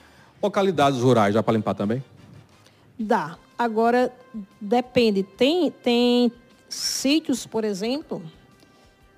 Localidades 0.42 1.00
rurais, 1.00 1.34
dá 1.34 1.42
para 1.42 1.52
limpar 1.52 1.74
também? 1.74 2.02
Dá. 2.98 3.36
Agora, 3.58 4.10
depende. 4.58 5.22
Tem, 5.22 5.70
tem 5.70 6.32
sítios, 6.68 7.46
por 7.46 7.64
exemplo, 7.64 8.22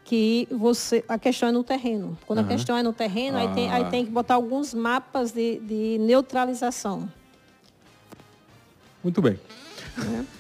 que 0.05 0.49
você. 0.51 1.05
A 1.09 1.19
questão 1.19 1.51
é 1.51 1.53
no 1.53 1.63
terreno. 1.63 2.19
Quando 2.27 2.41
uhum. 2.41 2.47
a 2.47 2.49
questão 2.49 2.77
é 2.77 2.83
no 2.83 2.93
terreno, 2.93 3.37
ah. 3.37 3.41
aí, 3.43 3.49
tem, 3.49 3.71
aí 3.71 3.83
ah. 3.83 3.89
tem 3.91 4.05
que 4.05 4.11
botar 4.11 4.35
alguns 4.35 4.73
mapas 4.73 5.33
de, 5.33 5.59
de 5.61 5.99
neutralização. 6.01 7.09
Muito 9.03 9.21
bem. 9.21 9.39
É. 9.99 10.39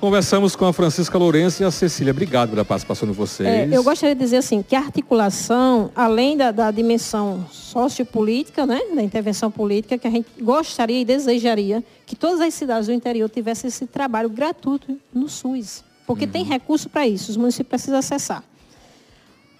Conversamos 0.00 0.56
com 0.56 0.64
a 0.64 0.72
Francisca 0.72 1.18
Lourenço 1.18 1.62
e 1.62 1.66
a 1.66 1.70
Cecília. 1.70 2.10
Obrigado 2.10 2.50
pela 2.50 2.64
participação 2.64 3.06
de 3.06 3.14
vocês. 3.14 3.46
É, 3.46 3.68
eu 3.70 3.84
gostaria 3.84 4.14
de 4.14 4.20
dizer 4.20 4.38
assim, 4.38 4.62
que 4.62 4.74
a 4.74 4.80
articulação, 4.80 5.90
além 5.94 6.38
da, 6.38 6.50
da 6.50 6.70
dimensão 6.70 7.46
sociopolítica, 7.50 8.64
né, 8.64 8.80
da 8.94 9.02
intervenção 9.02 9.50
política, 9.50 9.98
que 9.98 10.06
a 10.06 10.10
gente 10.10 10.26
gostaria 10.40 11.02
e 11.02 11.04
desejaria 11.04 11.84
que 12.06 12.16
todas 12.16 12.40
as 12.40 12.54
cidades 12.54 12.86
do 12.86 12.94
interior 12.94 13.28
tivessem 13.28 13.68
esse 13.68 13.86
trabalho 13.86 14.30
gratuito 14.30 14.98
no 15.12 15.28
SUS. 15.28 15.84
Porque 16.10 16.24
uhum. 16.24 16.30
tem 16.32 16.42
recurso 16.42 16.88
para 16.88 17.06
isso, 17.06 17.30
os 17.30 17.36
municípios 17.36 17.68
precisam 17.68 18.00
acessar. 18.00 18.42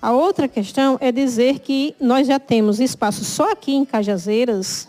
A 0.03 0.11
outra 0.11 0.49
questão 0.49 0.99
é 1.01 1.13
dizer 1.13 1.61
que 1.61 1.95
nós 2.01 2.27
já 2.27 2.41
temos 2.41 2.81
espaço 2.81 3.25
só 3.25 3.53
aqui 3.53 3.73
em 3.73 3.85
Cajazeiras, 3.85 4.89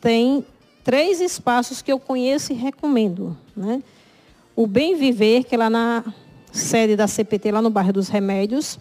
tem 0.00 0.42
três 0.82 1.20
espaços 1.20 1.82
que 1.82 1.92
eu 1.92 2.00
conheço 2.00 2.54
e 2.54 2.56
recomendo. 2.56 3.36
Né? 3.54 3.82
O 4.56 4.66
Bem 4.66 4.96
Viver, 4.96 5.44
que 5.44 5.54
é 5.54 5.58
lá 5.58 5.68
na 5.68 6.02
sede 6.50 6.96
da 6.96 7.06
CPT, 7.06 7.52
lá 7.52 7.60
no 7.60 7.68
bairro 7.68 7.92
dos 7.92 8.08
Remédios. 8.08 8.78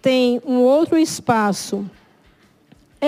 Tem 0.00 0.40
um 0.46 0.60
outro 0.60 0.96
espaço, 0.96 1.84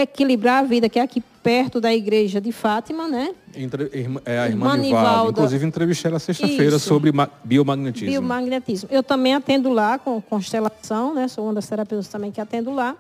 Equilibrar 0.03 0.65
a 0.65 0.67
Vida, 0.67 0.89
que 0.89 0.99
é 0.99 1.03
aqui 1.03 1.23
perto 1.43 1.81
da 1.81 1.95
igreja 1.95 2.41
de 2.41 2.53
Fátima, 2.53 3.09
né? 3.09 3.35
Entre, 3.57 3.91
é 4.25 4.39
a 4.39 4.49
irmã, 4.49 4.75
irmã 4.75 4.77
Nivalda. 4.77 5.31
Inclusive, 5.31 5.67
entrevistei 5.67 6.11
ela 6.11 6.19
sexta-feira 6.19 6.79
sobre 6.79 7.13
biomagnetismo. 7.45 8.11
Biomagnetismo. 8.11 8.89
Eu 8.93 9.03
também 9.03 9.35
atendo 9.35 9.71
lá 9.71 9.99
com 9.99 10.21
constelação, 10.21 11.15
né? 11.15 11.27
Sou 11.29 11.45
uma 11.45 11.55
das 11.55 11.67
terapeutas 11.67 12.09
também 12.09 12.31
que 12.31 12.41
atendo 12.41 12.73
lá. 12.73 12.97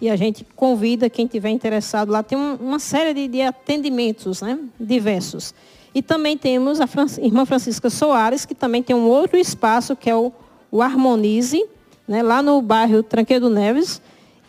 E 0.00 0.10
a 0.10 0.16
gente 0.16 0.44
convida 0.56 1.08
quem 1.08 1.28
tiver 1.28 1.50
interessado 1.50 2.10
lá. 2.10 2.24
Tem 2.24 2.36
um, 2.36 2.56
uma 2.56 2.80
série 2.80 3.14
de, 3.14 3.28
de 3.28 3.42
atendimentos 3.42 4.42
né? 4.42 4.58
diversos. 4.80 5.54
E 5.94 6.02
também 6.02 6.36
temos 6.36 6.80
a 6.80 6.88
irmã 7.20 7.44
Francisca 7.44 7.88
Soares, 7.90 8.44
que 8.44 8.54
também 8.54 8.82
tem 8.82 8.96
um 8.96 9.06
outro 9.06 9.38
espaço, 9.38 9.94
que 9.94 10.10
é 10.10 10.16
o, 10.16 10.32
o 10.70 10.82
Harmonize, 10.82 11.62
né, 12.08 12.22
lá 12.22 12.42
no 12.42 12.60
bairro 12.62 13.02
Tranqueiro 13.02 13.48
Neves. 13.48 14.00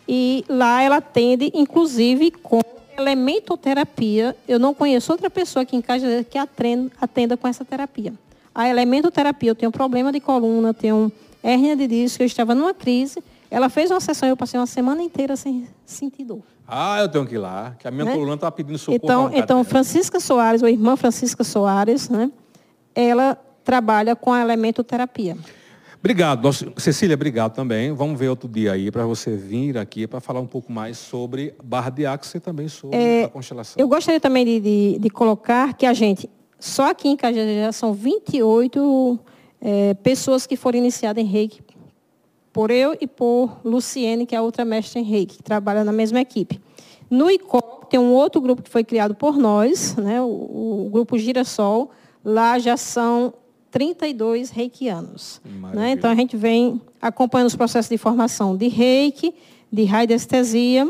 E 0.08 0.44
lá 0.48 0.82
ela 0.82 0.96
atende, 0.96 1.50
inclusive, 1.54 2.30
com 2.30 2.60
elementoterapia. 2.96 4.36
Eu 4.46 4.58
não 4.58 4.74
conheço 4.74 5.12
outra 5.12 5.30
pessoa 5.30 5.62
aqui 5.62 5.76
em 5.76 5.82
casa 5.82 6.24
que 6.24 6.38
atenda, 6.38 6.90
atenda 7.00 7.36
com 7.36 7.48
essa 7.48 7.64
terapia. 7.64 8.12
A 8.54 8.68
elementoterapia, 8.68 9.50
eu 9.50 9.54
tenho 9.54 9.70
um 9.70 9.72
problema 9.72 10.12
de 10.12 10.20
coluna, 10.20 10.72
tenho 10.72 11.10
hérnia 11.42 11.76
de 11.76 11.86
disco, 11.86 12.22
eu 12.22 12.26
estava 12.26 12.54
numa 12.54 12.72
crise. 12.72 13.22
Ela 13.50 13.68
fez 13.68 13.90
uma 13.90 14.00
sessão, 14.00 14.28
eu 14.28 14.36
passei 14.36 14.58
uma 14.58 14.66
semana 14.66 15.02
inteira 15.02 15.36
sem 15.36 15.66
sentir 15.84 16.24
dor. 16.24 16.42
Ah, 16.66 17.00
eu 17.00 17.08
tenho 17.08 17.26
que 17.26 17.34
ir 17.34 17.38
lá, 17.38 17.76
que 17.78 17.86
a 17.86 17.90
minha 17.90 18.06
né? 18.06 18.14
coluna 18.14 18.34
está 18.34 18.50
pedindo 18.50 18.78
socorro. 18.78 19.00
Então, 19.02 19.30
então 19.32 19.64
Francisca 19.64 20.18
Soares, 20.18 20.62
ou 20.62 20.68
irmã 20.68 20.96
Francisca 20.96 21.44
Soares, 21.44 22.08
né? 22.08 22.30
ela 22.94 23.36
trabalha 23.62 24.14
com 24.14 24.32
a 24.32 24.40
elementoterapia. 24.40 25.36
Obrigado. 26.04 26.42
Nossa, 26.42 26.70
Cecília, 26.76 27.14
obrigado 27.14 27.54
também. 27.54 27.90
Vamos 27.90 28.20
ver 28.20 28.28
outro 28.28 28.46
dia 28.46 28.72
aí 28.72 28.90
para 28.90 29.06
você 29.06 29.34
vir 29.38 29.78
aqui 29.78 30.06
para 30.06 30.20
falar 30.20 30.38
um 30.38 30.46
pouco 30.46 30.70
mais 30.70 30.98
sobre 30.98 31.54
Barra 31.64 31.88
de 31.88 32.04
Axis 32.04 32.34
e 32.34 32.40
também 32.40 32.68
sobre 32.68 32.94
é, 32.94 33.24
a 33.24 33.28
constelação. 33.30 33.76
Eu 33.78 33.88
gostaria 33.88 34.20
também 34.20 34.44
de, 34.44 34.60
de, 34.60 34.98
de, 34.98 35.08
colocar 35.08 35.72
que 35.72 35.86
a 35.86 35.94
gente, 35.94 36.28
só 36.60 36.90
aqui 36.90 37.08
em 37.08 37.16
Cajajá, 37.16 37.72
são 37.72 37.94
28 37.94 39.18
é, 39.62 39.94
pessoas 39.94 40.46
que 40.46 40.56
foram 40.56 40.78
iniciadas 40.78 41.24
em 41.24 41.26
reiki 41.26 41.62
por 42.52 42.70
eu 42.70 42.94
e 43.00 43.06
por 43.06 43.58
Luciene, 43.64 44.26
que 44.26 44.34
é 44.34 44.38
a 44.38 44.42
outra 44.42 44.62
mestre 44.62 45.00
em 45.00 45.04
reiki, 45.04 45.38
que 45.38 45.42
trabalha 45.42 45.84
na 45.84 45.92
mesma 45.92 46.20
equipe. 46.20 46.60
No 47.08 47.30
ICOP, 47.30 47.88
tem 47.88 47.98
um 47.98 48.12
outro 48.12 48.42
grupo 48.42 48.60
que 48.60 48.68
foi 48.68 48.84
criado 48.84 49.14
por 49.14 49.38
nós, 49.38 49.96
né, 49.96 50.20
o, 50.20 50.84
o 50.86 50.90
grupo 50.92 51.16
Girassol. 51.16 51.90
Lá 52.22 52.58
já 52.58 52.76
são 52.76 53.32
32 53.74 54.50
reikianos. 54.50 55.40
Né? 55.74 55.90
Então, 55.90 56.08
a 56.08 56.14
gente 56.14 56.36
vem 56.36 56.80
acompanhando 57.02 57.48
os 57.48 57.56
processos 57.56 57.88
de 57.88 57.98
formação 57.98 58.56
de 58.56 58.68
reiki, 58.68 59.34
de 59.70 59.82
radiestesia, 59.82 60.88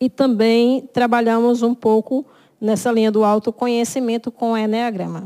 e 0.00 0.08
também 0.08 0.88
trabalhamos 0.94 1.60
um 1.60 1.74
pouco 1.74 2.24
nessa 2.58 2.90
linha 2.90 3.12
do 3.12 3.22
autoconhecimento 3.22 4.32
com 4.32 4.52
o 4.52 4.56
Enneagrama. 4.56 5.20